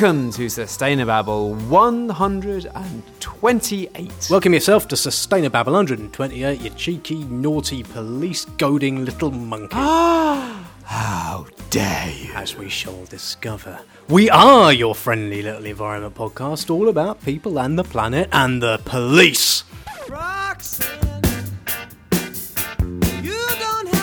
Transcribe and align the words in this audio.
Welcome 0.00 0.32
to 0.32 0.46
Sustainababble 0.46 1.68
128. 1.68 4.28
Welcome 4.30 4.54
yourself 4.54 4.88
to 4.88 4.94
Sustainababble 4.94 5.66
128, 5.66 6.58
you 6.58 6.70
cheeky, 6.70 7.22
naughty, 7.24 7.82
police 7.82 8.46
goading 8.46 9.04
little 9.04 9.30
monkey. 9.30 9.74
Ah, 9.74 10.66
how 10.84 11.46
dare 11.68 12.10
you? 12.12 12.32
As 12.32 12.56
we 12.56 12.70
shall 12.70 13.04
discover, 13.04 13.78
we 14.08 14.30
are 14.30 14.72
your 14.72 14.94
friendly 14.94 15.42
little 15.42 15.66
environment 15.66 16.14
podcast, 16.14 16.70
all 16.70 16.88
about 16.88 17.22
people 17.22 17.60
and 17.60 17.78
the 17.78 17.84
planet 17.84 18.30
and 18.32 18.62
the 18.62 18.78
police. 18.86 19.64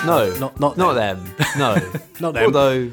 No, 0.06 0.32
Not- 0.40 0.60
not 0.60 0.78
not 0.78 0.94
them. 0.94 1.26
No, 1.58 1.74
Not 2.20 2.36
them. 2.36 2.46
Although 2.46 2.92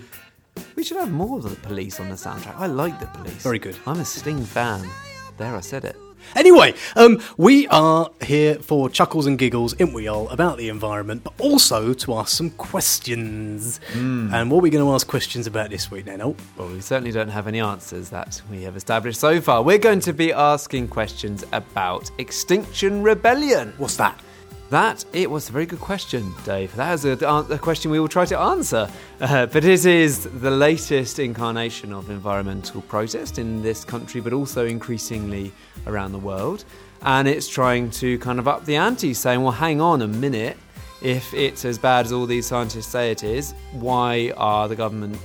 we 0.85 0.89
should 0.89 0.99
have 0.99 1.13
more 1.13 1.39
of 1.39 1.45
the 1.45 1.57
police 1.67 1.99
on 1.99 2.11
the 2.11 2.15
soundtrack. 2.15 2.55
I 2.57 2.67
like 2.67 3.01
the 3.01 3.07
police. 3.07 3.43
Very 3.43 3.59
good. 3.59 3.75
I'm 3.87 4.01
a 4.01 4.05
Sting 4.05 4.45
fan. 4.45 4.87
There, 5.39 5.57
I 5.57 5.61
said 5.61 5.87
it. 5.87 5.97
Anyway, 6.37 6.75
um, 6.95 7.23
we 7.39 7.67
are 7.69 8.11
here 8.23 8.57
for 8.57 8.91
chuckles 8.91 9.25
and 9.25 9.39
giggles, 9.39 9.75
ain't 9.81 9.95
we 9.95 10.09
all, 10.09 10.29
about 10.29 10.59
the 10.59 10.69
environment, 10.69 11.25
but 11.25 11.33
also 11.41 11.95
to 11.95 12.15
ask 12.17 12.37
some 12.37 12.51
questions. 12.51 13.81
And 13.95 14.51
what 14.51 14.59
are 14.59 14.61
we 14.61 14.69
going 14.69 14.85
to 14.85 14.93
ask 14.93 15.07
questions 15.07 15.47
about 15.47 15.71
this 15.71 15.91
week, 15.91 16.05
then? 16.05 16.21
Oh, 16.21 16.37
Well, 16.59 16.69
we 16.69 16.83
certainly 16.83 17.13
don't 17.13 17.31
have 17.31 17.47
any 17.47 17.61
answers 17.61 18.11
that 18.11 18.43
we 18.51 18.61
have 18.65 18.77
established 18.77 19.19
so 19.19 19.41
far. 19.41 19.63
We're 19.63 19.79
going 19.79 20.01
to 20.01 20.13
be 20.13 20.35
asking 20.35 20.89
questions 20.89 21.47
about 21.53 22.11
Extinction 22.19 23.03
Rebellion. 23.03 23.73
what's 23.79 23.97
that? 23.97 24.21
That 24.75 25.05
it 25.13 25.31
was 25.31 25.49
a 25.49 25.53
very 25.53 25.67
good 25.67 25.79
question, 25.79 26.35
Dave. 26.45 26.75
That 26.75 26.95
is 26.95 27.05
a, 27.05 27.13
a 27.49 27.59
question 27.59 27.93
we 27.93 28.01
will 28.01 28.09
try 28.09 28.25
to 28.25 28.37
answer. 28.37 28.91
Uh, 29.21 29.47
but 29.47 29.65
it 29.65 29.87
is 29.87 30.25
the 30.25 30.51
latest 30.51 31.21
incarnation 31.21 31.93
of 31.93 32.11
environmental 32.11 32.83
protest 32.83 33.39
in 33.39 33.63
this 33.63 33.85
country, 33.85 34.21
but 34.21 34.33
also 34.33 34.67
increasingly 34.67 35.53
around 35.87 36.11
the 36.11 36.19
world. 36.19 36.65
And 37.03 37.29
it's 37.29 37.47
trying 37.47 37.93
to 38.03 38.19
kind 38.19 38.41
of 38.41 38.49
up 38.49 38.65
the 38.65 38.75
ante, 38.75 39.15
saying, 39.15 39.45
"Well, 39.45 39.53
hang 39.53 39.81
on 39.81 40.03
a 40.03 40.09
minute. 40.09 40.57
If 41.01 41.33
it's 41.33 41.65
as 41.65 41.79
bad 41.79 42.07
as 42.07 42.13
all 42.13 42.27
these 42.27 42.47
scientists 42.47 42.89
say 42.89 43.13
it 43.13 43.23
is, 43.23 43.55
why 43.71 44.33
are 44.37 44.67
the 44.67 44.75
government 44.75 45.17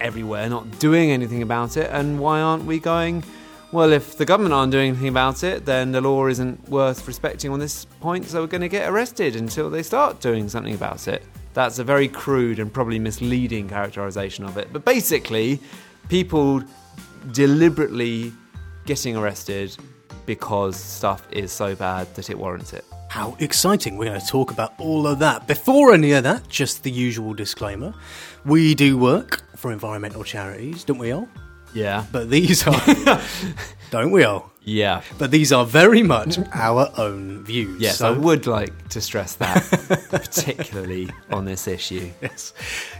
everywhere 0.00 0.50
not 0.50 0.78
doing 0.80 1.12
anything 1.12 1.40
about 1.40 1.78
it? 1.78 1.88
And 1.90 2.20
why 2.20 2.42
aren't 2.42 2.66
we 2.66 2.78
going?" 2.78 3.24
Well, 3.70 3.92
if 3.92 4.16
the 4.16 4.24
government 4.24 4.54
aren't 4.54 4.72
doing 4.72 4.88
anything 4.88 5.08
about 5.08 5.44
it, 5.44 5.66
then 5.66 5.92
the 5.92 6.00
law 6.00 6.26
isn't 6.26 6.66
worth 6.70 7.06
respecting 7.06 7.50
on 7.50 7.58
this 7.58 7.84
point, 8.00 8.24
so 8.24 8.40
we're 8.40 8.46
going 8.46 8.62
to 8.62 8.68
get 8.68 8.88
arrested 8.88 9.36
until 9.36 9.68
they 9.68 9.82
start 9.82 10.20
doing 10.20 10.48
something 10.48 10.74
about 10.74 11.06
it. 11.06 11.22
That's 11.52 11.78
a 11.78 11.84
very 11.84 12.08
crude 12.08 12.60
and 12.60 12.72
probably 12.72 12.98
misleading 12.98 13.68
characterization 13.68 14.46
of 14.46 14.56
it. 14.56 14.72
But 14.72 14.86
basically, 14.86 15.60
people 16.08 16.62
deliberately 17.32 18.32
getting 18.86 19.18
arrested 19.18 19.76
because 20.24 20.76
stuff 20.76 21.28
is 21.30 21.52
so 21.52 21.74
bad 21.74 22.14
that 22.14 22.30
it 22.30 22.38
warrants 22.38 22.72
it. 22.72 22.86
How 23.10 23.36
exciting! 23.38 23.98
We're 23.98 24.06
going 24.06 24.20
to 24.20 24.26
talk 24.26 24.50
about 24.50 24.72
all 24.78 25.06
of 25.06 25.18
that. 25.18 25.46
Before 25.46 25.92
any 25.92 26.12
of 26.12 26.24
that, 26.24 26.48
just 26.48 26.84
the 26.84 26.90
usual 26.90 27.34
disclaimer. 27.34 27.92
We 28.46 28.74
do 28.74 28.96
work 28.96 29.42
for 29.56 29.72
environmental 29.72 30.24
charities, 30.24 30.84
don't 30.84 30.98
we 30.98 31.12
all? 31.12 31.28
Yeah. 31.74 32.04
But 32.12 32.30
these 32.30 32.66
are. 32.66 33.20
don't 33.90 34.10
we 34.10 34.24
all? 34.24 34.50
Yeah. 34.68 35.00
But 35.16 35.30
these 35.30 35.50
are 35.50 35.64
very 35.64 36.02
much 36.02 36.38
our 36.52 36.92
own 36.98 37.42
views. 37.42 37.80
Yes, 37.80 37.98
so, 37.98 38.08
I 38.08 38.10
would 38.10 38.46
like 38.46 38.88
to 38.90 39.00
stress 39.00 39.34
that, 39.36 39.62
particularly 40.10 41.08
on 41.30 41.46
this 41.46 41.66
issue. 41.66 42.10
Yes. 42.20 42.52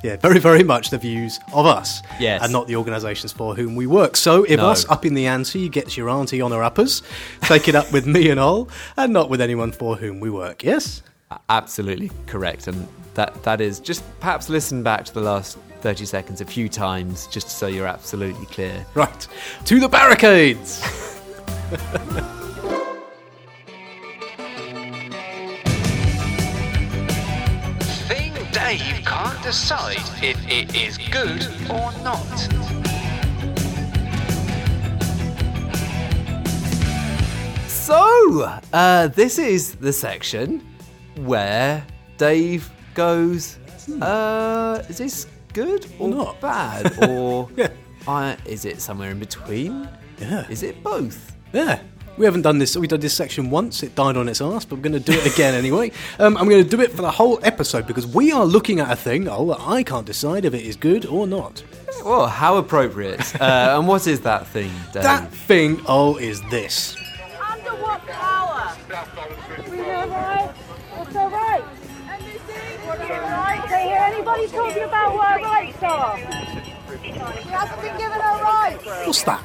Yeah, 0.02 0.16
very, 0.16 0.38
very 0.38 0.62
much 0.62 0.88
the 0.88 0.96
views 0.96 1.38
of 1.52 1.66
us. 1.66 2.00
Yes. 2.18 2.42
And 2.42 2.52
not 2.52 2.68
the 2.68 2.76
organisations 2.76 3.32
for 3.32 3.54
whom 3.54 3.76
we 3.76 3.86
work. 3.86 4.16
So 4.16 4.44
if 4.44 4.56
No. 4.56 4.70
us 4.70 4.88
up 4.88 5.04
in 5.04 5.12
the 5.12 5.26
ante 5.26 5.68
gets 5.68 5.94
your 5.94 6.08
auntie 6.08 6.40
on 6.40 6.52
her 6.52 6.62
uppers, 6.62 7.02
take 7.42 7.68
it 7.68 7.74
up 7.74 7.92
with 7.92 8.06
me 8.06 8.30
and 8.30 8.40
all, 8.40 8.70
and 8.96 9.12
not 9.12 9.28
with 9.28 9.42
anyone 9.42 9.72
for 9.72 9.94
whom 9.96 10.20
we 10.20 10.30
work. 10.30 10.64
Yes? 10.64 11.02
Absolutely 11.50 12.10
correct, 12.26 12.68
and 12.68 12.88
that 13.12 13.42
that 13.42 13.60
is 13.60 13.80
just 13.80 14.02
perhaps 14.20 14.48
listen 14.48 14.82
back 14.82 15.04
to 15.04 15.12
the 15.12 15.20
last 15.20 15.58
thirty 15.80 16.04
seconds 16.06 16.40
a 16.40 16.44
few 16.44 16.68
times, 16.68 17.26
just 17.26 17.48
so 17.48 17.66
you're 17.66 17.86
absolutely 17.86 18.46
clear. 18.46 18.84
Right. 18.94 19.26
To 19.66 19.80
the 19.80 19.88
barricades! 19.88 20.80
Thing 28.08 28.34
Dave 28.52 29.04
can't 29.04 29.42
decide 29.42 29.98
if 30.22 30.38
it 30.48 30.74
is 30.74 30.98
good 30.98 31.46
or 31.70 31.92
not. 32.02 32.24
So, 37.68 38.58
uh, 38.72 39.08
this 39.08 39.38
is 39.38 39.76
the 39.76 39.92
section 39.92 40.62
where 41.16 41.84
Dave 42.18 42.70
goes, 42.94 43.58
uh, 44.02 44.82
"Is 44.88 44.98
this 44.98 45.26
good 45.62 45.86
or 45.98 46.08
Not. 46.08 46.40
bad, 46.40 46.82
or 47.08 47.48
Yeah. 47.56 47.68
uh, 48.06 48.36
is 48.44 48.64
it 48.64 48.80
somewhere 48.80 49.10
in 49.10 49.18
between? 49.18 49.88
Yeah. 50.20 50.46
Is 50.48 50.62
it 50.62 50.82
both?" 50.82 51.18
Yeah. 51.52 51.80
We 52.16 52.24
haven't 52.24 52.42
done 52.42 52.58
this. 52.58 52.76
We 52.76 52.88
did 52.88 53.00
this 53.00 53.14
section 53.14 53.48
once. 53.48 53.84
It 53.84 53.94
died 53.94 54.16
on 54.16 54.28
its 54.28 54.40
ass, 54.40 54.64
but 54.64 54.74
we're 54.76 54.82
going 54.90 55.00
to 55.04 55.12
do 55.12 55.16
it 55.16 55.24
again 55.32 55.54
anyway. 55.64 55.92
Um, 56.18 56.36
I'm 56.36 56.48
going 56.48 56.64
to 56.64 56.68
do 56.76 56.82
it 56.82 56.90
for 56.90 57.02
the 57.02 57.12
whole 57.12 57.38
episode 57.44 57.86
because 57.86 58.08
we 58.08 58.32
are 58.32 58.44
looking 58.44 58.80
at 58.80 58.90
a 58.90 58.96
thing. 58.96 59.28
Oh, 59.28 59.46
that 59.50 59.60
I 59.60 59.84
can't 59.84 60.04
decide 60.04 60.44
if 60.44 60.52
it 60.52 60.64
is 60.66 60.74
good 60.74 61.06
or 61.06 61.28
not. 61.28 61.62
Well, 62.04 62.26
how 62.26 62.56
appropriate. 62.56 63.22
uh, 63.40 63.76
and 63.78 63.86
what 63.86 64.08
is 64.08 64.20
that 64.22 64.48
thing, 64.48 64.70
Dave? 64.92 65.04
That 65.04 65.30
thing, 65.32 65.80
oh, 65.86 66.16
is 66.16 66.42
this. 66.50 66.96
You 74.40 74.48
hear 74.48 74.60
talking 74.60 74.82
about 74.84 75.14
what 75.14 75.26
our 75.26 75.40
rights 75.40 75.82
are? 75.82 76.16
We 76.16 77.08
haven't 77.50 77.82
been 77.82 77.96
given 77.98 78.20
our 78.20 78.42
rights. 78.42 78.84
What's 78.84 79.22
that? 79.24 79.44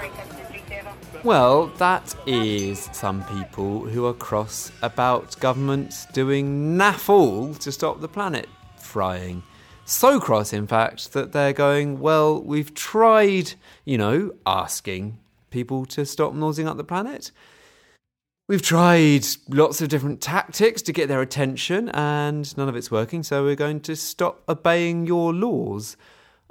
Well, 1.23 1.67
that 1.77 2.15
is 2.27 2.89
some 2.91 3.23
people 3.25 3.81
who 3.81 4.05
are 4.05 4.13
cross 4.13 4.71
about 4.81 5.39
governments 5.39 6.05
doing 6.07 6.77
naff 6.77 7.09
all 7.09 7.53
to 7.55 7.71
stop 7.71 8.01
the 8.01 8.07
planet 8.07 8.47
frying. 8.77 9.41
So 9.85 10.19
cross, 10.19 10.53
in 10.53 10.67
fact, 10.67 11.13
that 11.13 11.31
they're 11.31 11.53
going, 11.53 11.99
well, 11.99 12.41
we've 12.41 12.73
tried, 12.73 13.53
you 13.85 13.97
know, 13.97 14.33
asking 14.45 15.17
people 15.49 15.85
to 15.87 16.05
stop 16.05 16.33
nosing 16.33 16.67
up 16.67 16.77
the 16.77 16.83
planet. 16.83 17.31
We've 18.45 18.61
tried 18.61 19.25
lots 19.47 19.81
of 19.81 19.87
different 19.87 20.19
tactics 20.19 20.81
to 20.81 20.91
get 20.91 21.07
their 21.07 21.21
attention, 21.21 21.87
and 21.89 22.57
none 22.57 22.67
of 22.67 22.75
it's 22.75 22.91
working, 22.91 23.23
so 23.23 23.43
we're 23.45 23.55
going 23.55 23.79
to 23.81 23.95
stop 23.95 24.43
obeying 24.49 25.07
your 25.07 25.33
laws. 25.33 25.95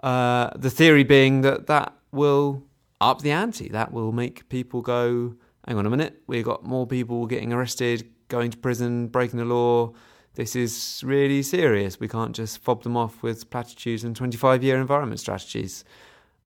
Uh, 0.02 0.48
the 0.56 0.70
theory 0.70 1.04
being 1.04 1.42
that 1.42 1.66
that 1.66 1.92
will 2.10 2.62
up 3.02 3.20
the 3.20 3.30
ante. 3.30 3.68
That 3.68 3.92
will 3.92 4.10
make 4.10 4.48
people 4.48 4.80
go, 4.80 5.34
hang 5.66 5.76
on 5.76 5.84
a 5.84 5.90
minute, 5.90 6.22
we've 6.26 6.44
got 6.44 6.64
more 6.64 6.86
people 6.86 7.26
getting 7.26 7.52
arrested, 7.52 8.08
going 8.28 8.50
to 8.52 8.56
prison, 8.56 9.08
breaking 9.08 9.38
the 9.38 9.44
law. 9.44 9.92
This 10.34 10.56
is 10.56 11.02
really 11.04 11.42
serious. 11.42 12.00
We 12.00 12.08
can't 12.08 12.34
just 12.34 12.58
fob 12.58 12.84
them 12.84 12.96
off 12.96 13.22
with 13.22 13.50
platitudes 13.50 14.02
and 14.02 14.16
25 14.16 14.64
year 14.64 14.80
environment 14.80 15.20
strategies. 15.20 15.84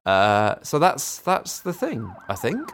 Uh, 0.05 0.57
so 0.63 0.81
that's 0.81 1.19
that's 1.19 1.61
the 1.61 1.73
thing, 1.73 2.13
I 2.29 2.35
think. 2.35 2.73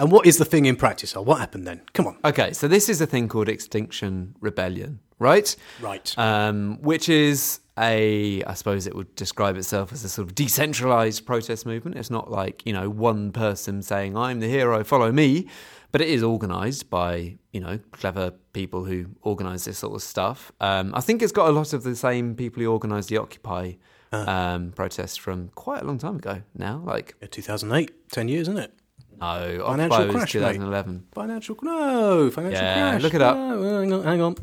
And 0.00 0.10
what 0.10 0.26
is 0.26 0.38
the 0.38 0.46
thing 0.46 0.64
in 0.64 0.76
practice? 0.76 1.14
Oh, 1.14 1.20
what 1.20 1.40
happened 1.40 1.66
then? 1.66 1.82
Come 1.92 2.06
on. 2.06 2.16
Okay, 2.24 2.54
so 2.54 2.66
this 2.66 2.88
is 2.88 3.02
a 3.02 3.06
thing 3.06 3.28
called 3.28 3.50
Extinction 3.50 4.34
Rebellion, 4.40 4.98
right? 5.18 5.54
Right. 5.78 6.14
Um, 6.16 6.78
which 6.80 7.10
is 7.10 7.60
a, 7.78 8.42
I 8.44 8.54
suppose 8.54 8.86
it 8.86 8.94
would 8.94 9.14
describe 9.14 9.58
itself 9.58 9.92
as 9.92 10.02
a 10.02 10.08
sort 10.08 10.26
of 10.26 10.34
decentralized 10.34 11.26
protest 11.26 11.66
movement. 11.66 11.98
It's 11.98 12.10
not 12.10 12.30
like, 12.30 12.62
you 12.64 12.72
know, 12.72 12.88
one 12.88 13.30
person 13.30 13.82
saying, 13.82 14.16
I'm 14.16 14.40
the 14.40 14.48
hero, 14.48 14.82
follow 14.84 15.12
me. 15.12 15.48
But 15.92 16.00
it 16.00 16.08
is 16.08 16.22
organized 16.22 16.88
by, 16.88 17.36
you 17.52 17.60
know, 17.60 17.78
clever 17.92 18.30
people 18.54 18.84
who 18.84 19.06
organize 19.20 19.66
this 19.66 19.78
sort 19.78 19.94
of 19.94 20.02
stuff. 20.02 20.50
Um, 20.62 20.94
I 20.94 21.02
think 21.02 21.20
it's 21.20 21.32
got 21.32 21.48
a 21.48 21.52
lot 21.52 21.74
of 21.74 21.82
the 21.82 21.94
same 21.94 22.36
people 22.36 22.62
who 22.62 22.72
organized 22.72 23.10
the 23.10 23.18
Occupy 23.18 23.72
um, 24.12 24.72
protests 24.72 25.16
from 25.16 25.48
quite 25.56 25.82
a 25.82 25.84
long 25.84 25.98
time 25.98 26.16
ago 26.16 26.42
now. 26.56 26.82
Like, 26.86 27.16
Yeah, 27.20 27.28
2008, 27.28 28.10
10 28.12 28.28
years, 28.28 28.48
isn't 28.48 28.58
it? 28.58 28.72
No, 29.20 29.64
Financial 29.66 30.10
crash, 30.10 30.34
mate. 30.34 30.40
2011. 30.40 31.06
Financial, 31.12 31.56
no, 31.62 32.30
financial 32.30 32.62
Yeah, 32.62 32.90
crash. 32.90 33.02
look 33.02 33.14
it 33.14 33.22
up. 33.22 33.36
No, 33.36 33.80
hang 33.80 33.92
on, 33.92 34.02
hang 34.04 34.20
on. 34.22 34.36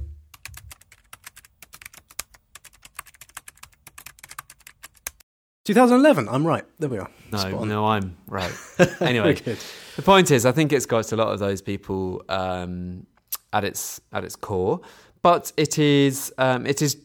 Two 5.65 5.73
thousand 5.73 5.97
eleven. 5.97 6.29
I'm 6.29 6.47
right. 6.47 6.63
There 6.79 6.89
we 6.89 6.97
are. 6.97 7.09
No, 7.31 7.65
no, 7.65 7.85
I'm 7.87 8.15
right. 8.27 8.53
Anyway, 9.01 9.33
the 9.33 10.01
point 10.01 10.31
is, 10.31 10.45
I 10.45 10.53
think 10.53 10.71
it's 10.71 10.85
got 10.85 11.11
a 11.11 11.15
lot 11.17 11.33
of 11.33 11.39
those 11.39 11.61
people 11.61 12.23
um, 12.29 13.05
at 13.51 13.65
its 13.65 13.99
at 14.13 14.23
its 14.23 14.35
core, 14.37 14.79
but 15.21 15.51
it 15.57 15.77
is 15.77 16.33
um, 16.37 16.65
it 16.65 16.81
is 16.81 16.97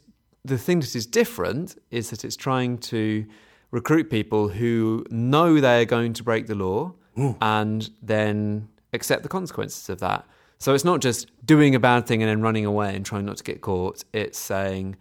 the 0.45 0.59
thing 0.59 0.79
that 0.81 0.95
is 0.95 1.07
different 1.07 1.77
is 1.91 2.11
that 2.11 2.25
it's 2.25 2.37
trying 2.37 2.79
to 2.79 3.27
recruit 3.73 4.11
people 4.11 4.49
who 4.49 5.05
know 5.11 5.61
they're 5.61 5.85
going 5.85 6.13
to 6.13 6.23
break 6.23 6.47
the 6.47 6.55
law 6.55 6.93
and 7.17 7.91
then 8.03 8.69
accept 8.93 9.23
the 9.23 9.29
consequences 9.29 9.89
of 9.89 10.01
that. 10.01 10.27
So 10.59 10.75
it's 10.75 10.85
not 10.85 11.01
just 11.01 11.31
doing 11.45 11.75
a 11.75 11.81
bad 11.81 12.07
thing 12.07 12.23
and 12.23 12.31
then 12.31 12.41
running 12.41 12.65
away 12.65 12.95
and 12.95 13.05
trying 13.05 13.25
not 13.27 13.37
to 13.39 13.45
get 13.45 13.61
caught. 13.61 14.05
It's 14.13 14.39
saying, 14.39 14.97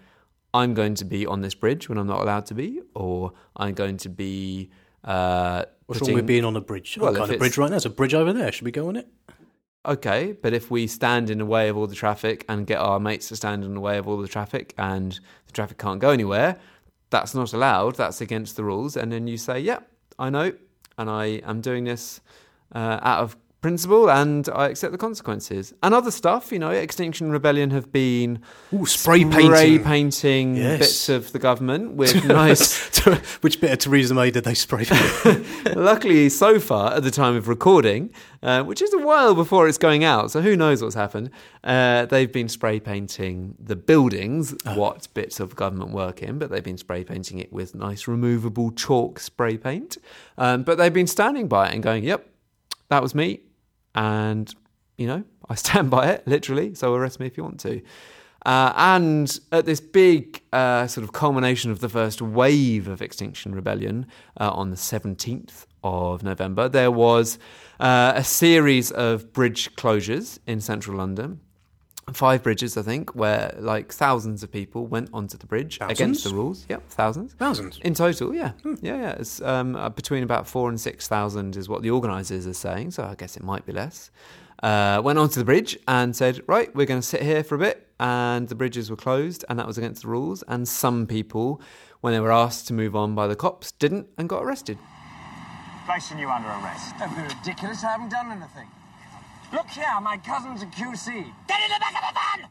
I'm 0.53 0.73
going 0.73 0.95
to 0.95 1.05
be 1.05 1.25
on 1.27 1.41
this 1.41 1.53
bridge 1.53 1.87
when 1.87 1.97
I'm 1.97 2.07
not 2.07 2.21
allowed 2.21 2.47
to 2.47 2.53
be, 2.55 2.81
or 2.95 3.33
I'm 3.55 3.73
going 3.73 3.97
to 3.97 4.09
be. 4.09 4.69
Uh, 5.03 5.65
What's 5.85 5.99
putting- 5.99 6.13
wrong 6.13 6.15
with 6.17 6.27
being 6.27 6.45
on 6.45 6.55
a 6.55 6.61
bridge? 6.61 6.97
Well, 6.99 7.15
I'm 7.15 7.21
on 7.21 7.31
a 7.33 7.37
bridge 7.37 7.57
right 7.57 7.65
now. 7.67 7.71
There's 7.71 7.85
a 7.85 7.89
bridge 7.89 8.13
over 8.13 8.33
there. 8.33 8.51
Should 8.51 8.65
we 8.65 8.71
go 8.71 8.87
on 8.87 8.95
it? 8.95 9.07
Okay, 9.85 10.33
but 10.33 10.53
if 10.53 10.69
we 10.69 10.85
stand 10.85 11.29
in 11.31 11.39
the 11.39 11.45
way 11.45 11.67
of 11.67 11.75
all 11.75 11.87
the 11.87 11.95
traffic 11.95 12.45
and 12.47 12.67
get 12.67 12.77
our 12.79 12.99
mates 12.99 13.29
to 13.29 13.35
stand 13.35 13.63
in 13.63 13.73
the 13.73 13.79
way 13.79 13.97
of 13.97 14.07
all 14.07 14.17
the 14.17 14.27
traffic 14.27 14.73
and 14.77 15.19
the 15.47 15.51
traffic 15.53 15.79
can't 15.79 15.99
go 15.99 16.11
anywhere, 16.11 16.57
that's 17.09 17.33
not 17.33 17.51
allowed. 17.51 17.95
That's 17.95 18.21
against 18.21 18.55
the 18.55 18.63
rules. 18.63 18.95
And 18.95 19.11
then 19.11 19.27
you 19.27 19.37
say, 19.37 19.59
"Yep, 19.59 19.89
I 20.19 20.29
know, 20.29 20.53
and 21.01 21.09
I 21.09 21.41
am 21.43 21.61
doing 21.61 21.83
this 21.83 22.21
uh, 22.73 22.99
out 23.01 23.23
of 23.23 23.35
principle, 23.61 24.09
and 24.09 24.49
I 24.53 24.67
accept 24.69 24.91
the 24.91 24.97
consequences." 24.97 25.73
And 25.83 25.93
other 25.93 26.11
stuff, 26.11 26.51
you 26.51 26.59
know, 26.59 26.71
Extinction 26.71 27.31
Rebellion 27.31 27.69
have 27.71 27.91
been 27.91 28.39
Ooh, 28.73 28.85
spray 28.85 29.21
spray 29.21 29.77
painting. 29.77 29.83
painting 29.83 30.55
Yes. 30.55 30.79
bits 30.79 31.09
of 31.09 31.31
the 31.31 31.39
government 31.39 31.93
with 31.95 32.25
nice 32.25 32.89
Which 33.41 33.59
bit 33.61 33.71
of 33.71 33.79
Theresa 33.79 34.13
May 34.13 34.31
did 34.31 34.43
they 34.43 34.53
spray 34.53 34.85
paint? 34.85 35.45
Luckily, 35.75 36.29
so 36.29 36.59
far 36.59 36.93
at 36.93 37.03
the 37.03 37.11
time 37.11 37.35
of 37.35 37.47
recording, 37.47 38.11
uh, 38.43 38.63
which 38.63 38.81
is 38.81 38.93
a 38.93 38.99
while 38.99 39.33
before 39.35 39.67
it's 39.67 39.77
going 39.77 40.03
out, 40.03 40.31
so 40.31 40.41
who 40.41 40.55
knows 40.55 40.81
what's 40.83 40.95
happened, 40.95 41.29
uh, 41.63 42.05
they've 42.05 42.31
been 42.31 42.49
spray 42.49 42.79
painting 42.79 43.55
the 43.59 43.75
buildings, 43.75 44.55
what 44.75 45.07
bits 45.13 45.39
of 45.39 45.55
government 45.55 45.91
work 45.91 46.21
in, 46.21 46.37
but 46.39 46.49
they've 46.49 46.63
been 46.63 46.77
spray 46.77 47.03
painting 47.03 47.39
it 47.39 47.51
with 47.51 47.73
nice 47.75 48.07
removable 48.07 48.71
chalk 48.71 49.19
spray 49.19 49.57
paint. 49.57 49.97
Um, 50.37 50.63
but 50.63 50.77
they've 50.77 50.93
been 50.93 51.07
standing 51.07 51.47
by 51.47 51.69
it 51.69 51.73
and 51.73 51.83
going, 51.83 52.03
yep, 52.03 52.27
that 52.89 53.01
was 53.01 53.15
me. 53.15 53.41
And, 53.95 54.53
you 54.97 55.07
know, 55.07 55.23
I 55.49 55.55
stand 55.65 55.89
by 55.89 56.09
it, 56.09 56.27
literally, 56.27 56.75
so 56.75 56.93
arrest 56.93 57.19
me 57.19 57.27
if 57.27 57.37
you 57.37 57.43
want 57.43 57.59
to. 57.61 57.81
Uh, 58.45 58.73
and 58.75 59.39
at 59.51 59.65
this 59.65 59.79
big 59.79 60.41
uh, 60.51 60.87
sort 60.87 61.03
of 61.03 61.13
culmination 61.13 61.69
of 61.69 61.79
the 61.79 61.89
first 61.89 62.21
wave 62.21 62.87
of 62.87 63.01
Extinction 63.01 63.53
Rebellion 63.53 64.07
uh, 64.39 64.49
on 64.49 64.71
the 64.71 64.75
17th 64.75 65.65
of 65.83 66.23
November, 66.23 66.67
there 66.67 66.89
was 66.89 67.37
uh, 67.79 68.13
a 68.15 68.23
series 68.23 68.91
of 68.91 69.31
bridge 69.31 69.75
closures 69.75 70.39
in 70.47 70.59
central 70.59 70.97
London. 70.97 71.39
Five 72.13 72.43
bridges, 72.43 72.77
I 72.77 72.81
think, 72.81 73.15
where 73.15 73.55
like 73.59 73.91
thousands 73.93 74.43
of 74.43 74.51
people 74.51 74.85
went 74.87 75.09
onto 75.13 75.37
the 75.37 75.45
bridge 75.45 75.77
against 75.81 76.23
the 76.23 76.31
rules. 76.33 76.65
Yep, 76.69 76.89
thousands. 76.89 77.33
Thousands. 77.33 77.79
In 77.83 77.93
total, 77.93 78.33
yeah. 78.33 78.51
Yeah, 78.81 78.97
yeah. 78.97 79.11
It's 79.11 79.41
um, 79.41 79.75
uh, 79.75 79.89
between 79.89 80.23
about 80.23 80.47
four 80.47 80.69
and 80.69 80.79
6,000 80.79 81.55
is 81.55 81.69
what 81.69 81.81
the 81.81 81.91
organisers 81.91 82.47
are 82.47 82.53
saying, 82.53 82.91
so 82.91 83.03
I 83.03 83.15
guess 83.15 83.37
it 83.37 83.43
might 83.43 83.65
be 83.65 83.71
less. 83.73 84.11
Uh, 84.61 85.01
went 85.03 85.17
onto 85.17 85.39
the 85.39 85.45
bridge 85.45 85.77
and 85.87 86.15
said, 86.15 86.41
right, 86.47 86.73
we're 86.75 86.85
going 86.85 87.01
to 87.01 87.07
sit 87.07 87.23
here 87.23 87.43
for 87.43 87.55
a 87.55 87.59
bit. 87.59 87.87
And 87.99 88.47
the 88.47 88.55
bridges 88.55 88.89
were 88.89 88.95
closed, 88.95 89.45
and 89.47 89.59
that 89.59 89.67
was 89.67 89.77
against 89.77 90.01
the 90.01 90.07
rules. 90.07 90.43
And 90.47 90.67
some 90.67 91.05
people, 91.05 91.61
when 92.01 92.13
they 92.13 92.19
were 92.19 92.31
asked 92.31 92.67
to 92.67 92.73
move 92.73 92.95
on 92.95 93.13
by 93.13 93.27
the 93.27 93.35
cops, 93.35 93.71
didn't 93.71 94.07
and 94.17 94.27
got 94.27 94.43
arrested. 94.43 94.77
Placing 95.85 96.17
you 96.17 96.29
under 96.29 96.49
arrest. 96.49 96.95
Don't 96.97 97.15
be 97.15 97.21
ridiculous. 97.21 97.83
I 97.83 97.91
haven't 97.91 98.09
done 98.09 98.31
anything. 98.31 98.67
Look 99.53 99.67
here, 99.67 99.85
my 100.01 100.17
cousin's 100.17 100.61
a 100.61 100.65
QC. 100.67 101.05
Get 101.47 101.59
in 101.61 101.69
the 101.69 101.79
back 101.79 101.95
of 101.95 102.13
the 102.13 102.19
van! 102.41 102.49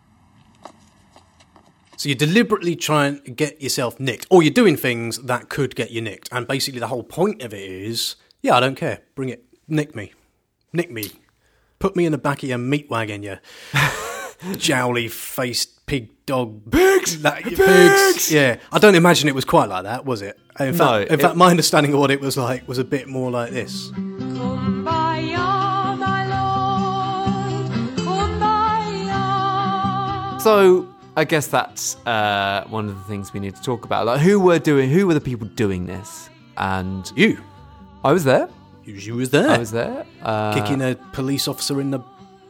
So 1.97 2.09
you're 2.09 2.17
deliberately 2.17 2.77
trying 2.77 3.23
to 3.25 3.31
get 3.31 3.61
yourself 3.63 3.99
nicked, 4.01 4.27
or 4.31 4.43
you're 4.43 4.53
doing 4.53 4.77
things 4.77 5.19
that 5.19 5.49
could 5.49 5.75
get 5.77 5.91
you 5.91 6.01
nicked. 6.01 6.29
And 6.33 6.47
basically, 6.47 6.81
the 6.81 6.87
whole 6.89 7.03
point 7.03 7.43
of 7.43 7.53
it 7.55 7.63
is, 7.63 8.17
yeah, 8.43 8.55
I 8.57 8.61
don't 8.61 8.75
care. 8.75 9.01
Bring 9.15 9.29
it. 9.29 9.45
Nick 9.69 9.95
me. 9.95 10.13
Nick 10.73 10.91
me. 10.91 11.11
Put 11.79 11.97
me 11.97 12.05
in 12.07 12.13
the 12.13 12.19
back 12.19 12.43
of 12.43 12.49
your 12.49 12.59
meat 12.59 12.89
wagon, 12.91 13.23
you 13.23 13.39
jowly 14.57 15.09
faced 15.11 15.85
pig 15.87 16.11
dog. 16.27 16.71
Pigs! 16.71 17.17
pigs! 17.17 18.31
Yeah. 18.33 18.59
I 18.73 18.79
don't 18.79 18.95
imagine 18.95 19.29
it 19.29 19.35
was 19.35 19.45
quite 19.45 19.69
like 19.69 19.85
that, 19.85 20.05
was 20.05 20.21
it? 20.23 20.39
In 20.59 20.75
fact, 20.75 20.79
No, 20.79 20.97
in 21.01 21.15
it- 21.15 21.21
fact, 21.23 21.37
my 21.37 21.51
understanding 21.51 21.93
of 21.95 22.01
what 22.01 22.11
it 22.11 22.21
was 22.21 22.37
like 22.37 22.67
was 22.69 22.79
a 22.79 22.85
bit 22.85 23.09
more 23.09 23.31
like 23.31 23.51
this. 23.53 23.91
So 30.41 30.89
I 31.17 31.25
guess 31.25 31.49
that's 31.49 31.97
uh, 32.07 32.65
one 32.69 32.89
of 32.89 32.97
the 32.97 33.05
things 33.05 33.35
we 33.35 33.41
need 33.41 33.55
to 33.57 33.63
talk 33.63 33.85
about. 33.85 34.07
Like, 34.07 34.21
who 34.21 34.41
were 34.41 34.59
doing? 34.59 34.89
Who 34.89 35.07
were 35.07 35.13
the 35.13 35.21
people 35.21 35.47
doing 35.49 35.85
this? 35.85 36.31
And 36.57 37.11
You. 37.15 37.39
I 38.03 38.13
was 38.13 38.25
there. 38.25 38.49
You, 38.85 38.95
you 38.95 39.15
was 39.17 39.29
there. 39.29 39.51
I 39.51 39.59
was 39.59 39.71
there. 39.71 40.07
Uh, 40.23 40.55
kicking 40.55 40.81
a 40.81 40.95
police 41.13 41.47
officer 41.47 41.79
in 41.79 41.91
the 41.91 42.01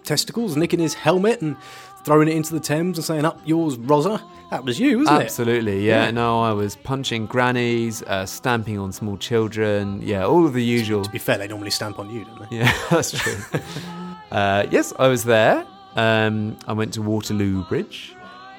testicles, 0.05 0.57
nicking 0.57 0.79
his 0.79 0.95
helmet 0.95 1.41
and 1.41 1.57
throwing 2.05 2.29
it 2.29 2.37
into 2.37 2.55
the 2.55 2.61
Thames 2.61 2.97
and 2.97 3.05
saying, 3.05 3.25
Up 3.25 3.41
yours, 3.45 3.77
Rosa. 3.77 4.23
That 4.53 4.65
was 4.65 4.79
you, 4.79 4.99
wasn't 4.99 5.23
it? 5.23 5.25
Absolutely, 5.25 5.85
yeah. 5.85 6.05
Yeah. 6.05 6.11
No, 6.13 6.43
I 6.43 6.53
was 6.53 6.77
punching 6.77 7.27
grannies, 7.27 8.05
uh, 8.05 8.25
stamping 8.25 8.79
on 8.79 8.93
small 8.93 9.17
children. 9.17 10.01
Yeah, 10.01 10.25
all 10.27 10.47
of 10.47 10.53
the 10.53 10.63
usual. 10.63 11.03
To 11.03 11.11
be 11.11 11.19
fair, 11.19 11.39
they 11.39 11.49
normally 11.49 11.71
stamp 11.71 11.99
on 11.99 12.09
you, 12.11 12.25
don't 12.25 12.51
they? 12.51 12.59
Yeah, 12.59 12.73
that's 12.91 13.11
true. 13.11 13.37
uh, 14.31 14.67
yes, 14.71 14.93
I 14.97 15.09
was 15.09 15.25
there. 15.25 15.67
Um, 15.97 16.59
I 16.67 16.73
went 16.73 16.95
to 16.95 17.03
Waterloo 17.03 17.65
Bridge 17.65 18.15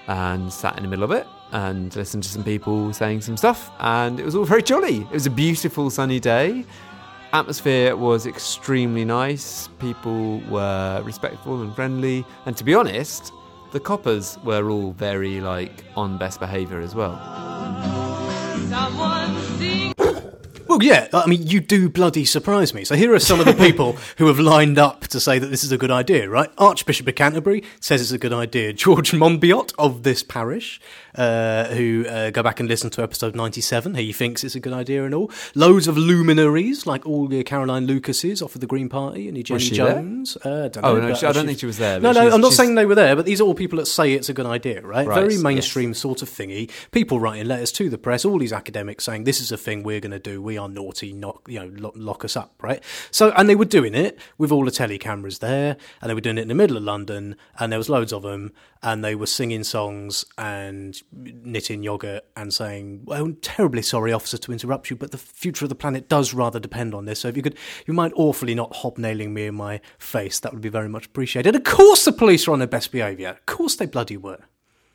and 0.08 0.52
sat 0.52 0.78
in 0.78 0.84
the 0.84 0.90
middle 0.90 1.04
of 1.04 1.12
it 1.12 1.28
and 1.52 1.96
listened 1.96 2.24
to 2.24 2.30
some 2.30 2.44
people 2.44 2.94
saying 2.94 3.22
some 3.22 3.38
stuff, 3.38 3.72
and 3.80 4.20
it 4.20 4.26
was 4.26 4.36
all 4.36 4.46
very 4.46 4.64
jolly. 4.64 5.02
It 5.02 5.12
was 5.12 5.26
a 5.26 5.30
beautiful 5.30 5.90
sunny 5.90 6.20
day. 6.20 6.66
Atmosphere 7.34 7.96
was 7.96 8.26
extremely 8.26 9.06
nice. 9.06 9.70
People 9.80 10.40
were 10.50 11.02
respectful 11.06 11.62
and 11.62 11.74
friendly, 11.76 12.26
and 12.46 12.58
to 12.58 12.64
be 12.64 12.74
honest, 12.74 13.32
the 13.72 13.80
coppers 13.80 14.38
were 14.44 14.70
all 14.70 14.92
very 14.92 15.40
like 15.40 15.86
on 15.96 16.18
best 16.18 16.40
behaviour 16.40 16.82
as 16.82 16.94
well. 16.94 17.18
Well, 20.72 20.82
yeah, 20.84 21.10
I 21.14 21.28
mean, 21.28 21.46
you 21.46 21.60
do 21.60 21.90
bloody 21.90 22.24
surprise 22.24 22.74
me. 22.74 22.86
So 22.86 22.96
here 22.96 23.14
are 23.14 23.20
some 23.20 23.42
of 23.42 23.46
the 23.46 23.54
people 23.68 23.98
who 24.18 24.28
have 24.28 24.40
lined 24.40 24.80
up 24.80 25.02
to 25.08 25.20
say 25.20 25.38
that 25.38 25.48
this 25.48 25.66
is 25.66 25.74
a 25.74 25.78
good 25.78 25.92
idea, 25.92 26.30
right? 26.30 26.50
Archbishop 26.58 27.06
of 27.10 27.16
Canterbury 27.16 27.62
says 27.82 28.00
it's 28.02 28.14
a 28.14 28.18
good 28.18 28.32
idea. 28.32 28.72
George 28.86 29.12
Monbiot 29.12 29.74
of 29.78 30.04
this 30.04 30.24
parish, 30.24 30.80
uh, 31.16 31.66
who 31.66 32.06
uh, 32.08 32.30
go 32.30 32.42
back 32.42 32.62
and 32.62 32.70
listen 32.70 32.90
to 32.92 33.04
episode 33.04 33.36
97, 33.36 33.96
he 33.96 34.14
thinks 34.14 34.46
it's 34.46 34.56
a 34.56 34.62
good 34.62 34.72
idea 34.72 35.04
and 35.04 35.14
all. 35.14 35.30
Loads 35.56 35.90
of 35.90 35.98
luminaries, 35.98 36.88
like 36.88 37.06
all 37.06 37.28
the 37.28 37.44
Caroline 37.44 37.86
Lucases 37.86 38.42
off 38.42 38.56
of 38.56 38.62
the 38.62 38.68
Green 38.68 38.88
Party 38.88 39.28
and 39.28 39.36
there? 39.36 39.58
Jones. 39.58 40.38
Uh, 40.38 40.70
don't 40.70 40.86
Oh, 40.86 40.96
know, 41.02 41.10
no, 41.10 41.14
she- 41.16 41.26
I 41.26 41.34
don't 41.34 41.46
think 41.48 41.60
she 41.60 41.66
was 41.66 41.80
there, 41.80 42.00
No, 42.00 42.14
no, 42.14 42.22
I'm 42.30 42.40
not 42.40 42.48
she's- 42.48 42.56
saying 42.58 42.76
they 42.76 42.86
were 42.86 42.96
there, 42.96 43.14
but 43.18 43.26
these 43.26 43.42
are 43.42 43.44
all 43.44 43.54
people 43.56 43.78
that 43.80 43.88
say 43.88 44.14
it's 44.14 44.30
a 44.30 44.34
good 44.34 44.46
idea, 44.46 44.82
right? 44.82 45.06
Right, 45.06 45.16
Very 45.20 45.34
yes. 45.34 45.44
mainstream 45.44 45.94
sort 45.94 46.22
of 46.22 46.30
thingy. 46.30 46.70
People 46.92 47.20
writing 47.20 47.46
letters 47.46 47.74
to 47.74 47.90
the 47.90 47.98
press, 47.98 48.24
all 48.24 48.40
these 48.40 48.54
academics 48.54 49.04
saying 49.04 49.26
this 49.26 49.42
is 49.42 49.52
a 49.52 49.58
thing 49.58 49.84
we're 49.84 50.00
going 50.00 50.12
to 50.12 50.20
do. 50.20 50.42
We 50.42 50.58
are 50.62 50.70
naughty, 50.70 51.12
not 51.12 51.42
you 51.48 51.60
know, 51.60 51.72
lock, 51.76 51.94
lock 51.96 52.26
us 52.26 52.38
up, 52.38 52.54
right? 52.62 52.82
So, 53.12 53.32
and 53.32 53.50
they 53.50 53.56
were 53.56 53.66
doing 53.66 53.94
it 53.94 54.18
with 54.38 54.52
all 54.52 54.64
the 54.66 54.72
telly 54.72 54.98
cameras 54.98 55.40
there, 55.40 55.78
and 56.02 56.10
they 56.10 56.14
were 56.14 56.22
doing 56.22 56.38
it 56.38 56.44
in 56.44 56.48
the 56.48 56.56
middle 56.56 56.78
of 56.78 56.84
London, 56.84 57.36
and 57.60 57.72
there 57.72 57.80
was 57.80 57.90
loads 57.90 58.14
of 58.14 58.22
them, 58.22 58.54
and 58.84 59.04
they 59.04 59.16
were 59.16 59.26
singing 59.26 59.64
songs 59.64 60.26
and 60.38 61.02
knitting 61.12 61.84
yogurt 61.84 62.24
and 62.36 62.54
saying, 62.54 63.02
"Well, 63.06 63.26
I'm 63.26 63.36
terribly 63.36 63.82
sorry, 63.82 64.14
officer, 64.14 64.38
to 64.38 64.52
interrupt 64.52 64.90
you, 64.90 64.96
but 64.96 65.12
the 65.12 65.18
future 65.18 65.66
of 65.66 65.70
the 65.70 65.76
planet 65.76 66.08
does 66.08 66.34
rather 66.34 66.60
depend 66.60 66.94
on 66.94 67.06
this. 67.06 67.20
So, 67.20 67.28
if 67.28 67.36
you 67.36 67.44
could, 67.44 67.58
you 67.86 67.94
mind 67.94 68.14
awfully 68.16 68.56
not 68.56 68.76
hobnailing 68.78 69.34
me 69.34 69.48
in 69.48 69.56
my 69.56 69.82
face, 69.98 70.40
that 70.40 70.54
would 70.54 70.62
be 70.62 70.70
very 70.70 70.90
much 70.90 71.08
appreciated." 71.08 71.56
Of 71.56 71.64
course, 71.64 72.06
the 72.06 72.12
police 72.12 72.48
are 72.48 72.52
on 72.52 72.60
their 72.60 72.68
best 72.68 72.92
behaviour. 72.92 73.30
Of 73.30 73.46
course, 73.46 73.76
they 73.76 73.86
bloody 73.86 74.18
were. 74.18 74.40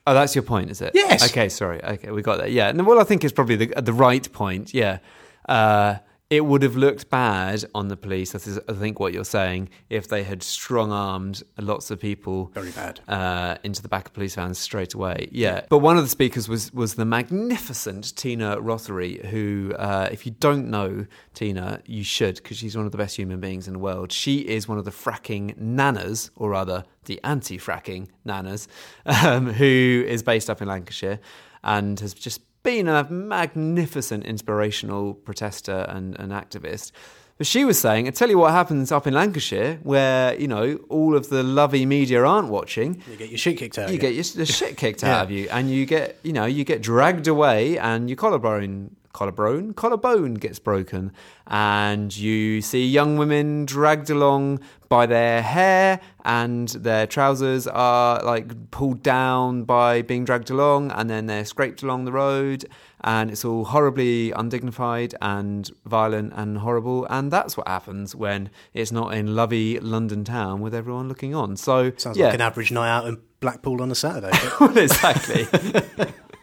Oh, 0.08 0.14
that's 0.14 0.36
your 0.36 0.42
point, 0.42 0.70
is 0.70 0.80
it? 0.80 0.92
Yes. 0.94 1.28
Okay, 1.30 1.48
sorry. 1.48 1.82
Okay, 1.82 2.12
we 2.12 2.22
got 2.22 2.38
that. 2.38 2.52
Yeah. 2.52 2.70
No, 2.70 2.84
well, 2.84 3.00
I 3.00 3.04
think 3.04 3.24
it's 3.24 3.32
probably 3.32 3.56
the 3.56 3.66
the 3.80 3.92
right 3.92 4.32
point. 4.32 4.72
Yeah. 4.72 4.98
Uh, 5.46 5.96
it 6.28 6.44
would 6.44 6.62
have 6.62 6.74
looked 6.74 7.08
bad 7.08 7.64
on 7.72 7.86
the 7.86 7.96
police. 7.96 8.32
That 8.32 8.46
is, 8.48 8.58
I 8.68 8.72
think, 8.72 8.98
what 8.98 9.12
you're 9.12 9.24
saying, 9.24 9.68
if 9.88 10.08
they 10.08 10.24
had 10.24 10.42
strong 10.42 10.90
armed 10.90 11.44
lots 11.56 11.92
of 11.92 12.00
people 12.00 12.50
Very 12.52 12.72
bad. 12.72 12.98
uh, 13.06 13.58
into 13.62 13.80
the 13.80 13.88
back 13.88 14.08
of 14.08 14.12
police 14.12 14.34
vans 14.34 14.58
straight 14.58 14.94
away. 14.94 15.28
Yeah. 15.30 15.60
But 15.68 15.78
one 15.78 15.96
of 15.96 16.02
the 16.02 16.08
speakers 16.08 16.48
was 16.48 16.72
was 16.72 16.94
the 16.96 17.04
magnificent 17.04 18.16
Tina 18.16 18.56
Rothery, 18.56 19.24
who, 19.26 19.72
uh, 19.78 20.08
if 20.10 20.26
you 20.26 20.32
don't 20.32 20.68
know 20.68 21.06
Tina, 21.34 21.80
you 21.86 22.02
should 22.02 22.36
because 22.36 22.56
she's 22.56 22.76
one 22.76 22.86
of 22.86 22.92
the 22.92 22.98
best 22.98 23.14
human 23.14 23.38
beings 23.38 23.68
in 23.68 23.74
the 23.74 23.78
world. 23.78 24.10
She 24.10 24.38
is 24.38 24.66
one 24.66 24.78
of 24.78 24.84
the 24.84 24.90
fracking 24.90 25.56
nanas, 25.58 26.30
or 26.34 26.50
rather, 26.50 26.84
the 27.04 27.20
anti-fracking 27.22 28.08
nanas, 28.26 28.66
um, 29.06 29.52
who 29.52 30.04
is 30.08 30.24
based 30.24 30.50
up 30.50 30.60
in 30.60 30.66
Lancashire 30.66 31.20
and 31.62 32.00
has 32.00 32.14
just 32.14 32.40
been 32.66 32.88
a 32.88 33.04
magnificent 33.10 34.24
inspirational 34.24 35.14
protester 35.14 35.86
and, 35.88 36.18
and 36.20 36.32
activist. 36.32 36.90
But 37.38 37.46
she 37.46 37.64
was 37.64 37.78
saying, 37.78 38.08
I 38.08 38.10
tell 38.10 38.30
you 38.30 38.38
what 38.38 38.52
happens 38.52 38.90
up 38.90 39.06
in 39.06 39.12
Lancashire, 39.14 39.78
where 39.82 40.34
you 40.40 40.48
know 40.48 40.78
all 40.88 41.14
of 41.14 41.28
the 41.28 41.42
lovey 41.42 41.84
media 41.86 42.24
aren't 42.24 42.48
watching. 42.48 43.02
You 43.10 43.16
get 43.16 43.28
your 43.28 43.38
shit 43.38 43.58
kicked 43.58 43.78
out. 43.78 43.92
You 43.92 43.98
get 43.98 44.14
your, 44.14 44.24
the 44.24 44.46
shit 44.46 44.76
kicked 44.78 45.02
Yeah. 45.04 45.16
out 45.18 45.24
of 45.26 45.30
you, 45.30 45.46
and 45.50 45.70
you 45.70 45.84
get 45.86 46.16
you 46.22 46.32
know 46.32 46.46
you 46.46 46.64
get 46.64 46.80
dragged 46.82 47.28
away, 47.28 47.78
and 47.78 48.08
your 48.08 48.16
collarbone 48.16 48.96
collarbone 49.16 49.72
collarbone 49.72 50.34
gets 50.34 50.58
broken, 50.58 51.10
and 51.46 52.14
you 52.14 52.60
see 52.60 52.86
young 52.86 53.16
women 53.16 53.64
dragged 53.64 54.10
along 54.10 54.60
by 54.90 55.06
their 55.06 55.40
hair, 55.40 56.00
and 56.26 56.68
their 56.68 57.06
trousers 57.06 57.66
are 57.66 58.22
like 58.22 58.70
pulled 58.70 59.02
down 59.02 59.64
by 59.64 60.02
being 60.02 60.26
dragged 60.26 60.50
along, 60.50 60.90
and 60.92 61.08
then 61.08 61.24
they're 61.24 61.46
scraped 61.46 61.82
along 61.82 62.04
the 62.04 62.12
road, 62.12 62.66
and 63.00 63.30
it's 63.30 63.42
all 63.42 63.64
horribly 63.64 64.32
undignified 64.32 65.14
and 65.22 65.70
violent 65.86 66.34
and 66.36 66.58
horrible, 66.58 67.06
and 67.08 67.32
that's 67.32 67.56
what 67.56 67.66
happens 67.66 68.14
when 68.14 68.50
it's 68.74 68.92
not 68.92 69.14
in 69.14 69.34
lovey 69.34 69.80
London 69.80 70.24
town 70.24 70.60
with 70.60 70.74
everyone 70.74 71.08
looking 71.08 71.34
on. 71.34 71.56
So 71.56 71.92
Sounds 71.96 72.18
yeah. 72.18 72.26
like 72.26 72.34
an 72.34 72.42
average 72.42 72.70
night 72.70 72.90
out 72.90 73.06
in 73.06 73.16
Blackpool 73.40 73.80
on 73.80 73.90
a 73.90 73.94
Saturday. 73.94 74.36
Well, 74.60 74.76
exactly. 74.76 75.46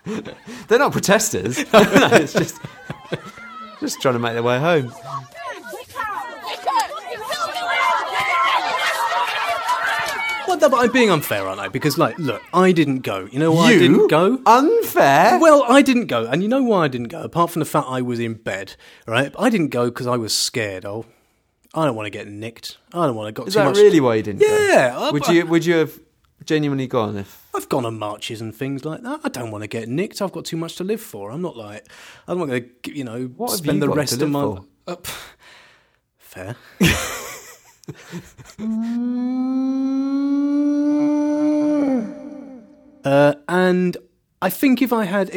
They're 0.67 0.79
not 0.79 0.91
protesters. 0.91 1.58
no, 1.74 2.10
it's 2.13 2.34
just 2.34 2.60
just 3.79 4.01
trying 4.01 4.13
to 4.15 4.20
make 4.20 4.34
their 4.34 4.43
way 4.43 4.60
home. 4.60 4.91
well, 10.48 10.58
no, 10.58 10.70
but 10.70 10.77
I'm 10.84 10.91
being 10.91 11.10
unfair, 11.10 11.48
aren't 11.48 11.60
I? 11.62 11.70
Because, 11.70 11.98
like, 11.98 12.17
look, 12.20 12.41
I 12.53 12.72
didn't 12.74 13.00
go. 13.00 13.27
You 13.32 13.39
know 13.39 13.51
why 13.51 13.67
I 13.72 13.77
didn't 13.77 14.08
go? 14.10 14.39
Unfair. 14.46 15.39
Well, 15.39 15.63
I 15.67 15.82
didn't 15.82 16.08
go, 16.08 16.25
and 16.25 16.43
you 16.43 16.50
know 16.50 16.62
why 16.63 16.86
I 16.86 16.88
didn't 16.89 17.08
go? 17.08 17.22
Apart 17.22 17.51
from 17.51 17.62
the 17.62 17.65
fact 17.65 17.88
I 17.89 18.01
was 18.01 18.20
in 18.20 18.34
bed, 18.36 18.75
right? 19.08 19.34
I 19.39 19.50
didn't 19.50 19.70
go 19.70 19.86
because 19.86 20.05
I 20.08 20.17
was 20.17 20.36
scared. 20.36 20.86
Oh, 20.86 21.05
I 21.74 21.86
don't 21.86 21.96
want 21.96 22.08
to 22.08 22.12
get 22.12 22.27
nicked. 22.27 22.77
I 22.93 23.05
don't 23.05 23.15
want 23.15 23.27
to 23.27 23.32
got 23.32 23.48
Is 23.48 23.53
too 23.53 23.60
that 23.60 23.65
much. 23.67 23.77
really 23.77 24.00
why 24.00 24.15
you 24.15 24.24
didn't 24.24 24.41
Yeah, 24.41 24.91
go? 24.91 25.12
Would 25.13 25.27
you 25.27 25.46
would 25.46 25.65
you 25.65 25.75
have 25.75 26.00
genuinely 26.45 26.88
gone 26.88 27.17
if 27.17 27.47
I've 27.55 27.69
gone 27.69 27.85
on 27.85 27.97
marches 28.00 28.41
and 28.41 28.55
things 28.55 28.83
like 28.85 29.01
that. 29.03 29.21
I 29.23 29.29
don't 29.29 29.51
want 29.51 29.63
to 29.63 29.67
get 29.67 29.88
nicked. 29.89 30.21
I've 30.21 30.31
got 30.31 30.45
too 30.45 30.57
much 30.57 30.75
to 30.77 30.83
live 30.83 31.01
for. 31.01 31.31
I'm 31.31 31.41
not 31.41 31.55
like 31.57 31.88
I'm 32.27 32.38
not 32.39 32.45
going 32.47 32.69
to, 32.83 32.95
you 32.97 33.03
know, 33.03 33.25
What 33.38 33.51
have 33.51 33.59
spend 33.59 33.75
you 33.77 33.81
the 33.81 33.88
got 33.88 33.97
rest 33.97 34.19
to 34.19 34.25
of 34.25 34.31
my. 34.31 34.41
for? 34.41 34.65
Uh, 34.88 34.95
fair. 36.17 36.55
Uh, 43.05 43.33
and 43.50 43.97
I 44.43 44.50
think 44.50 44.81
if 44.81 44.91
I 44.91 45.05
had, 45.05 45.31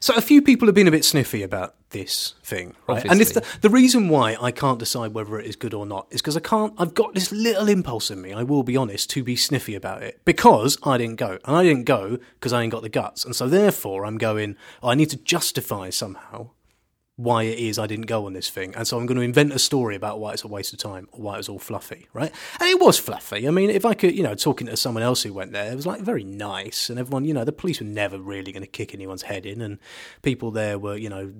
so 0.00 0.14
a 0.14 0.22
few 0.22 0.40
people 0.40 0.66
have 0.68 0.74
been 0.74 0.88
a 0.88 0.90
bit 0.90 1.04
sniffy 1.04 1.42
about 1.42 1.74
this 1.90 2.32
thing, 2.42 2.74
right? 2.86 3.04
And 3.04 3.20
it's 3.20 3.32
the, 3.32 3.44
the 3.60 3.68
reason 3.68 4.08
why 4.08 4.38
I 4.40 4.52
can't 4.52 4.78
decide 4.78 5.12
whether 5.12 5.38
it 5.38 5.46
is 5.46 5.54
good 5.54 5.74
or 5.74 5.84
not 5.84 6.06
is 6.10 6.22
because 6.22 6.34
I 6.36 6.40
can't. 6.40 6.72
I've 6.78 6.94
got 6.94 7.14
this 7.14 7.30
little 7.30 7.68
impulse 7.68 8.10
in 8.10 8.22
me. 8.22 8.32
I 8.32 8.44
will 8.44 8.62
be 8.62 8.74
honest 8.74 9.10
to 9.10 9.22
be 9.22 9.36
sniffy 9.36 9.74
about 9.74 10.02
it 10.02 10.22
because 10.24 10.78
I 10.82 10.96
didn't 10.96 11.16
go, 11.16 11.38
and 11.44 11.56
I 11.56 11.62
didn't 11.62 11.84
go 11.84 12.18
because 12.34 12.54
I 12.54 12.62
ain't 12.62 12.72
got 12.72 12.80
the 12.80 12.88
guts, 12.88 13.22
and 13.24 13.36
so 13.36 13.48
therefore 13.48 14.06
I'm 14.06 14.16
going. 14.16 14.56
Oh, 14.82 14.88
I 14.88 14.94
need 14.94 15.10
to 15.10 15.18
justify 15.18 15.90
somehow 15.90 16.50
why 17.20 17.42
it 17.42 17.58
is 17.58 17.80
I 17.80 17.88
didn't 17.88 18.06
go 18.06 18.26
on 18.26 18.32
this 18.32 18.48
thing. 18.48 18.72
And 18.76 18.86
so 18.86 18.96
I'm 18.96 19.04
going 19.04 19.16
to 19.16 19.24
invent 19.24 19.52
a 19.52 19.58
story 19.58 19.96
about 19.96 20.20
why 20.20 20.32
it's 20.34 20.44
a 20.44 20.48
waste 20.48 20.72
of 20.72 20.78
time 20.78 21.08
or 21.10 21.20
why 21.20 21.34
it 21.34 21.38
was 21.38 21.48
all 21.48 21.58
fluffy, 21.58 22.06
right? 22.12 22.30
And 22.60 22.70
it 22.70 22.78
was 22.80 22.96
fluffy. 22.96 23.48
I 23.48 23.50
mean, 23.50 23.70
if 23.70 23.84
I 23.84 23.94
could, 23.94 24.16
you 24.16 24.22
know, 24.22 24.36
talking 24.36 24.68
to 24.68 24.76
someone 24.76 25.02
else 25.02 25.24
who 25.24 25.32
went 25.32 25.50
there, 25.50 25.72
it 25.72 25.74
was 25.74 25.84
like 25.84 26.00
very 26.00 26.22
nice. 26.22 26.88
And 26.88 26.96
everyone, 26.96 27.24
you 27.24 27.34
know, 27.34 27.42
the 27.44 27.50
police 27.50 27.80
were 27.80 27.86
never 27.88 28.18
really 28.20 28.52
going 28.52 28.62
to 28.62 28.68
kick 28.68 28.94
anyone's 28.94 29.22
head 29.22 29.46
in. 29.46 29.60
And 29.60 29.80
people 30.22 30.52
there 30.52 30.78
were, 30.78 30.96
you 30.96 31.08
know, 31.08 31.32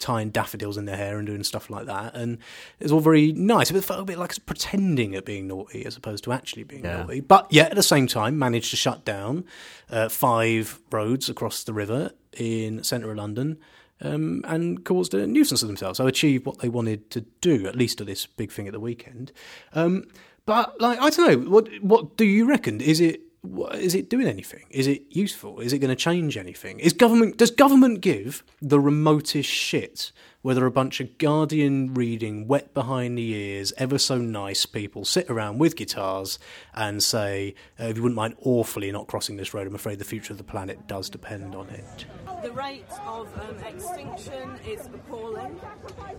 tying 0.00 0.30
daffodils 0.30 0.76
in 0.76 0.86
their 0.86 0.96
hair 0.96 1.18
and 1.18 1.26
doing 1.26 1.42
stuff 1.44 1.68
like 1.68 1.84
that. 1.86 2.14
And 2.14 2.38
it 2.80 2.84
was 2.84 2.92
all 2.92 3.00
very 3.00 3.32
nice. 3.32 3.70
It 3.70 3.84
felt 3.84 4.00
a 4.00 4.04
bit 4.04 4.18
like 4.18 4.34
pretending 4.46 5.14
at 5.14 5.26
being 5.26 5.46
naughty 5.46 5.84
as 5.86 5.96
opposed 5.96 6.24
to 6.24 6.32
actually 6.32 6.64
being 6.64 6.84
Yeah. 6.84 7.02
naughty. 7.02 7.20
But 7.20 7.46
yet 7.50 7.70
at 7.70 7.76
the 7.76 7.82
same 7.82 8.06
time, 8.06 8.38
managed 8.38 8.70
to 8.70 8.76
shut 8.76 9.04
down 9.04 9.44
uh, 9.90 10.08
five 10.08 10.80
roads 10.90 11.28
across 11.28 11.64
the 11.64 11.72
river 11.72 12.12
in 12.36 12.82
centre 12.82 13.10
of 13.10 13.16
London. 13.18 13.58
Um, 14.04 14.42
and 14.46 14.84
caused 14.84 15.14
a 15.14 15.26
nuisance 15.26 15.62
of 15.62 15.68
themselves. 15.68 15.96
So 15.96 16.06
achieved 16.06 16.44
what 16.44 16.58
they 16.58 16.68
wanted 16.68 17.10
to 17.10 17.22
do, 17.40 17.66
at 17.66 17.74
least 17.74 17.98
to 17.98 18.04
this 18.04 18.26
big 18.26 18.52
thing 18.52 18.66
at 18.66 18.72
the 18.74 18.80
weekend. 18.80 19.32
Um, 19.72 20.04
but 20.46 20.78
like, 20.80 21.00
I 21.00 21.08
don't 21.10 21.44
know. 21.44 21.50
What 21.50 21.68
what 21.80 22.16
do 22.18 22.26
you 22.26 22.46
reckon? 22.46 22.80
Is 22.80 23.00
it 23.00 23.22
what, 23.44 23.76
is 23.76 23.94
it 23.94 24.08
doing 24.08 24.26
anything? 24.26 24.64
Is 24.70 24.86
it 24.86 25.02
useful? 25.10 25.60
Is 25.60 25.74
it 25.74 25.78
going 25.78 25.90
to 25.90 25.96
change 25.96 26.38
anything? 26.38 26.80
Is 26.80 26.94
government 26.94 27.36
does 27.36 27.50
government 27.50 28.00
give 28.00 28.42
the 28.62 28.80
remotest 28.80 29.50
shit 29.50 30.12
whether 30.40 30.66
a 30.66 30.70
bunch 30.70 31.00
of 31.00 31.16
Guardian 31.16 31.94
reading, 31.94 32.46
wet 32.46 32.74
behind 32.74 33.16
the 33.16 33.32
ears, 33.32 33.72
ever 33.78 33.98
so 33.98 34.18
nice 34.18 34.66
people 34.66 35.04
sit 35.04 35.30
around 35.30 35.58
with 35.58 35.74
guitars 35.74 36.38
and 36.74 37.02
say, 37.02 37.54
uh, 37.80 37.84
"If 37.84 37.96
you 37.96 38.02
wouldn't 38.02 38.16
mind 38.16 38.36
awfully 38.42 38.92
not 38.92 39.06
crossing 39.06 39.36
this 39.36 39.54
road, 39.54 39.66
I'm 39.66 39.74
afraid 39.74 39.98
the 39.98 40.04
future 40.04 40.34
of 40.34 40.38
the 40.38 40.44
planet 40.44 40.86
does 40.86 41.08
depend 41.08 41.54
on 41.54 41.68
it." 41.70 42.06
The 42.42 42.52
rate 42.52 42.84
of 43.06 43.26
um, 43.40 43.56
extinction 43.66 44.58
is 44.66 44.86
appalling. 44.86 45.58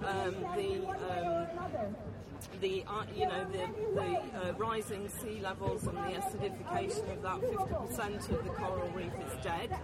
Um, 0.03 0.35
the 0.55 0.87
um, 1.13 1.95
the 2.61 2.83
uh, 2.87 3.03
you 3.15 3.25
know 3.27 3.45
the, 3.51 3.67
the 3.93 4.49
uh, 4.49 4.53
rising 4.57 5.09
sea 5.09 5.39
levels 5.41 5.85
and 5.87 5.97
the 5.97 6.19
acidification 6.19 7.11
of 7.13 7.21
that 7.21 7.41
50% 7.41 8.29
of 8.29 8.43
the 8.43 8.49
coral 8.51 8.89
reef 8.89 9.11
is 9.25 9.43
dead. 9.43 9.75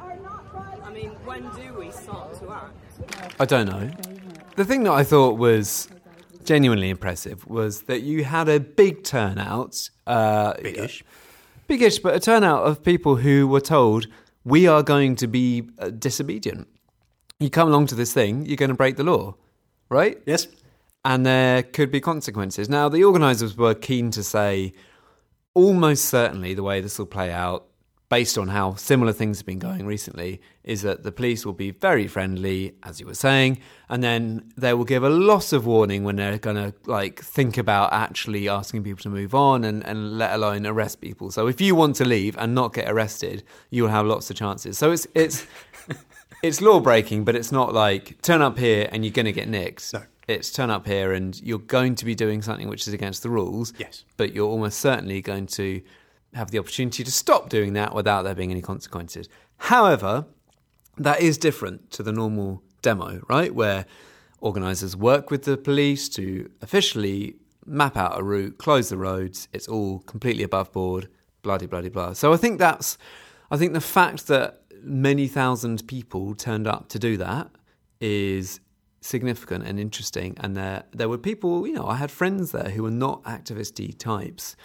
I 0.83 0.91
mean, 0.91 1.11
when 1.25 1.49
do 1.55 1.73
we 1.77 1.91
start 1.91 2.39
to 2.39 2.51
act? 2.51 3.35
I 3.39 3.45
don't 3.45 3.67
know. 3.67 3.89
The 4.55 4.65
thing 4.65 4.83
that 4.83 4.93
I 4.93 5.03
thought 5.03 5.37
was 5.37 5.89
genuinely 6.43 6.89
impressive 6.89 7.47
was 7.47 7.83
that 7.83 8.01
you 8.01 8.23
had 8.23 8.49
a 8.49 8.59
big 8.59 9.03
turnout. 9.03 9.89
Uh, 10.07 10.53
Biggish. 10.61 11.03
Biggish, 11.67 11.99
but 11.99 12.15
a 12.15 12.19
turnout 12.19 12.63
of 12.63 12.83
people 12.83 13.17
who 13.17 13.47
were 13.47 13.61
told, 13.61 14.07
we 14.43 14.67
are 14.67 14.83
going 14.83 15.15
to 15.17 15.27
be 15.27 15.69
uh, 15.79 15.89
disobedient. 15.89 16.67
You 17.39 17.49
come 17.49 17.67
along 17.67 17.87
to 17.87 17.95
this 17.95 18.13
thing, 18.13 18.45
you're 18.45 18.57
going 18.57 18.69
to 18.69 18.75
break 18.75 18.97
the 18.97 19.03
law, 19.03 19.35
right? 19.89 20.21
Yes. 20.25 20.47
And 21.03 21.25
there 21.25 21.63
could 21.63 21.91
be 21.91 21.99
consequences. 21.99 22.69
Now, 22.69 22.89
the 22.89 23.03
organisers 23.03 23.57
were 23.57 23.73
keen 23.73 24.11
to 24.11 24.23
say, 24.23 24.73
almost 25.53 26.05
certainly, 26.05 26.53
the 26.53 26.63
way 26.63 26.81
this 26.81 26.99
will 26.99 27.07
play 27.07 27.31
out, 27.31 27.67
based 28.09 28.37
on 28.37 28.49
how 28.49 28.75
similar 28.75 29.13
things 29.13 29.37
have 29.39 29.45
been 29.45 29.57
going 29.57 29.85
recently, 29.85 30.41
is 30.63 30.81
that 30.81 31.01
the 31.01 31.11
police 31.11 31.45
will 31.45 31.53
be 31.53 31.71
very 31.71 32.07
friendly, 32.07 32.75
as 32.83 32.99
you 32.99 33.05
were 33.05 33.15
saying, 33.15 33.57
and 33.89 34.03
then 34.03 34.51
they 34.57 34.73
will 34.73 34.83
give 34.83 35.01
a 35.01 35.09
lot 35.09 35.53
of 35.53 35.65
warning 35.65 36.03
when 36.03 36.17
they're 36.17 36.37
going 36.37 36.57
to 36.57 36.73
like 36.85 37.21
think 37.21 37.57
about 37.57 37.91
actually 37.93 38.49
asking 38.49 38.83
people 38.83 39.01
to 39.01 39.09
move 39.09 39.33
on 39.33 39.63
and, 39.63 39.83
and 39.87 40.17
let 40.17 40.33
alone 40.33 40.67
arrest 40.67 40.99
people. 41.01 41.31
So 41.31 41.47
if 41.47 41.61
you 41.61 41.73
want 41.73 41.95
to 41.95 42.05
leave 42.05 42.37
and 42.37 42.53
not 42.53 42.73
get 42.73 42.89
arrested, 42.89 43.43
you'll 43.69 43.87
have 43.87 44.05
lots 44.05 44.29
of 44.29 44.35
chances. 44.35 44.77
So 44.77 44.91
it's 44.91 45.07
it's 45.15 45.47
it's 46.43 46.61
law 46.61 46.79
breaking, 46.79 47.23
but 47.23 47.35
it's 47.35 47.51
not 47.51 47.73
like 47.73 48.21
turn 48.21 48.41
up 48.41 48.59
here 48.59 48.89
and 48.91 49.05
you're 49.05 49.13
going 49.13 49.25
to 49.25 49.31
get 49.31 49.47
nicked. 49.47 49.93
No. 49.93 50.03
It's 50.31 50.51
turn 50.51 50.69
up 50.69 50.87
here 50.87 51.13
and 51.13 51.39
you're 51.41 51.59
going 51.59 51.95
to 51.95 52.05
be 52.05 52.15
doing 52.15 52.41
something 52.41 52.67
which 52.67 52.87
is 52.87 52.93
against 52.93 53.23
the 53.23 53.29
rules. 53.29 53.73
Yes. 53.77 54.05
But 54.17 54.33
you're 54.33 54.49
almost 54.49 54.79
certainly 54.79 55.21
going 55.21 55.47
to 55.47 55.81
have 56.33 56.51
the 56.51 56.59
opportunity 56.59 57.03
to 57.03 57.11
stop 57.11 57.49
doing 57.49 57.73
that 57.73 57.93
without 57.93 58.23
there 58.23 58.35
being 58.35 58.51
any 58.51 58.61
consequences. 58.61 59.27
However, 59.57 60.25
that 60.97 61.21
is 61.21 61.37
different 61.37 61.91
to 61.91 62.03
the 62.03 62.11
normal 62.11 62.63
demo, 62.81 63.21
right? 63.29 63.53
Where 63.53 63.85
organisers 64.39 64.95
work 64.95 65.29
with 65.29 65.43
the 65.43 65.57
police 65.57 66.09
to 66.09 66.49
officially 66.61 67.35
map 67.65 67.95
out 67.95 68.19
a 68.19 68.23
route, 68.23 68.57
close 68.57 68.89
the 68.89 68.97
roads. 68.97 69.47
It's 69.53 69.67
all 69.67 69.99
completely 69.99 70.43
above 70.43 70.71
board, 70.71 71.09
bloody, 71.41 71.67
bloody, 71.67 71.89
blah. 71.89 72.13
So 72.13 72.33
I 72.33 72.37
think 72.37 72.59
that's, 72.59 72.97
I 73.51 73.57
think 73.57 73.73
the 73.73 73.81
fact 73.81 74.27
that 74.27 74.61
many 74.81 75.27
thousand 75.27 75.87
people 75.87 76.33
turned 76.33 76.67
up 76.67 76.89
to 76.89 76.99
do 76.99 77.17
that 77.17 77.51
is 77.99 78.59
significant 79.01 79.65
and 79.65 79.79
interesting. 79.79 80.37
And 80.39 80.55
there, 80.55 80.83
there 80.91 81.09
were 81.09 81.17
people, 81.17 81.67
you 81.67 81.73
know, 81.73 81.85
I 81.85 81.95
had 81.95 82.11
friends 82.11 82.51
there 82.51 82.69
who 82.69 82.83
were 82.83 82.91
not 82.91 83.23
activisty 83.23 83.97
types 83.97 84.55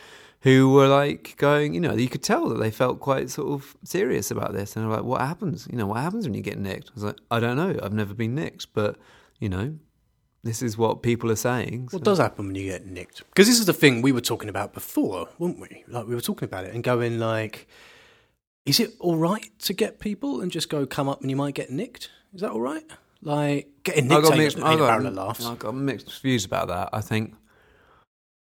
who 0.41 0.73
were 0.73 0.87
like 0.87 1.35
going, 1.39 1.75
you 1.75 1.81
know, 1.81 1.95
you 1.95 2.09
could 2.09 2.23
tell 2.23 2.49
that 2.51 2.59
they 2.59 2.71
felt 2.71 3.01
quite 3.01 3.31
sort 3.31 3.49
of 3.49 3.77
serious 3.83 4.31
about 4.31 4.53
this. 4.53 4.77
And 4.77 4.85
they're 4.85 4.97
like, 4.97 5.05
what 5.05 5.21
happens? 5.21 5.67
You 5.71 5.79
know, 5.79 5.87
what 5.87 6.01
happens 6.01 6.27
when 6.27 6.35
you 6.35 6.43
get 6.43 6.59
nicked? 6.59 6.91
I 6.91 6.95
was 6.95 7.05
like, 7.05 7.19
I 7.31 7.41
don't 7.41 7.57
know. 7.57 7.77
I've 7.83 7.93
never 7.93 8.15
been 8.15 8.35
nicked, 8.35 8.73
but, 8.73 8.97
you 9.41 9.49
know, 9.49 9.77
this 10.45 10.63
is 10.63 10.79
what 10.79 11.03
people 11.03 11.33
are 11.33 11.37
saying. 11.37 11.89
What 11.91 12.05
does 12.05 12.19
happen 12.19 12.47
when 12.47 12.55
you 12.55 12.71
get 12.71 12.87
nicked? 12.87 13.25
Because 13.31 13.49
this 13.49 13.59
is 13.59 13.67
the 13.67 13.73
thing 13.73 14.03
we 14.03 14.13
were 14.13 14.21
talking 14.21 14.49
about 14.49 14.73
before, 14.73 15.29
weren't 15.39 15.59
we? 15.59 15.83
Like 15.89 16.07
we 16.07 16.15
were 16.15 16.21
talking 16.21 16.47
about 16.47 16.65
it 16.65 16.75
and 16.75 16.85
going 16.85 17.19
like, 17.19 17.67
is 18.65 18.79
it 18.79 18.93
all 19.01 19.17
right 19.17 19.51
to 19.61 19.73
get 19.73 19.99
people 19.99 20.41
and 20.41 20.53
just 20.53 20.69
go 20.69 20.87
come 20.87 21.09
up 21.09 21.23
and 21.23 21.31
you 21.31 21.37
might 21.37 21.55
get 21.55 21.71
nicked? 21.71 22.11
Is 22.33 22.43
that 22.43 22.53
all 22.53 22.61
right? 22.61 22.85
Like 23.23 23.69
getting 23.83 24.09
nicked 24.09 24.27
ain't, 24.27 24.37
mixed. 24.37 24.59
got, 24.59 25.15
laughs. 25.15 25.45
I 25.45 25.55
got 25.55 25.75
mixed 25.75 26.23
views 26.23 26.45
about 26.45 26.69
that. 26.69 26.91
I 26.93 27.01
think, 27.01 27.35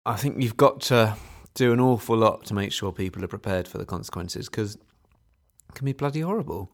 I 0.05 0.17
think 0.17 0.43
you've 0.43 0.57
got 0.57 0.81
to 0.83 1.17
do 1.55 1.73
an 1.73 1.81
awful 1.81 2.17
lot 2.17 2.45
to 2.47 2.55
make 2.55 2.73
sure 2.73 2.93
people 2.93 3.25
are 3.25 3.29
prepared 3.29 3.67
for 3.67 3.79
the 3.79 3.87
consequences 3.87 4.49
because 4.49 4.77
it 4.77 5.75
can 5.75 5.85
be 5.85 5.93
bloody 5.93 6.21
horrible. 6.21 6.71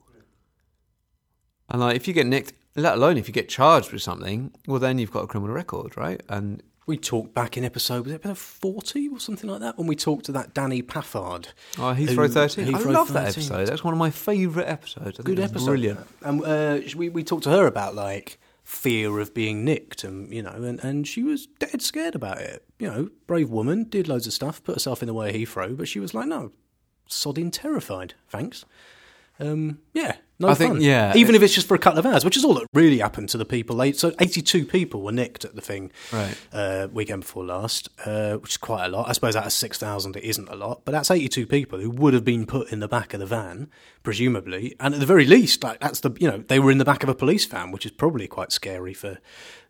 And 1.69 1.81
like, 1.81 1.97
if 1.97 2.07
you 2.07 2.15
get 2.15 2.27
nicked, 2.27 2.53
let 2.77 2.95
alone 2.95 3.17
if 3.17 3.29
you 3.29 3.35
get 3.35 3.49
charged 3.49 3.93
with 3.93 4.03
something, 4.03 4.53
well, 4.67 4.79
then 4.79 4.99
you've 4.99 5.13
got 5.13 5.25
a 5.25 5.27
criminal 5.27 5.55
record, 5.55 5.97
right? 5.97 6.23
And 6.29 6.63
We 6.87 6.99
talked 6.99 7.33
back 7.35 7.57
in 7.57 7.65
episode, 7.65 8.05
was 8.05 8.13
it 8.13 8.17
episode 8.17 8.37
40 8.39 9.09
or 9.09 9.19
something 9.19 9.49
like 9.49 9.61
that, 9.61 9.79
when 9.79 9.87
we 9.87 9.97
talked 9.97 10.27
to 10.27 10.33
that 10.33 10.55
Danni 10.55 10.87
Paffard. 10.87 11.49
oh, 11.79 11.95
Heathrow 11.95 12.27
Who- 12.27 12.29
13. 12.29 12.75
I 12.75 12.79
Heathrow 12.79 12.93
love 12.93 13.13
that 13.15 13.33
13. 13.35 13.43
episode. 13.45 13.69
That's 13.69 13.83
one 13.85 13.95
of 13.95 13.99
my 13.99 14.11
favourite 14.11 14.67
episodes. 14.69 15.19
Good 15.19 15.41
episode. 15.41 15.65
Brilliant. 15.67 16.01
And 16.23 16.45
uh, 16.45 16.81
we, 16.97 17.09
we 17.09 17.25
talked 17.25 17.45
to 17.45 17.51
her 17.51 17.67
about, 17.67 17.95
like, 17.95 18.39
fear 18.65 19.19
of 19.19 19.33
being 19.35 19.65
nicked, 19.65 20.05
and, 20.05 20.31
you 20.33 20.43
know, 20.43 20.51
and, 20.51 20.79
and 20.85 21.07
she 21.09 21.23
was 21.23 21.47
dead 21.47 21.81
scared 21.83 22.15
about 22.15 22.39
it. 22.41 22.65
You 22.79 22.91
know, 22.91 23.09
brave 23.27 23.49
woman, 23.51 23.85
did 23.85 24.07
loads 24.09 24.27
of 24.27 24.33
stuff, 24.35 24.63
put 24.63 24.75
herself 24.75 25.03
in 25.03 25.07
the 25.07 25.15
way 25.15 25.31
of 25.31 25.35
Heathrow, 25.35 25.75
but 25.77 25.89
she 25.89 26.01
was 26.01 26.13
like, 26.13 26.27
no, 26.27 26.53
sodding 27.09 27.51
terrified, 27.53 28.13
thanks. 28.29 28.65
Um, 29.41 29.79
yeah, 29.93 30.17
no 30.39 30.49
I 30.49 30.55
think- 30.55 30.75
fun. 30.75 30.81
yeah, 30.81 31.13
even 31.17 31.35
if 31.35 31.43
it's 31.43 31.55
just 31.55 31.67
for 31.67 31.75
a 31.75 31.79
couple 31.79 31.99
of 31.99 32.07
hours, 32.07 32.25
which 32.25 32.37
is 32.37 32.45
all 32.45 32.55
that 32.55 32.67
really 32.73 32.99
happened 32.99 33.29
to 33.31 33.39
the 33.39 33.45
people. 33.45 33.77
They, 33.77 33.91
so 33.93 34.13
eighty-two 34.21 34.65
people 34.65 35.03
were 35.03 35.11
nicked 35.13 35.45
at 35.45 35.55
the 35.57 35.61
thing 35.61 35.91
Right. 36.13 36.37
uh, 36.53 36.87
weekend 36.93 37.23
before 37.23 37.45
last, 37.45 37.89
uh, 38.07 38.37
which 38.37 38.53
is 38.53 38.57
quite 38.57 38.85
a 38.87 38.89
lot. 38.89 39.09
I 39.09 39.13
suppose 39.13 39.35
out 39.35 39.47
of 39.47 39.53
six 39.53 39.77
thousand, 39.77 40.17
it 40.17 40.23
isn't 40.23 40.49
a 40.49 40.55
lot, 40.55 40.83
but 40.85 40.93
that's 40.93 41.11
eighty-two 41.11 41.47
people 41.47 41.81
who 41.81 41.91
would 41.91 42.15
have 42.15 42.25
been 42.25 42.47
put 42.47 42.71
in 42.71 42.79
the 42.79 42.87
back 42.89 43.13
of 43.13 43.19
the 43.21 43.27
van, 43.27 43.69
presumably, 44.05 44.77
and 44.79 44.95
at 44.95 45.01
the 45.01 45.07
very 45.07 45.25
least, 45.27 45.65
like 45.65 45.81
that's 45.81 46.01
the 46.01 46.13
you 46.21 46.29
know 46.31 46.39
they 46.47 46.61
were 46.61 46.71
in 46.71 46.79
the 46.79 46.85
back 46.85 47.03
of 47.03 47.09
a 47.09 47.15
police 47.15 47.45
van, 47.47 47.73
which 47.73 47.85
is 47.85 47.91
probably 47.93 48.29
quite 48.29 48.53
scary 48.53 48.95
for 48.95 49.19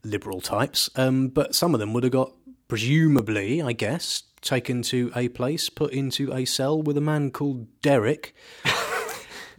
liberal 0.02 0.40
types. 0.42 0.90
Um, 0.96 1.28
but 1.28 1.54
some 1.54 1.72
of 1.72 1.80
them 1.80 1.94
would 1.94 2.02
have 2.02 2.12
got 2.12 2.32
presumably, 2.68 3.62
I 3.62 3.72
guess, 3.72 4.24
taken 4.42 4.82
to 4.82 5.10
a 5.16 5.28
place, 5.28 5.70
put 5.70 5.92
into 5.92 6.32
a 6.34 6.44
cell 6.44 6.82
with 6.82 6.96
a 6.98 7.00
man 7.00 7.30
called 7.30 7.66
Derek. 7.80 8.34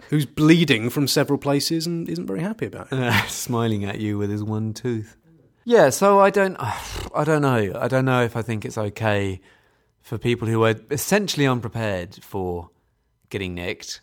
Who's 0.09 0.25
bleeding 0.25 0.89
from 0.89 1.07
several 1.07 1.37
places 1.39 1.85
and 1.87 2.07
isn't 2.09 2.27
very 2.27 2.41
happy 2.41 2.65
about 2.67 2.87
it. 2.91 3.13
smiling 3.29 3.85
at 3.85 3.99
you 3.99 4.17
with 4.17 4.29
his 4.29 4.43
one 4.43 4.73
tooth. 4.73 5.17
Yeah, 5.63 5.89
so 5.89 6.19
I 6.19 6.29
don't, 6.29 6.55
I 7.15 7.23
don't 7.23 7.41
know. 7.41 7.73
I 7.79 7.87
don't 7.87 8.05
know 8.05 8.21
if 8.23 8.35
I 8.35 8.41
think 8.41 8.65
it's 8.65 8.77
okay 8.77 9.41
for 10.01 10.17
people 10.17 10.47
who 10.47 10.63
are 10.63 10.75
essentially 10.91 11.47
unprepared 11.47 12.23
for 12.23 12.69
getting 13.29 13.55
nicked. 13.55 14.01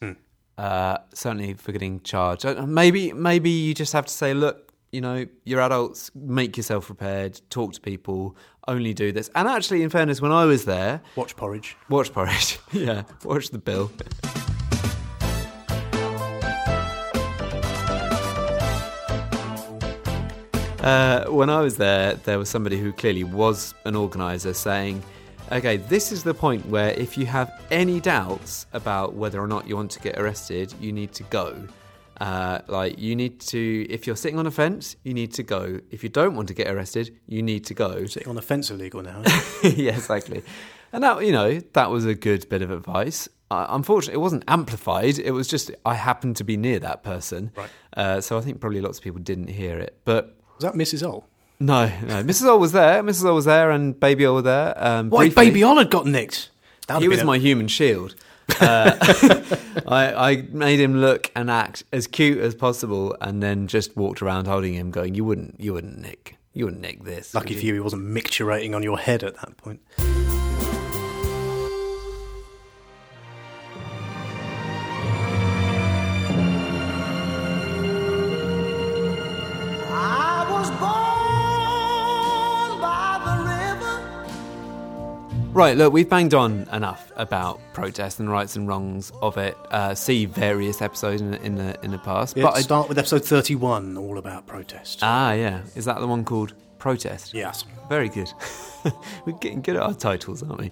Uh, 0.59 0.99
certainly 1.15 1.55
for 1.55 1.73
getting 1.73 2.01
charged. 2.03 2.45
Uh, 2.45 2.67
Maybe, 2.67 3.13
maybe 3.13 3.51
you 3.51 3.73
just 3.75 3.93
have 3.93 4.07
to 4.07 4.13
say, 4.13 4.35
look, 4.35 4.73
you 4.91 5.01
know, 5.01 5.27
you're 5.45 5.61
adults. 5.61 6.11
Make 6.15 6.57
yourself 6.57 6.87
prepared. 6.87 7.41
Talk 7.49 7.73
to 7.75 7.81
people. 7.81 8.37
Only 8.69 8.93
do 8.93 9.11
this. 9.13 9.31
And 9.35 9.49
actually, 9.49 9.83
in 9.83 9.91
fairness, 9.91 10.21
when 10.21 10.33
I 10.33 10.45
was 10.45 10.67
there, 10.67 11.01
Watch 11.17 11.35
porridge. 11.37 11.77
Watch 11.89 12.13
Porridge. 12.13 12.59
yeah, 12.73 13.05
watch 13.25 13.49
the 13.49 13.59
bill. 13.59 13.91
Uh, 20.83 21.27
when 21.27 21.49
I 21.49 21.61
was 21.61 21.77
there, 21.77 22.15
there 22.15 22.39
was 22.39 22.49
somebody 22.49 22.79
who 22.79 22.93
clearly 22.93 23.23
was 23.25 23.73
an 23.85 23.95
organizer 23.95 24.53
saying, 24.53 25.03
okay, 25.53 25.77
this 25.77 26.11
is 26.11 26.25
the 26.25 26.35
point 26.35 26.67
where 26.67 26.91
if 26.91 27.17
you 27.17 27.25
have 27.27 27.53
any 27.71 28.01
doubts 28.01 28.67
about 28.73 29.15
whether 29.15 29.41
or 29.41 29.47
not 29.47 29.69
you 29.69 29.77
want 29.77 29.93
to 29.93 30.01
get 30.01 30.19
arrested, 30.19 30.75
you 30.81 30.93
need 30.93 31.13
to 31.13 31.23
go. 31.25 31.57
Uh, 32.21 32.61
like, 32.67 32.99
you 32.99 33.15
need 33.15 33.41
to, 33.41 33.87
if 33.89 34.07
you're 34.09 34.17
sitting 34.17 34.39
on 34.41 34.47
a 34.47 34.51
fence, 34.51 34.97
you 35.05 35.15
need 35.15 35.33
to 35.35 35.43
go. 35.45 35.79
If 35.91 36.03
you 36.03 36.09
don't 36.09 36.35
want 36.35 36.49
to 36.49 36.55
get 36.55 36.69
arrested, 36.69 37.17
you 37.29 37.43
need 37.43 37.65
to 37.67 37.75
go. 37.75 38.05
Sitting 38.07 38.29
on 38.29 38.37
a 38.39 38.43
fence 38.43 38.71
illegal 38.71 39.03
now. 39.03 39.23
yeah, 39.63 39.93
exactly. 39.95 40.43
And 40.93 41.05
that, 41.05 41.25
you 41.25 41.33
know, 41.33 41.61
that 41.75 41.91
was 41.91 42.05
a 42.07 42.15
good 42.15 42.49
bit 42.49 42.61
of 42.61 42.71
advice. 42.73 43.29
Uh, 43.53 43.67
unfortunately, 43.71 44.15
it 44.15 44.23
wasn't 44.23 44.45
amplified. 44.49 45.19
It 45.19 45.31
was 45.31 45.47
just 45.47 45.71
I 45.85 45.95
happened 45.95 46.37
to 46.37 46.45
be 46.45 46.57
near 46.57 46.79
that 46.81 47.03
person, 47.05 47.53
Right. 47.55 47.71
uh, 47.97 48.21
so 48.21 48.37
I 48.37 48.41
think 48.41 48.61
probably 48.61 48.81
lots 48.81 48.99
of 48.99 49.05
people 49.05 49.21
didn't 49.21 49.49
hear 49.49 49.79
it. 49.79 49.99
But 50.05 50.39
Was 50.63 50.73
that 50.73 50.79
Mrs. 50.79 51.03
O? 51.05 51.25
no, 51.59 51.87
no, 51.87 52.23
Mrs. 52.23 52.47
O 52.47 52.57
was 52.57 52.71
there. 52.73 53.03
Mrs. 53.03 53.25
O 53.25 53.35
was 53.35 53.45
there, 53.47 53.71
and 53.73 53.99
Baby 53.99 54.27
O 54.27 54.35
were 54.35 54.43
there. 54.43 54.75
Um, 54.77 55.11
Why, 55.11 55.25
briefly. 55.25 55.47
Baby 55.47 55.63
Ollard 55.65 55.91
got 55.91 56.07
nicked. 56.07 56.51
That'd 56.87 57.03
He 57.03 57.09
was 57.09 57.21
a- 57.21 57.25
my 57.25 57.39
human 57.39 57.67
shield. 57.67 58.15
Uh, 58.61 58.97
I, 59.89 60.31
I 60.31 60.47
made 60.51 60.79
him 60.79 61.01
look 61.01 61.31
and 61.35 61.51
act 61.51 61.83
as 61.93 62.07
cute 62.07 62.39
as 62.39 62.55
possible, 62.55 63.17
and 63.21 63.43
then 63.43 63.67
just 63.67 63.97
walked 63.97 64.23
around 64.23 64.47
holding 64.47 64.75
him, 64.75 64.91
going, 64.93 65.15
"You 65.15 65.25
wouldn't, 65.25 65.59
you 65.61 65.73
wouldn't 65.73 65.99
nick, 65.99 66.37
you 66.53 66.67
wouldn't 66.67 66.83
nick 66.83 67.03
this." 67.05 67.35
Lucky 67.35 67.55
would 67.55 67.61
for 67.61 67.67
you, 67.67 67.75
he 67.75 67.81
wasn't 67.81 68.05
micturating 68.05 68.75
on 68.77 68.83
your 68.85 68.99
head 68.99 69.23
at 69.25 69.35
that 69.41 69.57
point. 69.57 69.81
Right, 85.53 85.77
look, 85.77 85.93
we've 85.93 86.09
banged 86.09 86.33
on 86.33 86.67
enough 86.73 87.13
about 87.15 87.61
protest 87.75 88.21
and 88.21 88.31
rights 88.31 88.57
and 88.57 88.67
wrongs 88.67 89.13
of 89.21 89.37
it. 89.37 89.55
Uh, 89.71 89.95
see 89.95 90.25
various 90.25 90.81
episodes 90.81 91.21
in 91.21 91.33
the 91.33 91.43
in 91.43 91.57
the, 91.57 91.79
in 91.85 91.91
the 91.91 91.99
past. 91.99 92.39
Yeah, 92.39 92.45
but 92.45 92.57
I, 92.57 92.63
start 92.63 92.89
with 92.89 92.97
episode 92.97 93.23
31, 93.23 93.99
all 93.99 94.17
about 94.17 94.47
protest. 94.47 95.01
ah, 95.03 95.33
yeah, 95.33 95.61
is 95.77 95.85
that 95.85 96.01
the 96.01 96.07
one 96.07 96.25
called 96.25 96.55
Protest? 96.79 97.35
yes. 97.35 97.67
Very 97.91 98.09
good. 98.09 98.33
We're 99.27 99.35
getting 99.41 99.61
good 99.61 99.77
at 99.77 99.83
our 99.83 99.93
titles, 99.93 100.43
aren't 100.43 100.59
we? 100.59 100.71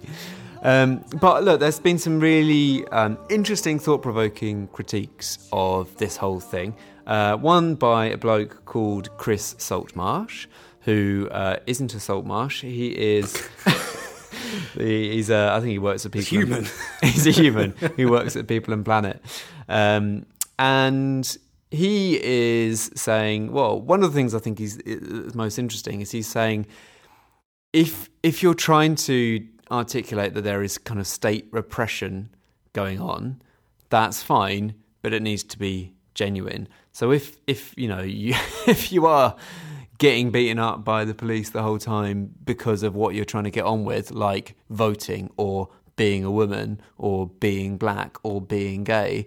Um, 0.62 1.04
but 1.20 1.44
look, 1.44 1.60
there's 1.60 1.78
been 1.78 1.98
some 1.98 2.18
really 2.18 2.88
um, 2.88 3.18
interesting, 3.28 3.78
thought 3.78 4.00
provoking 4.00 4.68
critiques 4.68 5.46
of 5.52 5.94
this 5.98 6.16
whole 6.16 6.40
thing. 6.40 6.74
Uh, 7.06 7.36
one 7.36 7.74
by 7.74 8.06
a 8.06 8.16
bloke 8.16 8.64
called 8.64 9.14
Chris 9.18 9.54
Saltmarsh, 9.58 10.46
who 10.80 11.28
uh, 11.32 11.56
isn't 11.66 11.92
a 11.92 12.00
Saltmarsh. 12.00 12.62
He 12.62 13.18
is. 13.18 13.46
he- 14.74 15.12
he's 15.12 15.30
a, 15.30 15.50
I 15.52 15.60
think 15.60 15.70
he 15.72 15.78
works 15.78 16.04
at 16.06 16.12
People. 16.12 16.28
human. 16.38 16.66
he's 17.02 17.26
a 17.26 17.30
human 17.30 17.72
who 17.96 18.10
works 18.10 18.36
at 18.36 18.46
People 18.46 18.72
and 18.74 18.84
Planet. 18.84 19.22
Um, 19.68 20.26
and 20.58 21.36
he 21.70 22.20
is 22.22 22.90
saying, 22.96 23.52
well, 23.52 23.80
one 23.80 24.02
of 24.02 24.12
the 24.12 24.16
things 24.18 24.34
I 24.34 24.38
think 24.40 24.60
is, 24.60 24.76
is 24.78 25.34
most 25.34 25.58
interesting 25.58 26.00
is 26.00 26.10
he's 26.10 26.26
saying 26.26 26.66
if 27.72 28.10
if 28.22 28.42
you're 28.42 28.54
trying 28.54 28.96
to 28.96 29.46
articulate 29.70 30.34
that 30.34 30.42
there 30.42 30.62
is 30.62 30.78
kind 30.78 30.98
of 30.98 31.06
state 31.06 31.46
repression 31.52 32.28
going 32.72 33.00
on, 33.00 33.40
that's 33.88 34.22
fine, 34.22 34.74
but 35.02 35.12
it 35.14 35.22
needs 35.22 35.44
to 35.44 35.58
be 35.58 35.94
genuine. 36.14 36.68
So 36.92 37.12
if 37.12 37.36
if 37.46 37.72
you 37.76 37.88
know 37.88 38.00
you 38.02 38.34
if 38.66 38.90
you 38.92 39.06
are 39.06 39.36
getting 40.00 40.30
beaten 40.30 40.58
up 40.58 40.82
by 40.82 41.04
the 41.04 41.14
police 41.14 41.50
the 41.50 41.62
whole 41.62 41.78
time 41.78 42.34
because 42.44 42.82
of 42.82 42.96
what 42.96 43.14
you're 43.14 43.24
trying 43.24 43.44
to 43.44 43.50
get 43.50 43.64
on 43.64 43.84
with, 43.84 44.10
like 44.10 44.56
voting 44.70 45.30
or 45.36 45.68
being 45.94 46.24
a 46.24 46.30
woman 46.30 46.80
or 46.96 47.26
being 47.28 47.76
black 47.76 48.16
or 48.22 48.40
being 48.40 48.82
gay, 48.82 49.26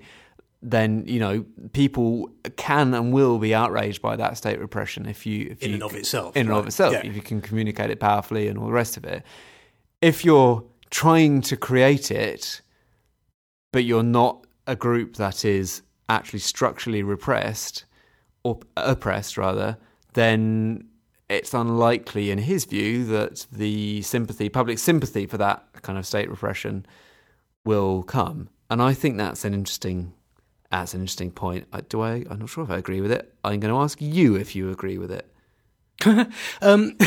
then 0.63 1.03
you 1.05 1.19
know 1.19 1.45
people 1.73 2.29
can 2.55 2.93
and 2.93 3.13
will 3.13 3.37
be 3.37 3.53
outraged 3.53 4.01
by 4.01 4.15
that 4.15 4.35
state 4.37 4.59
repression 4.59 5.05
if 5.05 5.25
you 5.25 5.49
if 5.51 5.61
In 5.61 5.69
you 5.69 5.73
and 5.75 5.83
of 5.83 5.93
itself, 5.93 6.35
in 6.35 6.47
and 6.47 6.55
of 6.55 6.65
itself 6.65 6.93
Yeah. 6.93 7.05
if 7.05 7.15
you 7.15 7.21
can 7.21 7.39
communicate 7.39 7.91
it 7.91 7.99
powerfully 7.99 8.47
and 8.47 8.57
all 8.57 8.65
the 8.65 8.71
rest 8.73 8.97
of 8.97 9.05
it. 9.05 9.23
If 10.01 10.25
you're 10.25 10.63
trying 10.89 11.41
to 11.41 11.55
create 11.55 12.09
it, 12.11 12.61
but 13.71 13.83
you're 13.83 14.03
not 14.03 14.45
a 14.65 14.75
group 14.75 15.15
that 15.17 15.45
is 15.45 15.81
actually 16.09 16.39
structurally 16.39 17.03
repressed 17.03 17.85
or 18.43 18.59
oppressed 18.75 19.37
rather, 19.37 19.77
then 20.13 20.87
it's 21.29 21.53
unlikely, 21.53 22.31
in 22.31 22.39
his 22.39 22.65
view, 22.65 23.05
that 23.05 23.45
the 23.51 24.01
sympathy, 24.01 24.49
public 24.49 24.79
sympathy 24.79 25.25
for 25.25 25.37
that 25.37 25.65
kind 25.81 25.97
of 25.97 26.05
state 26.05 26.29
repression, 26.29 26.85
will 27.65 28.03
come. 28.03 28.49
And 28.69 28.81
I 28.81 28.93
think 28.93 29.17
that's 29.17 29.45
an 29.45 29.53
interesting, 29.53 30.13
that's 30.69 30.93
an 30.93 31.01
interesting 31.01 31.31
point. 31.31 31.67
Do 31.89 32.01
I? 32.01 32.25
I'm 32.29 32.39
not 32.39 32.49
sure 32.49 32.63
if 32.63 32.69
I 32.69 32.77
agree 32.77 33.01
with 33.01 33.11
it. 33.11 33.33
I'm 33.43 33.59
going 33.59 33.73
to 33.73 33.79
ask 33.79 34.01
you 34.01 34.35
if 34.35 34.55
you 34.55 34.69
agree 34.69 34.97
with 34.97 35.11
it. 35.11 35.29
Um, 36.61 36.97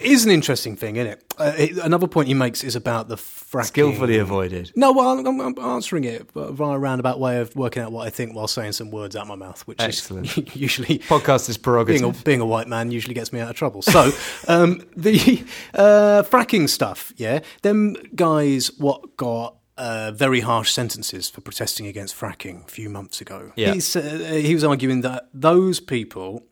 is 0.00 0.24
an 0.24 0.30
interesting 0.30 0.76
thing, 0.76 0.96
isn't 0.96 1.12
it? 1.12 1.24
Uh, 1.38 1.52
it? 1.56 1.78
Another 1.78 2.06
point 2.06 2.28
he 2.28 2.34
makes 2.34 2.62
is 2.64 2.76
about 2.76 3.08
the 3.08 3.16
fracking. 3.16 3.66
Skillfully 3.66 4.18
avoided. 4.18 4.72
No, 4.76 4.92
well, 4.92 5.18
I'm, 5.18 5.40
I'm 5.40 5.58
answering 5.58 6.04
it 6.04 6.30
via 6.32 6.74
a 6.74 6.78
roundabout 6.78 7.18
way 7.18 7.40
of 7.40 7.54
working 7.56 7.82
out 7.82 7.92
what 7.92 8.06
I 8.06 8.10
think 8.10 8.34
while 8.34 8.48
saying 8.48 8.72
some 8.72 8.90
words 8.90 9.16
out 9.16 9.26
my 9.26 9.34
mouth, 9.34 9.62
which 9.62 9.80
Excellent. 9.80 10.36
is 10.36 10.54
usually 10.56 10.98
Podcast 11.00 11.48
is 11.48 11.56
prerogative. 11.56 12.00
being 12.00 12.14
a, 12.14 12.24
being 12.24 12.40
a 12.40 12.46
white 12.46 12.68
man 12.68 12.90
usually 12.90 13.14
gets 13.14 13.32
me 13.32 13.40
out 13.40 13.50
of 13.50 13.56
trouble. 13.56 13.82
So, 13.82 14.12
um, 14.48 14.82
the 14.96 15.44
uh, 15.74 16.22
fracking 16.24 16.68
stuff, 16.68 17.12
yeah, 17.16 17.40
them 17.62 17.96
guys 18.14 18.70
what 18.78 19.16
got 19.16 19.56
uh, 19.76 20.12
very 20.12 20.40
harsh 20.40 20.72
sentences 20.72 21.30
for 21.30 21.40
protesting 21.40 21.86
against 21.86 22.14
fracking 22.14 22.64
a 22.66 22.70
few 22.70 22.90
months 22.90 23.20
ago. 23.20 23.50
Yeah. 23.56 23.72
He's, 23.72 23.96
uh, 23.96 24.40
he 24.42 24.54
was 24.54 24.62
arguing 24.62 25.00
that 25.00 25.28
those 25.32 25.80
people. 25.80 26.46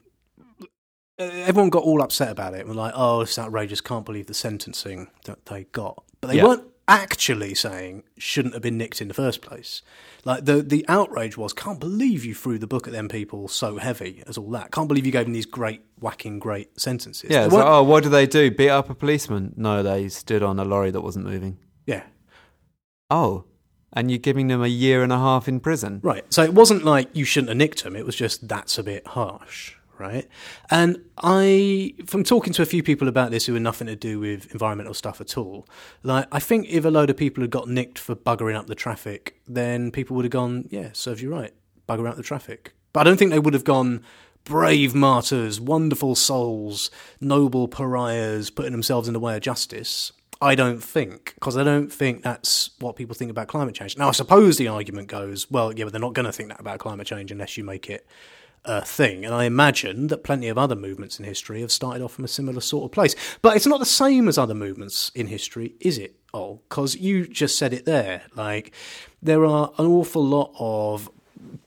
Uh, 1.19 1.25
everyone 1.25 1.71
got 1.71 1.83
all 1.83 2.03
upset 2.03 2.31
about 2.31 2.55
it. 2.55 2.61
and 2.61 2.69
Were 2.69 2.75
like, 2.75 2.93
"Oh, 2.95 3.21
it's 3.23 3.39
outrageous! 3.39 3.81
Can't 3.81 4.05
believe 4.07 4.27
the 4.27 4.35
sentencing 4.35 5.09
that 5.25 5.47
they 5.47 5.65
got." 5.73 6.03
But 6.21 6.29
they 6.29 6.37
Yeah. 6.37 6.45
weren't 6.47 6.65
actually 6.91 7.55
saying 7.55 8.03
shouldn't 8.17 8.55
have 8.55 8.63
been 8.63 8.79
nicked 8.79 9.03
in 9.03 9.09
the 9.09 9.15
first 9.15 9.43
place. 9.43 9.83
Like 10.25 10.45
the 10.47 10.63
the 10.63 10.85
outrage 10.89 11.37
was, 11.37 11.53
can't 11.53 11.79
believe 11.79 12.25
you 12.25 12.35
threw 12.35 12.59
the 12.59 12.67
book 12.67 12.87
at 12.87 12.93
them 12.93 13.09
people 13.09 13.47
so 13.49 13.77
heavy 13.79 14.23
as 14.27 14.39
all 14.39 14.51
that. 14.53 14.71
Can't 14.73 14.89
believe 14.89 15.05
you 15.05 15.13
gave 15.13 15.25
them 15.27 15.33
these 15.35 15.47
great 15.47 15.83
whacking 16.01 16.39
great 16.39 16.81
sentences. 16.81 17.31
Yeah. 17.31 17.49
So, 17.49 17.61
oh, 17.67 17.83
what 17.83 18.05
do 18.05 18.09
they 18.09 18.27
do? 18.27 18.51
Beat 18.51 18.71
up 18.71 18.89
a 18.89 18.95
policeman? 18.95 19.53
No, 19.57 19.83
they 19.83 20.09
stood 20.09 20.43
on 20.43 20.59
a 20.59 20.65
lorry 20.65 20.91
that 20.91 21.01
wasn't 21.03 21.27
moving. 21.27 21.59
yeah. 21.87 22.05
Oh, 23.11 23.45
and 23.93 24.11
you're 24.11 24.19
giving 24.19 24.49
them 24.49 24.63
a 24.63 24.67
year 24.69 25.03
and 25.03 25.11
a 25.13 25.19
half 25.19 25.49
in 25.49 25.61
prison. 25.61 26.01
Right. 26.03 26.25
So 26.33 26.43
it 26.43 26.53
wasn't 26.53 26.85
like 26.85 27.09
you 27.15 27.25
shouldn't 27.25 27.49
have 27.49 27.57
nicked 27.57 27.83
them. 27.85 27.97
It 27.97 28.05
was 28.05 28.15
just 28.17 28.47
that's 28.49 28.77
a 28.79 28.83
bit 28.83 29.07
harsh, 29.09 29.75
right? 29.99 30.29
And 30.71 31.03
I, 31.19 31.95
from 32.07 32.25
talking 32.25 32.53
to 32.55 32.63
a 32.63 32.67
few 32.67 32.83
people 32.83 33.09
about 33.09 33.31
this 33.31 33.47
who 33.47 33.55
had 33.55 33.63
nothing 33.63 33.87
to 33.87 33.97
do 33.97 34.21
with 34.21 34.51
environmental 34.53 34.95
stuff 34.95 35.21
at 35.21 35.37
all, 35.37 35.67
like 36.03 36.27
I 36.33 36.41
think 36.41 36.67
if 36.69 36.85
a 36.85 36.91
load 36.91 37.11
of 37.11 37.17
people 37.17 37.43
had 37.43 37.51
got 37.51 37.69
nicked 37.69 37.99
for 37.99 38.15
buggering 38.15 38.57
up 38.57 38.67
the 38.67 38.75
traffic, 38.75 39.41
then 39.47 39.91
people 39.91 40.17
would 40.17 40.25
have 40.25 40.33
gone, 40.33 40.69
yeah, 40.71 40.91
serves 40.93 41.23
you 41.23 41.31
right, 41.31 41.53
bugger 41.89 42.09
up 42.09 42.17
the 42.17 42.23
traffic. 42.23 42.75
But 42.93 43.01
I 43.01 43.05
don't 43.05 43.17
think 43.17 43.31
they 43.31 43.39
would 43.39 43.55
have 43.55 43.65
gone. 43.65 44.03
Brave 44.45 44.95
martyrs, 44.95 45.61
wonderful 45.61 46.15
souls, 46.15 46.91
noble 47.21 47.69
pariahs, 47.69 48.49
putting 48.49 48.73
themselves 48.73 49.07
in 49.07 49.13
the 49.13 49.21
way 49.21 49.37
of 49.37 49.43
justice. 49.43 50.13
I 50.41 50.55
don't 50.55 50.83
think, 50.83 51.35
because 51.35 51.57
I 51.57 51.65
don't 51.65 51.93
think 51.93 52.23
that's 52.23 52.71
what 52.79 52.97
people 52.97 53.15
think 53.15 53.31
about 53.31 53.49
climate 53.49 53.75
change. 53.75 53.99
Now, 53.99 54.09
I 54.09 54.13
suppose 54.13 54.57
the 54.57 54.69
argument 54.69 55.09
goes, 55.09 55.51
well, 55.51 55.73
yeah, 55.73 55.85
but 55.85 55.93
they're 55.93 56.01
not 56.01 56.15
going 56.15 56.27
to 56.27 56.33
think 56.33 56.49
that 56.51 56.61
about 56.61 56.79
climate 56.79 57.07
change 57.07 57.33
unless 57.33 57.57
you 57.57 57.65
make 57.65 57.91
it 57.91 58.07
a 58.65 58.85
thing. 58.85 59.25
And 59.25 59.35
I 59.35 59.45
imagine 59.45 60.09
that 60.09 60.25
plenty 60.25 60.49
of 60.49 60.59
other 60.59 60.77
movements 60.77 61.19
in 61.19 61.25
history 61.25 61.61
have 61.61 61.73
started 61.73 62.03
off 62.03 62.13
from 62.13 62.25
a 62.25 62.29
similar 62.29 62.61
sort 62.61 62.85
of 62.85 62.93
place. 62.93 63.15
But 63.43 63.57
it's 63.57 63.67
not 63.67 63.81
the 63.81 63.87
same 63.87 64.29
as 64.29 64.39
other 64.39 64.55
movements 64.55 65.11
in 65.15 65.27
history, 65.27 65.75
is 65.81 65.99
it? 65.99 66.17
Oh, 66.35 66.61
because 66.69 66.97
you 66.97 67.27
just 67.27 67.57
said 67.57 67.73
it 67.73 67.85
there. 67.85 68.23
Like, 68.35 68.73
there 69.23 69.45
are 69.45 69.73
an 69.79 69.87
awful 69.87 70.25
lot 70.25 70.53
of 70.59 71.11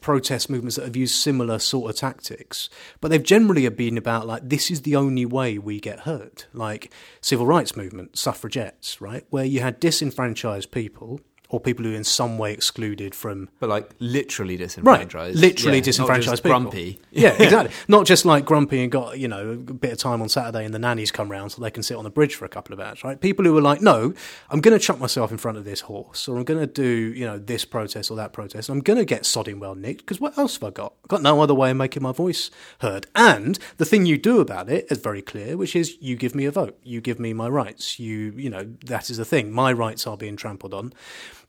protest 0.01 0.49
movements 0.49 0.75
that 0.75 0.85
have 0.85 0.95
used 0.95 1.15
similar 1.15 1.59
sort 1.59 1.89
of 1.89 1.95
tactics, 1.95 2.69
but 2.99 3.09
they've 3.09 3.23
generally 3.23 3.67
been 3.69 3.97
about 3.97 4.27
like 4.27 4.47
this 4.47 4.69
is 4.69 4.81
the 4.81 4.95
only 4.95 5.25
way 5.25 5.57
we 5.57 5.79
get 5.79 6.01
hurt, 6.01 6.47
like 6.53 6.91
civil 7.21 7.45
rights 7.45 7.75
movement, 7.75 8.17
suffragettes, 8.17 8.99
right, 8.99 9.25
where 9.29 9.45
you 9.45 9.61
had 9.61 9.79
disenfranchised 9.79 10.71
people 10.71 11.21
or 11.51 11.59
people 11.59 11.83
who 11.85 11.91
are 11.91 11.95
in 11.95 12.03
some 12.05 12.37
way 12.37 12.53
excluded 12.53 13.13
from 13.13 13.49
But 13.59 13.69
like 13.69 13.91
literally 13.99 14.55
disenfranchised. 14.57 15.13
Right, 15.13 15.35
literally 15.35 15.77
Yeah, 15.79 15.83
disenfranchised 15.83 16.29
just 16.29 16.43
people. 16.43 16.59
grumpy. 16.61 16.99
Yeah, 17.11 17.33
exactly. 17.39 17.75
Not 17.89 18.05
just 18.05 18.23
like 18.25 18.45
grumpy 18.45 18.81
and 18.81 18.91
got 18.91 19.19
you 19.19 19.27
know 19.27 19.49
a 19.51 19.55
bit 19.55 19.91
of 19.91 19.97
time 19.97 20.21
on 20.21 20.29
Saturday 20.29 20.63
and 20.63 20.73
the 20.73 20.79
nannies 20.79 21.11
come 21.11 21.29
round 21.29 21.51
so 21.51 21.61
they 21.61 21.69
can 21.69 21.83
sit 21.83 21.97
on 21.97 22.05
the 22.05 22.09
bridge 22.09 22.35
for 22.35 22.45
a 22.45 22.49
couple 22.49 22.73
of 22.73 22.79
hours. 22.79 23.03
Right? 23.03 23.19
People 23.19 23.43
who 23.45 23.57
are 23.57 23.61
like, 23.61 23.81
no, 23.81 24.13
I'm 24.49 24.61
going 24.61 24.77
to 24.77 24.83
chuck 24.83 24.99
myself 24.99 25.29
in 25.31 25.37
front 25.37 25.57
of 25.57 25.65
this 25.65 25.81
horse, 25.81 26.27
or 26.27 26.37
I'm 26.37 26.45
going 26.45 26.59
to 26.61 26.67
do 26.67 26.83
you 27.13 27.25
know 27.25 27.37
this 27.37 27.65
protest 27.65 28.09
or 28.09 28.15
that 28.15 28.31
protest. 28.31 28.69
I'm 28.69 28.79
going 28.79 28.97
to 28.99 29.05
get 29.05 29.23
sodding 29.23 29.59
well 29.59 29.75
nicked 29.75 29.99
because 30.05 30.21
what 30.21 30.37
else 30.37 30.53
have 30.55 30.63
I 30.63 30.71
got? 30.71 30.93
I've 31.03 31.09
got 31.09 31.21
no 31.21 31.41
other 31.41 31.53
way 31.53 31.71
of 31.71 31.77
making 31.77 32.01
my 32.01 32.13
voice 32.13 32.49
heard. 32.79 33.07
And 33.13 33.59
the 33.77 33.85
thing 33.85 34.05
you 34.05 34.17
do 34.17 34.39
about 34.39 34.69
it 34.69 34.87
is 34.89 34.99
very 34.99 35.21
clear, 35.21 35.57
which 35.57 35.75
is 35.75 35.97
you 35.99 36.15
give 36.15 36.33
me 36.33 36.45
a 36.45 36.51
vote, 36.51 36.79
you 36.83 37.01
give 37.01 37.19
me 37.19 37.33
my 37.33 37.49
rights. 37.49 37.99
You 37.99 38.33
you 38.37 38.49
know 38.49 38.67
that 38.85 39.09
is 39.09 39.17
the 39.17 39.25
thing. 39.25 39.51
My 39.51 39.73
rights 39.73 40.07
are 40.07 40.15
being 40.15 40.37
trampled 40.37 40.73
on. 40.73 40.93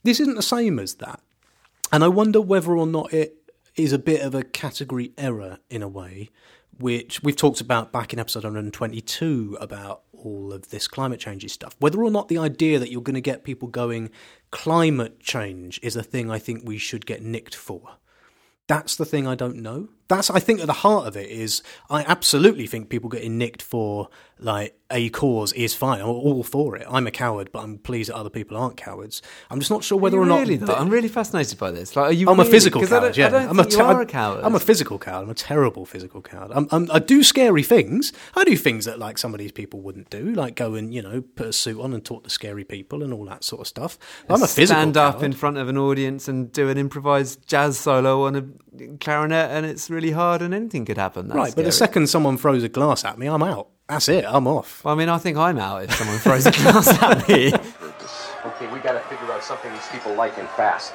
This 0.02 0.20
isn't 0.20 0.34
the 0.34 0.42
same 0.42 0.78
as 0.78 0.94
that. 0.94 1.20
And 1.92 2.02
I 2.02 2.08
wonder 2.08 2.40
whether 2.40 2.76
or 2.76 2.86
not 2.86 3.12
it 3.12 3.36
is 3.76 3.92
a 3.92 3.98
bit 3.98 4.22
of 4.22 4.34
a 4.34 4.42
category 4.42 5.12
error 5.16 5.58
in 5.70 5.82
a 5.82 5.88
way, 5.88 6.30
which 6.78 7.22
we've 7.22 7.36
talked 7.36 7.60
about 7.60 7.92
back 7.92 8.12
in 8.12 8.18
episode 8.18 8.44
122 8.44 9.56
about 9.60 10.02
all 10.12 10.52
of 10.52 10.70
this 10.70 10.88
climate 10.88 11.20
change 11.20 11.48
stuff. 11.50 11.76
Whether 11.78 12.02
or 12.02 12.10
not 12.10 12.28
the 12.28 12.38
idea 12.38 12.78
that 12.78 12.90
you're 12.90 13.02
going 13.02 13.14
to 13.14 13.20
get 13.20 13.44
people 13.44 13.68
going, 13.68 14.10
climate 14.50 15.20
change 15.20 15.78
is 15.82 15.96
a 15.96 16.02
thing 16.02 16.30
I 16.30 16.38
think 16.38 16.62
we 16.64 16.78
should 16.78 17.06
get 17.06 17.22
nicked 17.22 17.54
for. 17.54 17.96
That's 18.68 18.96
the 18.96 19.04
thing 19.04 19.26
I 19.26 19.34
don't 19.34 19.56
know. 19.56 19.88
That's 20.14 20.30
I 20.30 20.40
think 20.40 20.60
at 20.60 20.66
the 20.66 20.72
heart 20.72 21.06
of 21.06 21.16
it 21.16 21.30
is 21.30 21.62
I 21.90 22.04
absolutely 22.04 22.66
think 22.66 22.88
people 22.88 23.08
getting 23.08 23.38
nicked 23.38 23.62
for 23.62 24.08
like 24.38 24.76
a 24.90 25.08
cause 25.10 25.52
is 25.54 25.74
fine. 25.74 26.00
I'm 26.00 26.08
all 26.08 26.42
for 26.42 26.76
it. 26.76 26.84
I'm 26.90 27.06
a 27.06 27.10
coward, 27.10 27.50
but 27.52 27.60
I'm 27.62 27.78
pleased 27.78 28.10
that 28.10 28.16
other 28.16 28.28
people 28.28 28.56
aren't 28.56 28.76
cowards. 28.76 29.22
I'm 29.50 29.58
just 29.60 29.70
not 29.70 29.84
sure 29.84 29.96
whether 29.96 30.18
or 30.18 30.26
not 30.26 30.40
really, 30.40 30.58
th- 30.58 30.68
I'm 30.68 30.90
really 30.90 31.08
fascinated 31.08 31.58
by 31.58 31.70
this. 31.70 31.94
Like, 31.96 32.06
are 32.10 32.12
you? 32.12 32.28
I'm 32.28 32.38
a 32.38 32.42
really? 32.42 32.50
physical 32.50 32.80
'Cause 32.80 32.92
I 32.92 32.98
coward. 33.00 33.16
yeah, 33.16 33.28
I 33.28 33.48
I'm 33.48 33.58
a 33.58 33.62
are 33.62 34.00
a 34.02 34.06
coward. 34.06 34.40
I'm 34.44 34.54
a 34.54 34.60
physical 34.60 34.98
coward. 34.98 35.22
I'm 35.24 35.30
a 35.30 35.34
terrible 35.34 35.86
physical 35.86 36.20
coward. 36.20 36.50
I'm, 36.54 36.66
I'm, 36.72 36.90
I 36.92 36.98
do 36.98 37.22
scary 37.22 37.62
things. 37.62 38.12
I 38.34 38.44
do 38.44 38.56
things 38.56 38.84
that 38.84 38.98
like 38.98 39.16
some 39.16 39.32
of 39.32 39.38
these 39.38 39.52
people 39.52 39.80
wouldn't 39.80 40.10
do, 40.10 40.32
like 40.32 40.56
go 40.56 40.74
and 40.74 40.92
you 40.92 41.00
know 41.02 41.22
put 41.22 41.46
a 41.46 41.52
suit 41.52 41.80
on 41.80 41.94
and 41.94 42.04
talk 42.04 42.24
to 42.24 42.30
scary 42.30 42.64
people 42.64 43.02
and 43.02 43.12
all 43.14 43.24
that 43.26 43.44
sort 43.44 43.60
of 43.62 43.66
stuff. 43.68 43.96
I'm 44.28 44.42
a 44.42 44.46
physical 44.48 44.80
stand 44.82 44.96
up 44.96 45.14
coward. 45.14 45.24
in 45.24 45.32
front 45.32 45.56
of 45.56 45.68
an 45.68 45.78
audience 45.78 46.26
and 46.28 46.50
do 46.52 46.68
an 46.68 46.76
improvised 46.76 47.46
jazz 47.46 47.78
solo 47.78 48.26
on 48.26 48.36
a 48.36 48.44
clarinet, 49.00 49.50
and 49.52 49.64
it's 49.64 49.88
really 49.88 50.01
hard, 50.10 50.42
and 50.42 50.52
anything 50.52 50.84
could 50.84 50.98
happen. 50.98 51.28
That's 51.28 51.36
right, 51.38 51.54
but 51.54 51.64
the 51.64 51.72
second 51.72 52.08
someone 52.08 52.36
throws 52.36 52.62
a 52.64 52.68
glass 52.68 53.04
at 53.04 53.18
me, 53.18 53.26
I'm 53.28 53.42
out. 53.42 53.68
That's 53.88 54.08
it. 54.08 54.24
I'm 54.26 54.46
off. 54.46 54.84
Well, 54.84 54.94
I 54.94 54.96
mean, 54.98 55.08
I 55.08 55.18
think 55.18 55.36
I'm 55.38 55.58
out 55.58 55.84
if 55.84 55.94
someone 55.94 56.18
throws 56.18 56.46
a 56.46 56.50
glass 56.52 56.88
at 57.02 57.28
me. 57.28 57.52
Okay, 58.44 58.66
we 58.72 58.80
gotta 58.80 58.98
figure 59.08 59.30
out 59.32 59.44
something 59.44 59.72
these 59.72 59.86
people 59.88 60.14
like 60.14 60.36
and 60.36 60.48
fast. 60.50 60.92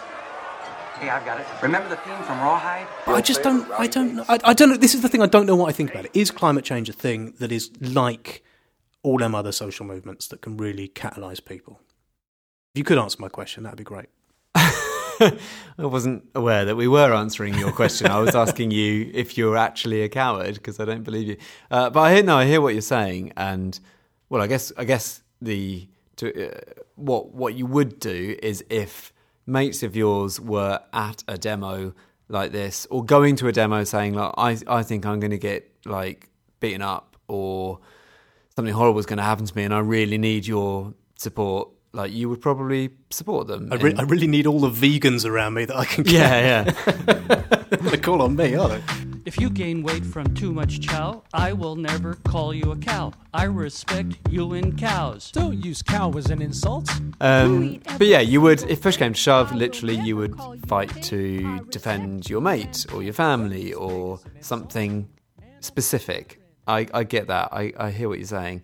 Hey, 0.99 1.07
I've 1.09 1.25
got 1.25 1.39
it. 1.39 1.47
Remember 1.61 1.87
the 1.87 1.95
theme 1.97 2.21
from 2.23 2.39
Rawhide? 2.41 2.85
But 3.05 3.15
I 3.15 3.21
just 3.21 3.41
don't. 3.41 3.69
I 3.71 3.87
don't. 3.87 4.15
know- 4.15 4.25
I, 4.27 4.37
I 4.43 4.53
don't 4.53 4.69
know. 4.69 4.75
This 4.77 4.93
is 4.93 5.01
the 5.01 5.07
thing. 5.07 5.21
I 5.21 5.27
don't 5.27 5.45
know 5.45 5.55
what 5.55 5.69
I 5.69 5.71
think 5.71 5.91
about 5.91 6.03
it. 6.05 6.11
Is 6.13 6.29
climate 6.29 6.65
change 6.65 6.89
a 6.89 6.93
thing 6.93 7.35
that 7.39 7.51
is 7.53 7.71
like 7.79 8.43
all 9.03 9.17
them 9.17 9.33
other 9.33 9.53
social 9.53 9.85
movements 9.85 10.27
that 10.27 10.41
can 10.41 10.57
really 10.57 10.89
catalyse 10.89 11.43
people? 11.43 11.79
If 12.73 12.79
you 12.79 12.83
could 12.83 12.97
answer 12.97 13.17
my 13.21 13.29
question, 13.29 13.63
that'd 13.63 13.77
be 13.77 13.83
great. 13.85 14.07
I 15.79 15.85
wasn't 15.85 16.23
aware 16.35 16.65
that 16.65 16.75
we 16.75 16.87
were 16.87 17.13
answering 17.13 17.55
your 17.55 17.71
question. 17.71 18.07
I 18.07 18.19
was 18.19 18.35
asking 18.35 18.71
you 18.71 19.09
if 19.13 19.37
you're 19.37 19.57
actually 19.57 20.01
a 20.01 20.09
coward 20.09 20.55
because 20.55 20.79
I 20.79 20.85
don't 20.85 21.03
believe 21.03 21.27
you. 21.27 21.37
Uh, 21.69 21.89
but 21.89 21.99
I 22.01 22.15
hear 22.15 22.23
no, 22.23 22.37
I 22.37 22.45
hear 22.45 22.61
what 22.61 22.73
you're 22.73 22.81
saying, 22.81 23.33
and 23.37 23.79
well, 24.29 24.41
I 24.41 24.47
guess 24.47 24.71
I 24.77 24.85
guess 24.85 25.21
the 25.41 25.87
to, 26.17 26.49
uh, 26.49 26.59
what 26.95 27.33
what 27.33 27.55
you 27.55 27.65
would 27.65 27.99
do 27.99 28.35
is 28.41 28.63
if 28.69 29.13
mates 29.45 29.83
of 29.83 29.95
yours 29.95 30.39
were 30.39 30.79
at 30.93 31.23
a 31.27 31.37
demo 31.37 31.93
like 32.29 32.51
this 32.51 32.85
or 32.89 33.05
going 33.05 33.35
to 33.37 33.47
a 33.47 33.51
demo 33.51 33.83
saying 33.83 34.13
like 34.13 34.33
I 34.37 34.57
I 34.67 34.83
think 34.83 35.05
I'm 35.05 35.19
going 35.19 35.31
to 35.31 35.37
get 35.37 35.71
like 35.85 36.29
beaten 36.59 36.81
up 36.81 37.17
or 37.27 37.79
something 38.55 38.73
horrible 38.73 38.99
is 38.99 39.05
going 39.05 39.17
to 39.17 39.23
happen 39.23 39.45
to 39.45 39.55
me 39.55 39.63
and 39.63 39.73
I 39.73 39.79
really 39.79 40.17
need 40.17 40.45
your 40.45 40.93
support. 41.15 41.69
Like 41.93 42.11
you 42.11 42.29
would 42.29 42.41
probably 42.41 42.89
support 43.09 43.47
them. 43.47 43.69
I, 43.71 43.75
re- 43.75 43.91
in- 43.91 43.99
I 43.99 44.03
really 44.03 44.27
need 44.27 44.45
all 44.45 44.59
the 44.59 44.69
vegans 44.69 45.25
around 45.25 45.53
me 45.55 45.65
that 45.65 45.75
I 45.75 45.85
can. 45.85 46.03
Get. 46.03 46.13
yeah, 46.13 46.71
yeah. 47.29 47.67
they 47.89 47.97
call 47.97 48.21
on 48.21 48.35
me, 48.35 48.55
are 48.55 48.69
they? 48.69 48.81
If 49.25 49.39
you 49.41 49.49
gain 49.49 49.83
weight 49.83 50.05
from 50.05 50.33
too 50.35 50.53
much 50.53 50.79
chow, 50.79 51.21
I 51.33 51.51
will 51.51 51.75
never 51.75 52.13
call 52.13 52.53
you 52.53 52.71
a 52.71 52.77
cow. 52.77 53.11
I 53.33 53.43
respect 53.43 54.15
you 54.29 54.53
and 54.53 54.77
cows. 54.77 55.31
Don't 55.31 55.61
use 55.65 55.81
cow 55.81 56.11
as 56.11 56.29
an 56.29 56.41
insult. 56.41 56.89
Um, 57.19 57.81
but 57.97 58.07
yeah, 58.07 58.21
you 58.21 58.39
would, 58.39 58.63
if 58.69 58.81
push 58.81 58.95
came 58.95 59.11
to 59.11 59.19
shove, 59.19 59.53
literally, 59.53 59.95
you 59.95 60.15
would 60.15 60.33
fight 60.67 61.03
to 61.03 61.59
defend 61.71 62.29
your 62.29 62.39
mate 62.39 62.85
or 62.93 63.03
your 63.03 63.11
family 63.13 63.73
or 63.73 64.21
something 64.39 65.09
specific. 65.59 66.39
I, 66.65 66.87
I 66.93 67.03
get 67.03 67.27
that. 67.27 67.49
I, 67.51 67.73
I 67.77 67.91
hear 67.91 68.07
what 68.07 68.19
you're 68.19 68.27
saying. 68.27 68.63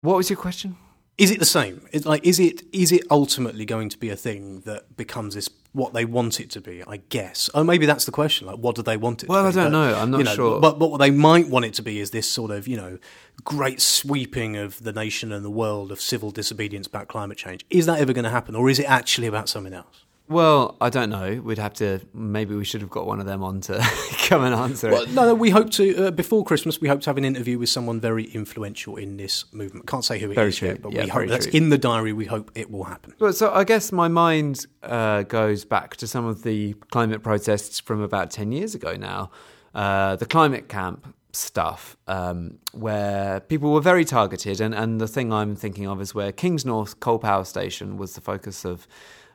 What 0.00 0.16
was 0.16 0.28
your 0.28 0.38
question? 0.38 0.76
Is 1.18 1.30
it 1.30 1.38
the 1.38 1.44
same? 1.44 1.86
It's 1.92 2.06
like, 2.06 2.26
is 2.26 2.40
it 2.40 2.62
is 2.72 2.90
it 2.90 3.04
ultimately 3.10 3.64
going 3.64 3.88
to 3.90 3.98
be 3.98 4.08
a 4.08 4.16
thing 4.16 4.60
that 4.60 4.96
becomes 4.96 5.34
this 5.34 5.48
what 5.72 5.92
they 5.92 6.04
want 6.04 6.40
it 6.40 6.50
to 6.50 6.60
be? 6.60 6.82
I 6.86 6.98
guess. 7.08 7.50
Oh, 7.54 7.62
maybe 7.62 7.86
that's 7.86 8.06
the 8.06 8.12
question. 8.12 8.46
Like, 8.46 8.56
what 8.56 8.76
do 8.76 8.82
they 8.82 8.96
want 8.96 9.22
it? 9.22 9.28
Well, 9.28 9.42
to 9.42 9.48
I 9.48 9.62
don't 9.62 9.72
But, 9.72 9.78
know. 9.78 9.98
I'm 9.98 10.10
not 10.10 10.18
you 10.18 10.24
know, 10.24 10.34
sure. 10.34 10.60
But, 10.60 10.78
but 10.78 10.90
what 10.90 10.98
they 10.98 11.10
might 11.10 11.48
want 11.48 11.64
it 11.66 11.74
to 11.74 11.82
be 11.82 12.00
is 12.00 12.10
this 12.10 12.28
sort 12.28 12.50
of 12.50 12.66
you 12.66 12.76
know 12.76 12.98
great 13.44 13.80
sweeping 13.80 14.56
of 14.56 14.82
the 14.82 14.92
nation 14.92 15.32
and 15.32 15.44
the 15.44 15.50
world 15.50 15.92
of 15.92 16.00
civil 16.00 16.30
disobedience 16.30 16.86
about 16.86 17.08
climate 17.08 17.36
change. 17.36 17.64
Is 17.68 17.86
that 17.86 18.00
ever 18.00 18.12
going 18.12 18.24
to 18.24 18.30
happen, 18.30 18.56
or 18.56 18.70
is 18.70 18.78
it 18.78 18.86
actually 18.86 19.26
about 19.26 19.48
something 19.48 19.74
else? 19.74 20.04
Well, 20.28 20.76
I 20.80 20.88
don't 20.88 21.10
know. 21.10 21.40
We'd 21.44 21.58
have 21.58 21.74
to. 21.74 22.00
Maybe 22.14 22.54
we 22.54 22.64
should 22.64 22.80
have 22.80 22.88
got 22.88 23.06
one 23.06 23.20
of 23.20 23.26
them 23.26 23.42
on 23.42 23.60
to 23.62 23.78
come 24.28 24.44
and 24.44 24.54
answer 24.54 24.90
Well, 24.90 25.02
it. 25.02 25.10
no, 25.10 25.26
no, 25.26 25.34
we 25.34 25.50
hope 25.50 25.70
to 25.72 26.06
uh, 26.06 26.10
before 26.10 26.44
Christmas. 26.44 26.80
We 26.80 26.88
hope 26.88 27.00
to 27.02 27.10
have 27.10 27.18
an 27.18 27.24
interview 27.24 27.58
with 27.58 27.68
someone 27.68 28.00
very 28.00 28.24
influential 28.24 28.96
in 28.96 29.16
this 29.18 29.44
movement. 29.52 29.86
Can't 29.86 30.04
say 30.04 30.18
who 30.18 30.28
it 30.28 30.30
is 30.30 30.36
Very 30.36 30.52
true. 30.52 30.68
yet, 30.68 30.80
but 30.82 30.92
Yeah, 30.92 31.04
we 31.04 31.08
hope 31.10 31.28
that's 31.28 31.46
true. 31.46 31.54
in 31.58 31.68
the 31.68 31.76
diary. 31.78 32.12
We 32.14 32.24
hope 32.24 32.50
it 32.54 32.70
will 32.70 32.84
happen. 32.84 33.14
Well, 33.18 33.32
so 33.34 33.52
I 33.52 33.64
guess 33.64 33.92
my 33.92 34.08
mind 34.08 34.66
uh, 34.82 35.22
goes 35.24 35.64
back 35.66 35.96
to 35.96 36.06
some 36.06 36.24
of 36.24 36.44
the 36.44 36.74
climate 36.90 37.22
protests 37.22 37.78
from 37.80 38.00
about 38.00 38.30
10 38.30 38.52
years 38.52 38.74
ago 38.74 38.96
now. 38.96 39.30
Uh, 39.74 40.16
the 40.16 40.26
climate 40.26 40.68
camp 40.68 41.14
stuff, 41.34 41.96
um, 42.06 42.58
where 42.72 43.40
people 43.40 43.72
were 43.72 43.80
very 43.80 44.04
targeted. 44.04 44.60
And, 44.60 44.74
and 44.74 45.00
the 45.00 45.08
thing 45.08 45.32
I'm 45.32 45.56
thinking 45.56 45.86
of 45.86 46.00
is 46.00 46.14
where 46.14 46.30
Kingsnorth 46.32 47.00
Coal 47.00 47.18
Power 47.18 47.44
Station 47.44 47.96
was 47.96 48.14
the 48.14 48.20
focus 48.20 48.64
of, 48.66 48.86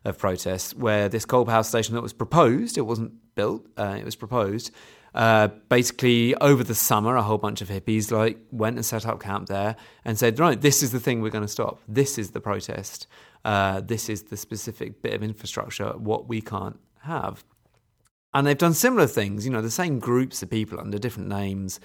of 0.08 0.18
protests, 0.18 0.74
where 0.76 1.10
this 1.10 1.26
coal 1.26 1.46
power 1.46 1.64
station 1.64 1.94
that 1.96 2.02
was 2.02 2.14
proposed, 2.14 2.78
it 2.78 2.82
wasn't 2.82 3.14
built, 3.36 3.66
uh, 3.78 3.96
it 4.00 4.06
was 4.06 4.16
proposed. 4.16 4.72
Uh, 5.14 5.48
basically, 5.70 6.36
over 6.36 6.64
the 6.64 6.76
summer, 6.76 7.16
a 7.16 7.24
whole 7.24 7.38
bunch 7.38 7.62
of 7.62 7.70
hippies 7.70 8.12
like 8.12 8.38
went 8.52 8.76
and 8.76 8.86
set 8.86 9.06
up 9.06 9.20
camp 9.20 9.48
there 9.48 9.76
and 10.06 10.18
said, 10.18 10.40
"Right, 10.40 10.60
this 10.60 10.84
is 10.84 10.92
the 10.92 11.00
thing 11.00 11.22
we're 11.22 11.32
going 11.32 11.44
to 11.44 11.48
stop. 11.48 11.80
This 11.88 12.18
is 12.18 12.32
the 12.32 12.42
protest. 12.42 13.08
Uh, 13.44 13.82
this 13.82 14.10
is 14.10 14.24
the 14.24 14.38
specific 14.38 15.02
bit 15.02 15.14
of 15.14 15.24
infrastructure 15.24 15.90
what 15.98 16.28
we 16.28 16.42
can't 16.42 16.80
have." 17.02 17.44
And 18.34 18.46
they've 18.46 18.58
done 18.58 18.74
similar 18.74 19.08
things. 19.08 19.46
You 19.46 19.52
know, 19.52 19.62
the 19.62 19.72
same 19.72 19.98
groups 19.98 20.44
of 20.44 20.50
people 20.50 20.80
under 20.80 21.00
different 21.00 21.30
names 21.30 21.80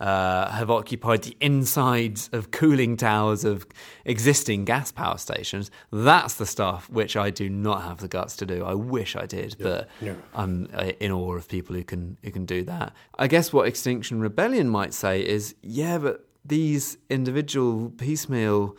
uh, 0.00 0.50
have 0.50 0.70
occupied 0.70 1.22
the 1.22 1.36
insides 1.40 2.30
of 2.32 2.50
cooling 2.50 2.96
towers 2.96 3.44
of 3.44 3.66
existing 4.04 4.64
gas 4.64 4.92
power 4.92 5.18
stations. 5.18 5.70
That's 5.90 6.34
the 6.34 6.46
stuff 6.46 6.88
which 6.88 7.16
I 7.16 7.30
do 7.30 7.48
not 7.48 7.82
have 7.82 7.98
the 7.98 8.08
guts 8.08 8.36
to 8.36 8.46
do. 8.46 8.64
I 8.64 8.74
wish 8.74 9.16
I 9.16 9.26
did, 9.26 9.56
but 9.58 9.88
yeah. 10.00 10.14
I'm 10.34 10.68
uh, 10.72 10.92
in 11.00 11.10
awe 11.10 11.34
of 11.34 11.48
people 11.48 11.74
who 11.74 11.82
can 11.82 12.16
who 12.22 12.30
can 12.30 12.46
do 12.46 12.62
that. 12.64 12.92
I 13.18 13.26
guess 13.26 13.52
what 13.52 13.66
Extinction 13.66 14.20
Rebellion 14.20 14.68
might 14.68 14.94
say 14.94 15.20
is, 15.20 15.54
yeah, 15.62 15.98
but 15.98 16.28
these 16.44 16.96
individual 17.10 17.90
piecemeal 17.90 18.76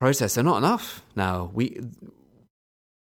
protests 0.00 0.36
are 0.36 0.42
not 0.42 0.58
enough. 0.58 1.04
Now 1.14 1.50
we 1.54 1.80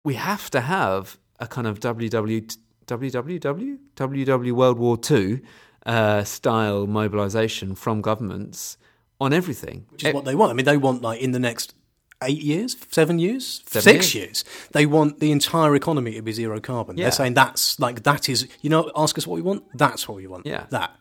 we 0.03 0.13
have 0.13 0.51
to 0.51 0.61
have 0.61 1.17
a 1.39 1.47
kind 1.47 1.65
of 1.65 1.79
WW 1.79 2.55
WWW 2.85 3.79
WW 3.95 4.51
World 4.51 4.77
War 4.77 4.95
Two 4.95 5.41
uh, 5.85 6.23
style 6.23 6.87
mobilization 6.87 7.75
from 7.75 8.01
governments 8.01 8.77
on 9.21 9.33
everything. 9.33 9.85
Which 9.91 10.03
is 10.03 10.13
what 10.13 10.25
they 10.25 10.35
want. 10.35 10.51
I 10.51 10.53
mean, 10.53 10.65
they 10.65 10.77
want 10.77 11.01
like 11.01 11.21
in 11.21 11.31
the 11.31 11.39
next 11.39 11.73
eight 12.23 12.41
years, 12.41 12.75
seven 12.91 13.19
years, 13.19 13.61
Seven 13.67 13.81
six 13.81 14.15
years. 14.15 14.43
years. 14.43 14.45
They 14.71 14.85
want 14.85 15.19
the 15.19 15.31
entire 15.31 15.75
economy 15.75 16.13
to 16.13 16.21
be 16.21 16.31
zero 16.31 16.59
carbon. 16.59 16.97
Yeah. 16.97 17.05
They're 17.05 17.11
saying 17.11 17.33
that's 17.35 17.79
like 17.79 18.03
that 18.03 18.29
is 18.29 18.47
you 18.61 18.69
know 18.69 18.91
ask 18.95 19.17
us 19.17 19.27
what 19.27 19.35
we 19.35 19.41
want. 19.41 19.63
That's 19.77 20.07
what 20.07 20.17
we 20.17 20.27
want. 20.27 20.45
Yeah. 20.45 20.65
that. 20.69 20.95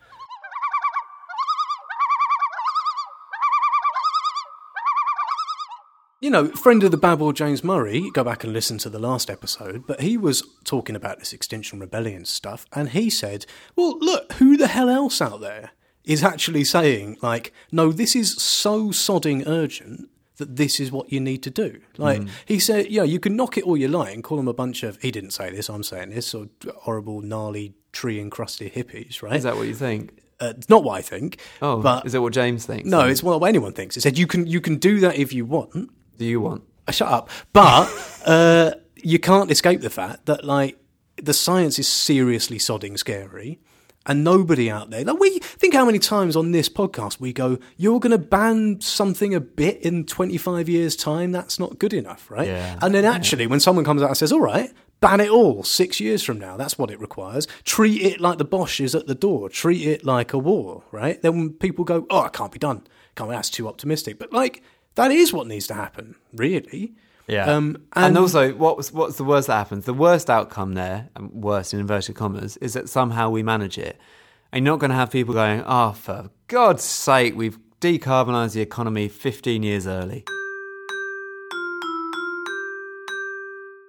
You 6.25 6.31
know, 6.31 6.49
friend 6.49 6.83
of 6.83 6.91
the 6.91 6.97
Babble, 6.97 7.35
James 7.35 7.63
Murray, 7.63 8.11
go 8.15 8.25
back 8.25 8.45
and 8.45 8.53
listen 8.55 8.79
to 8.79 8.89
the 8.89 8.99
last 8.99 9.29
episode, 9.29 9.87
but 9.87 10.01
he 10.01 10.17
was 10.17 10.43
talking 10.65 10.97
about 10.97 11.19
this 11.19 11.35
Extinction 11.35 11.81
Rebellion 11.81 12.25
stuff, 12.25 12.65
and 12.73 12.89
he 12.89 13.11
said, 13.11 13.45
well, 13.77 13.99
look, 13.99 14.33
who 14.33 14.57
the 14.57 14.69
hell 14.69 14.89
else 14.89 15.21
out 15.21 15.43
there 15.43 15.73
is 16.03 16.25
actually 16.25 16.65
saying, 16.65 17.19
like, 17.21 17.53
no, 17.71 17.93
this 17.93 18.17
is 18.17 18.37
so 18.37 18.87
sodding 18.89 19.47
urgent 19.47 20.09
that 20.39 20.57
this 20.57 20.81
is 20.81 20.91
what 20.91 21.13
you 21.13 21.21
need 21.21 21.43
to 21.43 21.51
do. 21.51 21.83
Like, 21.99 22.23
Mm. 22.23 22.31
he 22.47 22.59
said, 22.59 22.87
yeah, 22.91 23.03
you 23.03 23.21
can 23.21 23.37
knock 23.37 23.59
it 23.59 23.65
all 23.65 23.77
you 23.77 23.89
like 23.89 24.15
and 24.15 24.25
call 24.25 24.39
them 24.39 24.49
a 24.49 24.55
bunch 24.55 24.83
of, 24.83 24.97
he 25.03 25.11
didn't 25.11 25.33
say 25.33 25.51
this, 25.51 25.69
I'm 25.69 25.83
saying 25.83 26.09
this, 26.09 26.33
or 26.35 26.47
horrible, 26.85 27.21
gnarly, 27.21 27.75
tree 27.93 28.19
encrusted 28.19 28.73
hippies, 28.73 29.21
right? 29.21 29.37
Is 29.37 29.43
that 29.43 29.57
what 29.57 29.67
you 29.67 29.75
think? 29.75 30.21
Uh, 30.41 30.55
it's 30.57 30.71
not 30.71 30.85
what 30.85 30.95
I 30.99 31.03
think. 31.03 31.39
Oh, 31.61 31.83
but 31.83 32.07
is 32.07 32.15
it 32.15 32.19
what 32.21 32.33
James 32.33 32.65
thinks? 32.65 32.89
no, 32.89 33.03
then? 33.03 33.11
it's 33.11 33.23
what 33.23 33.43
anyone 33.43 33.75
thinks. 33.75 33.97
It 33.99 34.01
said 34.01 34.19
you 34.19 34.27
can 34.27 34.47
you 34.49 34.61
can 34.61 34.77
do 34.79 34.99
that 35.01 35.17
if 35.17 35.33
you 35.33 35.45
want. 35.45 35.91
Do 36.17 36.25
you 36.25 36.41
want? 36.41 36.65
Uh, 36.87 36.93
shut 36.93 37.09
up. 37.09 37.31
But 37.53 37.91
uh, 38.27 38.73
you 38.97 39.19
can't 39.19 39.51
escape 39.51 39.81
the 39.81 39.91
fact 39.91 40.27
that 40.27 40.45
like 40.45 40.79
the 41.17 41.35
science 41.35 41.79
is 41.79 41.89
seriously 41.89 42.59
sodding 42.59 42.99
scary. 42.99 43.61
And 44.07 44.23
nobody 44.23 44.71
out 44.71 44.91
there, 44.91 45.03
like 45.03 45.19
we 45.19 45.39
think 45.39 45.73
how 45.73 45.87
many 45.87 45.99
times 45.99 46.37
on 46.37 46.53
this 46.53 46.69
podcast 46.69 47.21
we 47.21 47.33
go, 47.33 47.59
you're 47.79 48.01
going 48.01 48.11
to 48.11 48.19
ban 48.19 48.83
something 48.83 49.35
a 49.35 49.41
bit 49.41 49.81
in 49.81 50.05
25 50.05 50.69
years' 50.69 50.95
time. 50.95 51.33
That's 51.33 51.59
not 51.59 51.79
good 51.79 51.95
enough, 51.95 52.31
right? 52.31 52.47
Yeah. 52.47 52.79
And 52.83 52.95
then 52.95 53.07
actually, 53.07 53.47
when 53.47 53.61
someone 53.61 53.83
comes 53.83 54.03
out 54.03 54.09
and 54.09 54.17
says, 54.19 54.31
all 54.31 54.43
right, 54.43 54.71
ban 55.01 55.21
it 55.21 55.31
all 55.31 55.63
six 55.63 56.01
years 56.01 56.23
from 56.23 56.39
now, 56.39 56.59
that's 56.59 56.77
what 56.77 56.91
it 56.91 57.01
requires. 57.01 57.47
Treat 57.65 58.03
it 58.03 58.21
like 58.21 58.37
the 58.37 58.45
Boche 58.45 58.81
is 58.81 58.95
at 58.95 59.07
the 59.07 59.15
door. 59.15 59.49
Treat 59.49 59.87
it 59.87 60.05
like 60.05 60.35
a 60.35 60.39
war, 60.39 60.83
right? 60.93 61.23
Then 61.23 61.55
people 61.55 61.87
go, 61.87 62.07
oh, 62.11 62.25
it 62.25 62.35
can't 62.35 62.53
be 62.53 62.59
done. 62.59 62.87
Can't 63.15 63.31
be, 63.31 63.37
that's 63.37 63.49
too 63.49 63.69
optimistic. 63.69 64.19
But 64.19 64.35
like, 64.35 64.63
that 64.97 65.11
is 65.11 65.33
what 65.33 65.47
needs 65.47 65.67
to 65.69 65.75
happen, 65.75 66.15
really. 66.35 66.93
Yeah. 67.27 67.47
Um, 67.47 67.77
and, 67.95 68.07
and- 68.07 68.19
also, 68.19 68.53
what 68.55 68.77
was 68.77 68.93
what's 68.93 69.17
the 69.17 69.25
worst 69.25 69.47
that 69.49 69.55
happens? 69.57 69.85
The 69.87 69.95
worst 69.95 70.29
outcome 70.29 70.75
there, 70.75 71.09
and 71.17 71.33
worst 71.33 71.73
in 71.73 71.81
inverted 71.81 72.17
commas, 72.17 72.57
is 72.59 72.75
that 72.75 72.89
somehow 72.89 73.31
we 73.31 73.43
manage 73.43 73.79
it. 73.79 73.99
And 74.53 74.65
you're 74.65 74.75
not 74.75 74.81
going 74.81 74.91
to 74.91 74.97
have 74.97 75.11
people 75.11 75.35
going, 75.35 75.63
"Oh, 75.67 75.93
for 75.93 76.31
God's 76.49 76.85
sake, 76.85 77.35
we've 77.35 77.59
decarbonised 77.81 78.53
the 78.55 78.61
economy 78.61 79.09
15 79.09 79.63
years 79.63 79.87
early." 79.87 80.25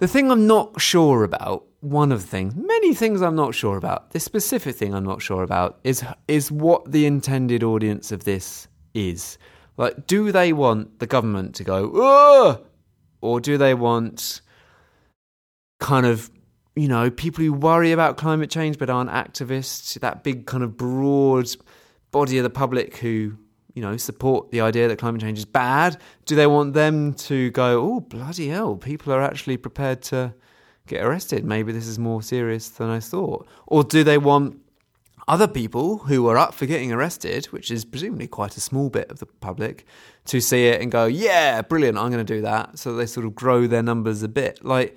The 0.02 0.08
thing 0.08 0.30
I'm 0.30 0.46
not 0.46 0.82
sure 0.82 1.24
about, 1.24 1.64
one 1.80 2.12
of 2.12 2.22
the 2.22 2.28
things, 2.28 2.54
many 2.56 2.94
things 2.94 3.22
I'm 3.22 3.36
not 3.36 3.56
sure 3.56 3.78
about, 3.78 4.12
this 4.12 4.24
specific 4.26 4.76
thing 4.76 4.94
I'm 4.94 5.06
not 5.06 5.22
sure 5.22 5.42
about 5.44 5.80
is 5.84 6.04
is 6.28 6.52
what 6.52 6.92
the 6.92 7.06
intended 7.06 7.64
audience 7.64 8.12
of 8.12 8.24
this 8.24 8.68
is. 8.94 9.38
Like, 9.78 10.08
do 10.08 10.32
they 10.32 10.54
want 10.54 11.00
the 11.00 11.08
government 11.08 11.56
to 11.56 11.64
go, 11.64 11.92
Ugh! 11.92 12.66
or 13.22 13.40
do 13.40 13.58
they 13.58 13.74
want 13.74 14.42
kind 15.80 16.06
of 16.06 16.30
you 16.76 16.88
know 16.88 17.10
people 17.10 17.44
who 17.44 17.52
worry 17.52 17.92
about 17.92 18.18
climate 18.18 18.50
change 18.50 18.78
but 18.78 18.90
aren't 18.90 19.10
activists 19.10 20.00
that 20.00 20.24
big 20.24 20.46
kind 20.46 20.64
of 20.64 20.78
broad 20.78 21.48
body 22.12 22.38
of 22.38 22.44
the 22.44 22.50
public 22.50 22.98
who 22.98 23.36
you 23.74 23.82
know 23.82 23.98
support 23.98 24.52
the 24.52 24.62
idea 24.62 24.88
that 24.88 24.98
climate 25.00 25.22
change 25.22 25.38
is 25.38 25.46
bad? 25.46 25.98
Do 26.26 26.36
they 26.36 26.48
want 26.48 26.74
them 26.74 27.14
to 27.14 27.52
go 27.52 27.82
oh 27.82 28.00
bloody 28.00 28.50
hell 28.50 28.76
people 28.76 29.12
are 29.12 29.22
actually 29.22 29.58
prepared 29.58 30.02
to 30.04 30.34
get 30.88 31.04
arrested. 31.04 31.44
Maybe 31.44 31.72
this 31.72 31.88
is 31.88 31.98
more 31.98 32.22
serious 32.22 32.70
than 32.70 32.90
i 32.90 33.00
thought. 33.00 33.48
Or 33.68 33.84
do 33.84 34.04
they 34.04 34.18
want 34.18 34.60
other 35.28 35.48
people 35.48 35.98
who 36.00 36.28
are 36.28 36.38
up 36.38 36.54
for 36.54 36.66
getting 36.66 36.92
arrested, 36.92 37.46
which 37.48 37.72
is 37.72 37.86
presumably 37.86 38.28
quite 38.28 38.56
a 38.58 38.62
small 38.62 38.90
bit 38.90 39.10
of 39.10 39.20
the 39.20 39.26
public, 39.26 39.86
to 40.26 40.40
see 40.40 40.68
it 40.68 40.82
and 40.82 40.92
go, 40.92 41.06
"Yeah, 41.06 41.62
brilliant! 41.62 41.98
I'm 41.98 42.12
going 42.12 42.26
to 42.26 42.34
do 42.36 42.42
that." 42.42 42.78
So 42.78 42.96
they 42.96 43.06
sort 43.06 43.26
of 43.26 43.36
grow 43.36 43.68
their 43.68 43.84
numbers 43.84 44.24
a 44.24 44.28
bit. 44.28 44.64
Like, 44.64 44.96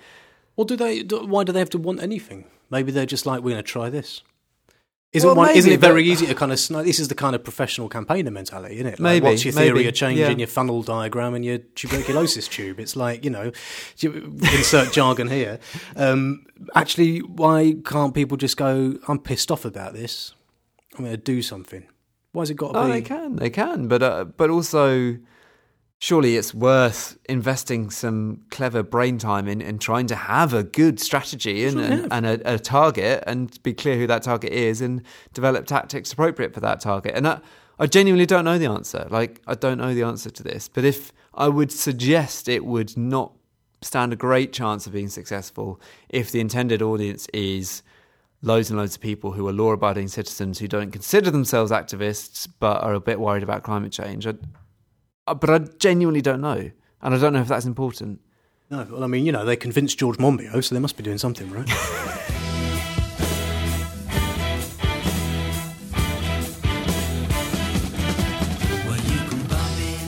Or 0.57 0.65
do 0.65 0.77
they? 0.77 1.03
Do, 1.03 1.25
why 1.25 1.45
do 1.45 1.53
they 1.53 1.61
have 1.61 1.71
to 1.71 1.79
want 1.79 2.03
anything? 2.03 2.45
Maybe 2.71 2.93
they're 2.93 3.07
just 3.07 3.27
like, 3.27 3.41
we're 3.43 3.53
going 3.53 3.63
to 3.65 3.73
try 3.73 3.89
this. 3.91 4.23
Isn't, 5.11 5.27
Well, 5.27 5.37
one, 5.37 5.57
isn't 5.57 5.73
it 5.73 5.81
very 5.81 6.05
easy 6.05 6.27
to 6.27 6.35
kind 6.35 6.53
of? 6.53 6.59
sn- 6.59 6.85
This 6.85 6.99
is 7.01 7.09
the 7.09 7.15
kind 7.15 7.35
of 7.35 7.43
professional 7.43 7.89
campaigner 7.89 8.31
mentality, 8.31 8.75
isn't 8.75 8.87
it? 8.87 8.91
Like, 8.93 9.01
Maybe, 9.01 9.25
What's 9.25 9.43
your 9.45 9.53
theory 9.55 9.73
maybe, 9.79 9.89
of 9.89 9.95
change 9.95 10.19
yeah. 10.19 10.29
in 10.29 10.39
your 10.39 10.49
funnel 10.49 10.83
diagram 10.83 11.33
and 11.35 11.43
your 11.45 11.59
tuberculosis 11.59 12.47
tube? 12.57 12.79
It's 12.79 12.95
like 12.95 13.25
you 13.25 13.31
know, 13.31 13.51
insert 14.03 14.93
jargon 14.93 15.29
here. 15.29 15.61
Um, 15.97 16.45
actually, 16.75 17.21
why 17.21 17.77
can't 17.87 18.13
people 18.15 18.37
just 18.37 18.59
go? 18.59 18.99
I'm 19.09 19.19
pissed 19.19 19.51
off 19.51 19.65
about 19.65 19.95
this. 19.95 20.35
I'm 20.99 21.05
going 21.05 21.17
to 21.17 21.23
do 21.23 21.41
something. 21.41 21.87
Why 22.33 22.43
has 22.43 22.51
it 22.51 22.55
got 22.59 22.69
to 22.69 22.75
be? 22.75 22.79
oh, 22.81 22.87
be? 22.87 22.93
they 22.93 23.03
can, 23.03 23.37
they 23.37 23.51
can, 23.51 23.89
but 23.89 24.03
uh, 24.03 24.25
but 24.27 24.51
also, 24.51 25.17
surely 25.99 26.37
it's 26.37 26.55
worth 26.55 27.19
investing 27.29 27.91
some 27.91 28.43
clever 28.51 28.83
brain 28.83 29.19
time 29.19 29.49
in 29.49 29.61
and 29.61 29.81
trying 29.81 30.07
to 30.07 30.15
have 30.15 30.55
a 30.55 30.63
good 30.63 31.01
strategy 31.01 31.65
and, 31.65 31.81
and, 31.81 32.13
and 32.13 32.27
a, 32.27 32.55
a 32.55 32.59
target 32.59 33.25
and 33.27 33.61
be 33.65 33.75
clear 33.75 33.97
who 33.97 34.07
that 34.07 34.23
target 34.23 34.53
is 34.53 34.81
and 34.81 35.03
develop 35.35 35.67
tactics 35.67 36.13
appropriate 36.13 36.55
for 36.55 36.61
that 36.61 36.81
target. 36.81 37.15
And 37.17 37.27
I, 37.27 37.41
I 37.81 37.87
genuinely 37.87 38.27
don't 38.27 38.45
know 38.45 38.59
the 38.59 38.67
answer. 38.67 39.09
Like, 39.11 39.43
I 39.47 39.55
don't 39.55 39.79
know 39.79 39.93
the 39.93 40.05
answer 40.05 40.31
to 40.31 40.43
this. 40.43 40.69
But 40.69 40.85
if 40.85 41.13
I 41.35 41.49
would 41.49 41.73
suggest 41.73 42.49
it 42.49 42.65
would 42.65 42.97
not 42.97 43.33
stand 43.83 44.13
a 44.13 44.17
great 44.17 44.53
chance 44.53 44.87
of 44.87 44.93
being 44.93 45.09
successful 45.09 45.81
if 46.09 46.31
the 46.31 46.41
intended 46.41 46.81
audience 46.81 47.27
is 47.35 47.83
loads 48.43 48.71
and 48.71 48.79
loads 48.79 48.95
of 48.95 49.01
people 49.01 49.33
who 49.33 49.47
are 49.49 49.53
law 49.53 49.73
abiding 49.73 50.07
citizens 50.07 50.61
who 50.61 50.69
don't 50.69 50.93
consider 50.93 51.29
themselves 51.31 51.73
activists 51.73 52.49
but 52.61 52.83
are 52.85 52.95
a 52.95 53.01
bit 53.01 53.19
worried 53.19 53.43
about 53.43 53.65
climate 53.65 53.91
change. 53.91 54.29
I, 54.29 54.35
Uh, 55.29 55.35
but 55.35 55.51
I 55.51 55.59
genuinely 55.79 56.23
don't 56.23 56.41
know. 56.41 56.71
And 57.03 57.15
I 57.15 57.19
don't 57.19 57.35
know 57.35 57.41
if 57.41 57.49
that's 57.49 57.67
important. 57.67 58.21
No, 58.71 58.87
well, 58.91 59.05
I 59.05 59.07
mean, 59.07 59.27
you 59.27 59.33
know, 59.33 59.45
they 59.45 59.57
convinced 59.57 59.99
George 59.99 60.17
Monbiot, 60.17 60.65
so 60.65 60.75
they 60.75 60.81
must 60.81 60.97
be 60.97 61.03
doing 61.03 61.19
something, 61.19 61.51
right? 61.51 61.69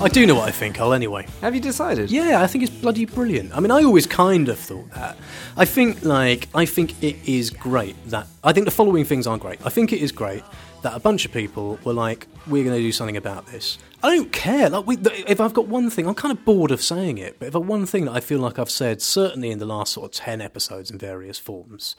I 0.01 0.09
do 0.09 0.25
know 0.25 0.35
what 0.35 0.49
I 0.49 0.51
think, 0.51 0.81
I'll 0.81 0.95
anyway. 0.95 1.27
Have 1.43 1.55
you 1.55 1.61
decided? 1.61 2.11
Yeah, 2.11 2.41
I 2.41 2.47
think 2.47 2.65
it's 2.65 2.73
bloody 2.73 3.05
brilliant. 3.05 3.55
I 3.55 3.61
mean, 3.61 3.71
I 3.71 3.83
always 3.83 4.07
kind 4.07 4.49
of 4.49 4.59
thought 4.59 4.91
that. 4.93 5.19
I 5.59 5.67
think, 5.67 6.03
like, 6.03 6.49
I 6.55 6.65
think 6.65 7.03
it 7.03 7.17
is 7.27 7.51
great 7.51 7.95
that. 8.09 8.27
I 8.43 8.55
think 8.55 8.65
the 8.65 8.71
following 8.71 9.05
things 9.05 9.27
are 9.27 9.37
great. 9.37 9.61
I 9.65 9.69
think 9.69 9.93
it 9.93 10.01
is 10.01 10.11
great 10.11 10.43
that 10.81 10.95
a 10.95 11.01
bunch 11.01 11.27
of 11.27 11.33
people 11.33 11.79
were 11.85 11.93
like, 11.93 12.27
we're 12.47 12.65
going 12.65 12.77
to 12.77 12.83
do 12.83 12.93
something 12.93 13.19
about 13.19 13.47
this. 13.49 13.77
I 14.03 14.17
don't 14.17 14.33
care. 14.33 14.71
Like, 14.71 14.87
we, 14.87 14.97
if 15.29 15.39
I've 15.39 15.53
got 15.53 15.69
one 15.69 15.91
thing, 15.91 16.07
I'm 16.07 16.15
kind 16.15 16.33
of 16.33 16.47
bored 16.47 16.71
of 16.71 16.81
saying 16.81 17.19
it, 17.19 17.39
but 17.39 17.49
if 17.49 17.57
I've 17.57 17.67
one 17.67 17.85
thing 17.85 18.07
that 18.07 18.13
I 18.13 18.21
feel 18.21 18.39
like 18.39 18.59
I've 18.59 18.71
said, 18.71 19.03
certainly 19.03 19.51
in 19.51 19.59
the 19.59 19.67
last 19.67 19.93
sort 19.93 20.07
of 20.07 20.13
10 20.13 20.41
episodes 20.41 20.91
in 20.91 20.97
various 20.97 21.39
forms, 21.39 21.95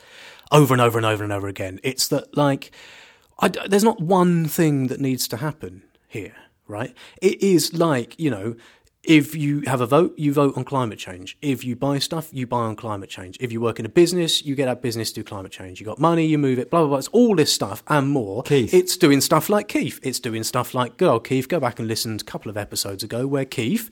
over 0.52 0.74
and 0.74 0.82
over 0.82 0.98
and 0.98 1.06
over 1.06 1.24
and 1.24 1.32
over 1.32 1.48
again, 1.48 1.80
it's 1.84 2.08
that, 2.08 2.36
like, 2.36 2.72
I 3.40 3.50
there's 3.50 3.84
not 3.84 4.02
one 4.02 4.46
thing 4.46 4.88
that 4.88 5.00
needs 5.00 5.28
to 5.28 5.38
happen 5.38 5.84
here, 6.08 6.36
right? 6.72 6.96
It 7.22 7.42
is 7.44 7.74
like, 7.74 8.20
you 8.20 8.32
know, 8.32 8.56
if 9.04 9.36
you 9.36 9.62
have 9.62 9.82
a 9.82 9.88
vote, 9.88 10.14
you 10.18 10.32
vote 10.32 10.56
on 10.56 10.64
climate 10.64 11.00
change. 11.00 11.36
If 11.42 11.64
you 11.64 11.76
buy 11.76 11.98
stuff, 11.98 12.30
you 12.32 12.46
buy 12.46 12.60
on 12.60 12.76
climate 12.76 13.10
change. 13.10 13.36
If 13.40 13.52
you 13.52 13.60
work 13.60 13.80
in 13.80 13.86
a 13.86 13.90
business, 13.90 14.46
you 14.46 14.54
get 14.54 14.66
that 14.66 14.82
business 14.82 15.12
to 15.14 15.22
do 15.22 15.24
climate 15.24 15.52
change. 15.52 15.80
You 15.80 15.86
got 15.88 16.00
money, 16.00 16.26
you 16.28 16.38
move 16.38 16.60
it, 16.60 16.70
blah, 16.70 16.82
blah, 16.82 16.90
blah. 16.90 16.98
It's 16.98 17.08
all 17.08 17.36
this 17.36 17.52
stuff 17.52 17.84
and 17.88 18.10
more. 18.10 18.44
Keith. 18.44 18.74
It's 18.74 18.98
doing 18.98 19.20
stuff 19.22 19.50
like 19.50 19.68
Keith. 19.68 20.00
It's 20.04 20.20
doing 20.20 20.44
stuff 20.44 20.74
like 20.76 20.98
good 20.98 21.10
old 21.10 21.28
Keith. 21.28 21.50
Go 21.50 21.60
back 21.60 21.80
and 21.80 21.88
listen 21.88 22.18
to 22.20 22.24
a 22.24 22.26
couple 22.26 22.50
of 22.52 22.58
episodes 22.58 23.04
ago 23.04 23.26
where 23.26 23.46
Keith, 23.46 23.90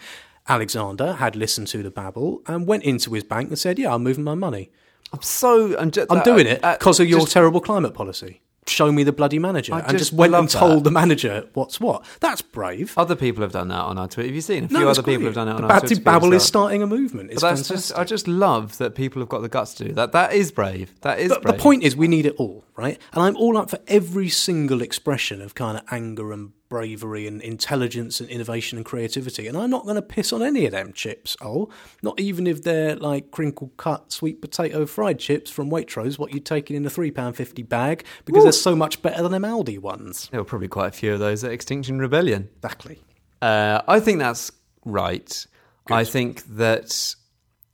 Alexander, 0.47 1.13
had 1.13 1.35
listened 1.35 1.67
to 1.69 1.81
the 1.81 1.91
babble 1.91 2.43
and 2.45 2.67
went 2.67 2.83
into 2.83 3.11
his 3.13 3.23
bank 3.23 3.49
and 3.49 3.57
said, 3.57 3.79
Yeah, 3.79 3.95
I'm 3.95 4.03
moving 4.03 4.23
my 4.23 4.35
money. 4.35 4.69
I'm 5.11 5.23
so. 5.23 5.75
I'm, 5.77 5.89
just, 5.89 6.11
I'm 6.11 6.23
doing 6.23 6.45
it 6.45 6.63
uh, 6.63 6.77
because 6.77 6.99
of 6.99 7.09
your 7.09 7.21
just- 7.21 7.31
terrible 7.31 7.61
climate 7.61 7.95
policy. 7.95 8.41
Show 8.69 8.91
me 8.91 9.03
the 9.03 9.11
bloody 9.11 9.39
manager. 9.39 9.73
I 9.73 9.79
and 9.79 9.89
just 9.89 9.99
just 10.11 10.13
went 10.13 10.33
and 10.35 10.49
told 10.49 10.79
that. 10.79 10.83
the 10.85 10.91
manager 10.91 11.47
what's 11.53 11.79
what. 11.79 12.05
That's 12.19 12.41
brave. 12.41 12.93
Other 12.97 13.15
people 13.15 13.41
have 13.41 13.51
done 13.51 13.67
that 13.69 13.81
on 13.81 13.97
our 13.97 14.07
Twitter. 14.07 14.27
Have 14.27 14.35
you 14.35 14.41
seen? 14.41 14.65
A 14.65 14.67
few 14.67 14.79
No, 14.79 14.89
other 14.89 15.03
people 15.03 15.25
have 15.25 15.35
done 15.35 15.47
it 15.47 15.51
on 15.53 15.61
the 15.61 15.73
our 15.73 15.79
Twitter. 15.79 16.01
Babble 16.01 16.33
is 16.33 16.43
uh, 16.43 16.45
starting 16.45 16.81
a 16.83 16.87
movement. 16.87 17.31
It's 17.31 17.41
fantastic. 17.41 17.75
just. 17.75 17.97
I 17.97 18.03
just 18.03 18.27
love 18.27 18.77
that 18.77 18.95
people 18.95 19.21
have 19.21 19.29
got 19.29 19.41
the 19.41 19.49
guts 19.49 19.73
to 19.75 19.85
do 19.85 19.93
that. 19.93 20.11
That 20.11 20.33
is 20.33 20.51
brave. 20.51 20.93
That 21.01 21.19
is 21.19 21.29
But 21.29 21.41
brave. 21.43 21.55
the 21.57 21.61
point 21.61 21.83
is, 21.83 21.95
we 21.95 22.07
need 22.07 22.25
it 22.25 22.35
all, 22.37 22.63
right? 22.75 22.97
And 23.13 23.23
I'm 23.23 23.35
all 23.37 23.57
up 23.57 23.69
for 23.69 23.79
every 23.87 24.29
single 24.29 24.81
expression 24.81 25.41
of 25.41 25.55
kind 25.55 25.77
of 25.77 25.83
anger 25.91 26.31
and 26.31 26.51
bravery 26.69 27.27
and 27.27 27.41
intelligence 27.41 28.21
and 28.21 28.29
innovation 28.29 28.77
and 28.77 28.85
creativity. 28.85 29.47
And 29.47 29.57
I'm 29.57 29.69
not 29.69 29.83
going 29.83 29.95
to 29.95 30.01
piss 30.01 30.31
on 30.31 30.41
any 30.41 30.65
of 30.65 30.71
them 30.71 30.93
chips, 30.93 31.35
oh, 31.41 31.69
not 32.01 32.19
even 32.19 32.47
if 32.47 32.63
they're 32.63 32.95
like 32.95 33.31
crinkle 33.31 33.71
cut 33.77 34.11
sweet 34.11 34.41
potato 34.41 34.85
fried 34.85 35.19
chips 35.19 35.49
from 35.51 35.69
Waitrose, 35.69 36.17
what 36.17 36.33
you'd 36.33 36.45
taken 36.45 36.75
in 36.75 36.85
a 36.85 36.89
£3.50 36.89 37.67
bag, 37.67 38.05
because 38.25 38.43
they're 38.43 38.51
so 38.51 38.75
much 38.75 39.01
better 39.01 39.23
than 39.23 39.31
them 39.31 39.43
Aldi 39.43 39.79
ones. 39.79 40.29
There 40.29 40.39
were 40.39 40.45
probably 40.45 40.67
quite 40.67 40.87
a 40.87 40.91
few 40.91 41.13
of 41.13 41.19
those 41.19 41.43
at 41.43 41.51
Extinction 41.51 41.99
Rebellion. 41.99 42.49
Exactly. 42.57 43.01
Uh, 43.41 43.81
I 43.87 43.99
think 43.99 44.19
that's 44.19 44.51
right. 44.85 45.45
I 45.91 46.03
think 46.03 46.43
that 46.57 47.15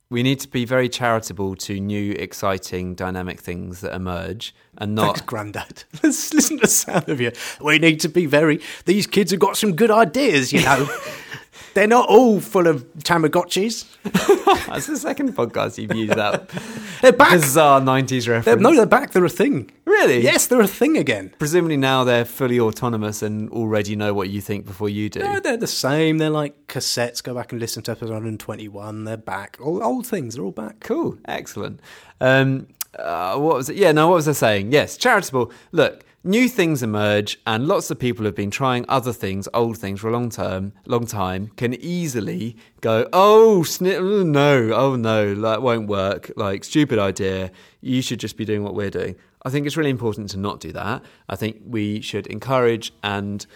we 0.08 0.22
need 0.22 0.38
to 0.40 0.48
be 0.48 0.64
very 0.64 0.88
charitable 0.88 1.56
to 1.56 1.80
new, 1.80 2.12
exciting, 2.12 2.94
dynamic 2.94 3.40
things 3.40 3.80
that 3.80 3.94
emerge, 3.94 4.54
and 4.78 4.94
not 4.94 5.16
Thanks, 5.16 5.20
Grandad. 5.22 5.84
Let's 6.02 6.32
listen 6.32 6.58
to 6.58 6.62
the 6.62 6.68
sound 6.68 7.08
of 7.08 7.20
you. 7.20 7.32
We 7.60 7.78
need 7.78 8.00
to 8.00 8.08
be 8.08 8.26
very. 8.26 8.60
These 8.84 9.08
kids 9.08 9.32
have 9.32 9.40
got 9.40 9.56
some 9.56 9.74
good 9.74 9.90
ideas, 9.90 10.52
you 10.52 10.62
know. 10.62 10.88
They're 11.74 11.86
not 11.86 12.08
all 12.08 12.40
full 12.40 12.66
of 12.66 12.84
Tamagotchis. 12.98 13.84
That's 14.66 14.86
the 14.86 14.96
second 14.96 15.34
podcast 15.36 15.78
you've 15.78 15.94
used 15.94 16.14
that 16.14 16.48
They're 17.02 17.12
back. 17.12 17.32
bizarre 17.32 17.80
'90s 17.80 18.24
They're, 18.26 18.34
reference. 18.36 18.62
no, 18.62 18.74
they're 18.74 18.86
back. 18.86 19.10
They're 19.12 19.24
a 19.24 19.28
thing. 19.28 19.70
Really? 19.84 20.20
Yes, 20.22 20.46
they're 20.46 20.60
a 20.60 20.66
thing 20.66 20.96
again. 20.96 21.32
Presumably 21.38 21.76
now 21.76 22.04
they're 22.04 22.24
fully 22.24 22.58
autonomous 22.58 23.22
and 23.22 23.50
already 23.50 23.94
know 23.96 24.14
what 24.14 24.30
you 24.30 24.40
think 24.40 24.64
before 24.66 24.88
you 24.88 25.08
do. 25.10 25.20
No, 25.20 25.40
they're 25.40 25.56
the 25.56 25.66
same. 25.66 26.18
They're 26.18 26.30
like 26.30 26.66
cassettes. 26.66 27.22
Go 27.22 27.34
back 27.34 27.52
and 27.52 27.60
listen 27.60 27.82
to 27.84 27.92
episode 27.92 28.10
121. 28.12 29.04
They're 29.04 29.16
back. 29.16 29.58
All 29.60 29.82
old 29.82 30.06
things. 30.06 30.34
They're 30.34 30.44
all 30.44 30.50
back. 30.52 30.80
Cool, 30.80 31.18
excellent. 31.26 31.80
Um, 32.20 32.68
uh, 32.98 33.36
what 33.38 33.56
was 33.56 33.68
it? 33.68 33.76
Yeah, 33.76 33.92
no, 33.92 34.08
what 34.08 34.14
was 34.16 34.28
I 34.28 34.32
saying? 34.32 34.72
Yes, 34.72 34.96
charitable. 34.96 35.52
Look, 35.72 36.04
new 36.26 36.48
things 36.48 36.82
emerge, 36.82 37.38
and 37.46 37.66
lots 37.66 37.90
of 37.90 37.98
people 37.98 38.24
have 38.26 38.34
been 38.34 38.50
trying 38.50 38.84
other 38.88 39.12
things, 39.12 39.48
old 39.54 39.78
things 39.78 40.00
for 40.00 40.08
a 40.08 40.12
long 40.12 40.28
term, 40.28 40.72
long 40.84 41.06
time. 41.06 41.48
Can 41.56 41.74
easily 41.74 42.56
go, 42.80 43.08
oh, 43.12 43.62
sni- 43.64 43.96
oh, 43.96 44.24
no, 44.24 44.72
oh 44.74 44.96
no, 44.96 45.34
that 45.34 45.62
won't 45.62 45.88
work. 45.88 46.32
Like 46.36 46.64
stupid 46.64 46.98
idea. 46.98 47.50
You 47.80 48.02
should 48.02 48.20
just 48.20 48.36
be 48.36 48.44
doing 48.44 48.62
what 48.62 48.74
we're 48.74 48.90
doing. 48.90 49.16
I 49.44 49.50
think 49.50 49.66
it's 49.66 49.76
really 49.76 49.90
important 49.90 50.30
to 50.30 50.38
not 50.38 50.58
do 50.60 50.72
that. 50.72 51.04
I 51.28 51.36
think 51.36 51.58
we 51.64 52.00
should 52.00 52.26
encourage 52.26 52.92
and 53.04 53.46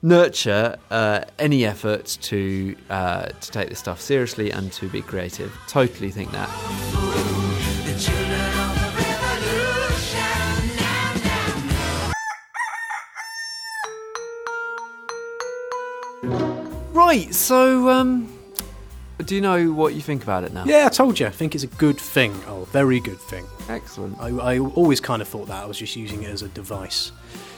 nurture 0.00 0.78
uh, 0.90 1.22
any 1.38 1.66
effort 1.66 2.18
to 2.22 2.76
uh, 2.88 3.26
to 3.26 3.50
take 3.50 3.68
this 3.68 3.80
stuff 3.80 4.00
seriously 4.00 4.50
and 4.50 4.72
to 4.72 4.88
be 4.88 5.02
creative. 5.02 5.52
Totally 5.66 6.10
think 6.10 6.30
that. 6.30 6.48
Right, 17.10 17.34
so 17.34 17.88
um, 17.88 18.32
do 19.18 19.34
you 19.34 19.40
know 19.40 19.72
what 19.72 19.94
you 19.94 20.00
think 20.00 20.22
about 20.22 20.44
it 20.44 20.52
now? 20.52 20.64
Yeah, 20.64 20.86
I 20.86 20.90
told 20.90 21.18
you. 21.18 21.26
I 21.26 21.30
think 21.30 21.56
it's 21.56 21.64
a 21.64 21.66
good 21.66 21.98
thing. 21.98 22.32
Oh, 22.46 22.68
very 22.70 23.00
good 23.00 23.18
thing. 23.18 23.46
Excellent. 23.68 24.16
I, 24.20 24.28
I 24.28 24.58
always 24.60 25.00
kind 25.00 25.20
of 25.20 25.26
thought 25.26 25.48
that. 25.48 25.64
I 25.64 25.66
was 25.66 25.76
just 25.76 25.96
using 25.96 26.22
it 26.22 26.30
as 26.30 26.42
a 26.42 26.48
device 26.50 27.10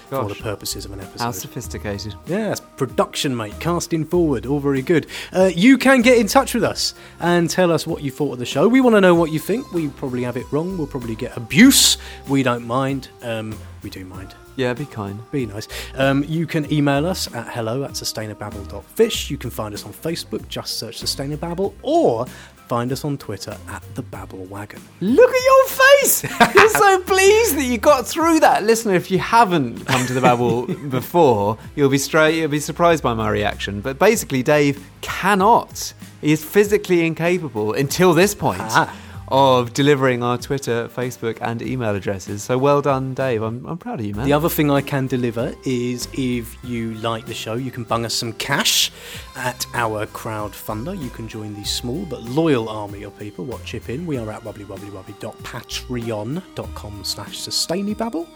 for 0.09 0.27
the 0.27 0.37
purposes 0.37 0.87
of 0.87 0.93
an 0.93 1.01
episode. 1.01 1.23
How 1.23 1.33
sophisticated. 1.33 2.15
Yes, 2.27 2.61
production, 2.79 3.37
mate. 3.37 3.53
Casting 3.61 4.07
forward, 4.07 4.47
all 4.47 4.59
very 4.59 4.81
good. 4.81 5.07
Uh, 5.35 5.51
you 5.55 5.77
can 5.77 6.01
get 6.01 6.17
in 6.17 6.29
touch 6.29 6.55
with 6.55 6.65
us 6.65 6.95
and 7.21 7.51
tell 7.51 7.71
us 7.71 7.87
what 7.87 8.03
you 8.03 8.11
thought 8.11 8.33
of 8.33 8.39
the 8.39 8.47
show. 8.47 8.67
We 8.67 8.81
want 8.81 8.97
to 8.97 9.03
know 9.03 9.15
what 9.15 9.33
you 9.33 9.39
think. 9.39 9.71
We 9.75 9.89
probably 9.89 10.23
have 10.23 10.39
it 10.39 10.51
wrong. 10.51 10.79
We'll 10.79 10.87
probably 10.87 11.15
get 11.15 11.37
abuse. 11.37 11.99
We 12.27 12.43
don't 12.43 12.67
mind. 12.67 13.11
Um, 13.21 13.55
we 13.83 13.91
do 13.91 14.03
mind. 14.07 14.35
Yeah, 14.57 14.75
be 14.75 14.85
kind. 14.85 15.19
Be 15.31 15.47
nice. 15.47 15.67
Um, 15.95 16.25
you 16.29 16.47
can 16.47 16.71
email 16.73 17.07
us 17.07 17.33
at 17.35 17.49
hello 17.49 17.85
at 17.85 17.93
sustainababble.fish. 17.93 19.31
You 19.31 19.39
can 19.39 19.51
find 19.51 19.75
us 19.75 19.85
on 19.85 19.93
Facebook, 19.93 20.47
just 20.49 20.79
search 20.79 21.01
Sustainababble, 21.01 21.73
or 21.83 22.27
find 22.69 22.93
us 22.93 23.05
on 23.05 23.19
Twitter 23.19 23.57
at 23.69 23.83
the 23.95 24.03
Babble 24.03 24.45
Wagon. 24.47 24.81
Look 25.01 25.31
at 25.31 25.45
your 25.45 25.67
face! 25.69 26.23
You're 26.55 26.69
so 26.69 27.01
pleased 27.07 27.57
that 27.57 27.65
you 27.65 27.79
got 27.79 28.07
through 28.07 28.41
that. 28.41 28.65
Listener, 28.65 28.95
if 28.95 29.11
you 29.11 29.19
haven't 29.19 29.85
come 29.87 30.07
to 30.07 30.13
the 30.13 30.21
Babble 30.21 30.67
before, 30.89 31.59
you'll 31.75 31.91
be 31.91 31.99
straight. 31.99 32.37
You'll 32.37 32.49
be 32.49 32.61
surprised 32.61 33.03
by 33.03 33.15
my 33.15 33.29
reaction. 33.31 33.81
But 33.81 33.99
basically, 33.99 34.43
Dave 34.43 34.87
cannot. 35.01 35.93
He 36.21 36.33
is 36.33 36.45
physically 36.45 37.05
incapable 37.07 37.73
until 37.73 38.13
this 38.15 38.35
point 38.35 38.61
Ah. 38.63 38.95
Of 39.33 39.73
delivering 39.73 40.23
our 40.23 40.37
Twitter, 40.37 40.89
Facebook, 40.89 41.39
and 41.41 41.63
email 41.63 41.97
addresses. 41.97 42.43
So 42.43 42.59
well 42.59 42.83
done, 42.83 43.15
Dave. 43.15 43.41
I'm, 43.43 43.65
I'm 43.67 43.79
proud 43.79 43.99
of 43.99 44.07
you, 44.07 44.15
man. 44.15 44.27
The 44.27 44.35
other 44.35 44.51
thing 44.51 44.71
I 44.71 44.83
can 44.83 45.07
deliver 45.07 45.55
is 45.65 46.07
if 46.13 46.63
you 46.63 46.93
like 46.95 47.25
the 47.25 47.33
show, 47.33 47.55
you 47.55 47.71
can 47.71 47.85
bung 47.85 48.05
us 48.05 48.13
some 48.13 48.35
cash 48.35 48.93
at 49.35 49.65
our 49.73 50.05
crowdfunder. 50.07 51.03
You 51.03 51.09
can 51.09 51.29
join 51.29 51.55
the 51.55 51.65
small 51.65 52.05
but 52.05 52.21
loyal 52.23 52.69
army 52.69 53.05
of 53.05 53.19
people 53.19 53.47
what 53.47 53.65
chip 53.65 53.89
in. 53.89 54.05
We 54.05 54.19
are 54.19 54.31
at 54.31 54.43
www.patreon.com 54.43 57.05
slash 57.05 57.39
sustainababble. 57.39 58.29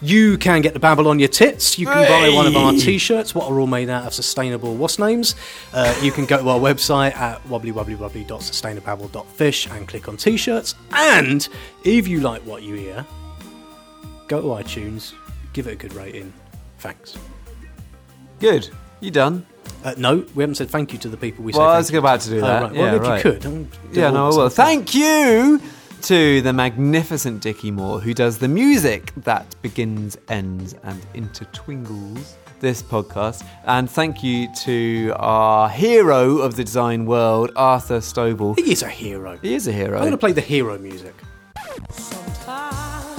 You 0.00 0.38
can 0.38 0.62
get 0.62 0.74
the 0.74 0.80
babble 0.80 1.08
on 1.08 1.18
your 1.18 1.28
tits. 1.28 1.76
You 1.76 1.86
can 1.86 2.08
buy 2.08 2.30
one 2.32 2.46
of 2.46 2.54
our 2.54 2.72
t-shirts, 2.72 3.34
what 3.34 3.50
are 3.50 3.58
all 3.58 3.66
made 3.66 3.90
out 3.90 4.06
of 4.06 4.14
sustainable 4.14 4.76
what's 4.76 5.00
names. 5.00 5.34
Uh, 5.72 5.92
you 6.00 6.12
can 6.12 6.24
go 6.24 6.40
to 6.40 6.48
our 6.48 6.60
website 6.60 7.16
at 7.16 7.42
www.sustainababble.fish 7.48 9.66
and 9.70 9.88
click 9.88 10.08
on 10.08 10.16
t-shirts. 10.36 10.74
And 10.92 11.48
if 11.84 12.06
you 12.06 12.20
like 12.20 12.42
what 12.42 12.62
you 12.62 12.74
hear, 12.74 13.06
go 14.28 14.40
to 14.40 14.48
iTunes, 14.62 15.14
give 15.52 15.66
it 15.66 15.72
a 15.72 15.76
good 15.76 15.94
rating. 15.94 16.32
Thanks. 16.78 17.16
Good. 18.38 18.68
You 19.00 19.10
done? 19.10 19.46
Uh, 19.84 19.94
no, 19.96 20.24
we 20.34 20.42
haven't 20.42 20.56
said 20.56 20.68
thank 20.70 20.92
you 20.92 20.98
to 21.00 21.08
the 21.08 21.16
people 21.16 21.44
we 21.44 21.52
Well, 21.52 21.62
said 21.62 21.74
I 21.74 21.78
was 21.78 21.94
about 21.94 22.20
to 22.22 22.30
do 22.30 22.38
Oh, 22.38 22.40
that. 22.42 22.62
right. 22.62 22.74
Yeah, 22.74 22.80
Well, 22.82 22.94
if 22.96 23.02
right. 23.02 23.24
you 23.24 23.32
could. 23.32 23.68
Yeah, 23.92 24.10
no, 24.10 24.28
will. 24.28 24.48
Thank 24.48 24.94
you 24.94 25.60
to 26.02 26.42
the 26.42 26.52
magnificent 26.52 27.40
Dickie 27.42 27.70
Moore, 27.70 28.00
who 28.00 28.12
does 28.14 28.38
the 28.38 28.48
music 28.48 29.12
that 29.24 29.54
begins, 29.62 30.16
ends, 30.28 30.74
and 30.84 31.00
intertwingles 31.14 32.34
this 32.60 32.82
podcast. 32.82 33.44
And 33.64 33.90
thank 33.90 34.22
you 34.22 34.52
to 34.64 35.12
our 35.16 35.68
hero 35.68 36.38
of 36.38 36.56
the 36.56 36.64
design 36.64 37.06
world, 37.06 37.52
Arthur 37.56 37.98
Stovall. 37.98 38.58
He 38.58 38.72
is 38.72 38.82
a 38.82 38.88
hero. 38.88 39.38
He 39.42 39.54
is 39.54 39.68
a 39.68 39.72
hero. 39.72 39.96
I'm 39.96 40.02
going 40.02 40.10
to 40.12 40.18
play 40.18 40.32
the 40.32 40.40
hero 40.40 40.78
music. 40.78 41.14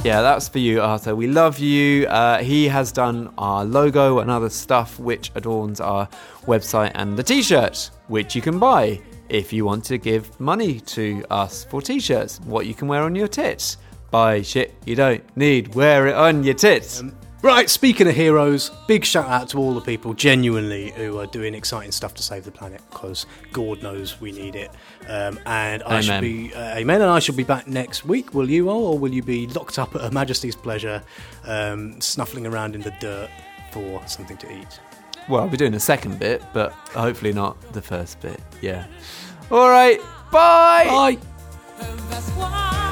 Yeah, 0.04 0.21
that's 0.21 0.47
for 0.47 0.60
you, 0.60 0.82
Arthur. 0.82 1.15
We 1.15 1.28
love 1.28 1.60
you. 1.60 2.08
Uh, 2.08 2.38
he 2.38 2.67
has 2.67 2.91
done 2.91 3.34
our 3.38 3.65
logo 3.65 4.19
and 4.19 4.30
other 4.30 4.50
stuff, 4.50 5.00
which 5.00 5.32
adorns 5.36 5.82
our 5.82 6.08
website 6.45 6.91
and 6.95 7.17
the 7.17 7.23
t 7.23 7.41
shirt, 7.41 7.89
which 8.08 8.36
you 8.36 8.41
can 8.41 8.60
buy 8.60 9.02
if 9.30 9.52
you 9.52 9.65
want 9.65 9.84
to 9.86 9.97
give 9.97 10.39
money 10.39 10.80
to 10.82 11.26
us 11.30 11.65
for 11.65 11.82
t 11.82 12.00
shirts. 12.00 12.39
What 12.45 12.67
you 12.67 12.73
can 12.73 12.88
wear 12.88 13.04
on 13.04 13.15
your 13.15 13.28
tits. 13.28 13.78
Buy 14.12 14.41
shit 14.41 14.73
you 14.86 14.95
don't 14.95 15.23
need, 15.36 15.76
wear 15.76 16.08
it 16.08 16.15
on 16.15 16.43
your 16.43 16.54
tits. 16.54 17.04
Right, 17.43 17.69
speaking 17.69 18.08
of 18.08 18.15
heroes, 18.15 18.72
big 18.88 19.05
shout 19.05 19.28
out 19.30 19.49
to 19.49 19.59
all 19.59 19.76
the 19.76 19.82
people 19.82 20.16
genuinely 20.16 20.89
who 20.91 21.20
are 21.20 21.28
doing 21.28 21.53
exciting 21.53 21.91
stuff 21.91 22.16
to 22.16 22.24
save 22.24 22.45
the 22.45 22.51
planet 22.51 22.82
because 22.89 23.28
God 23.53 23.84
knows 23.84 24.20
we 24.20 24.32
need 24.32 24.55
it. 24.55 24.72
Um, 25.07 25.39
and 25.45 25.84
I 25.84 26.01
should 26.01 26.16
Amen. 26.16 26.24
be, 26.24 26.53
uh, 26.53 26.78
amen, 26.78 27.01
and 27.01 27.12
I 27.12 27.20
shall 27.20 27.36
be 27.36 27.43
back 27.43 27.68
next 27.68 28.05
week. 28.05 28.34
Will 28.34 28.49
you 28.49 28.70
all, 28.70 28.88
or 28.88 28.99
will 28.99 29.14
you 29.14 29.22
be 29.22 29.45
locked 29.47 29.78
up 29.78 29.95
at 29.95 30.01
Her 30.01 30.09
Majesty's 30.09 30.55
pleasure, 30.55 31.03
um, 31.45 32.01
snuffling 32.01 32.47
around 32.47 32.74
in 32.74 32.82
the 32.82 32.93
dirt 32.99 33.30
for 33.72 34.01
something 34.07 34.38
to 34.38 34.51
eat? 34.51 34.80
Well, 35.30 35.41
I'll 35.41 35.49
be 35.49 35.57
doing 35.57 35.74
the 35.74 35.80
second 35.80 36.18
bit, 36.18 36.41
but 36.53 36.72
hopefully 36.72 37.34
not 37.34 37.62
the 37.74 37.84
first 37.84 38.20
bit. 38.20 38.41
Yeah. 38.62 38.88
All 39.51 39.70
right. 39.70 40.01
Bye. 40.32 41.18
Bye. 41.78 42.88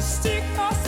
to 0.00 0.06
stick 0.06 0.44
my 0.56 0.79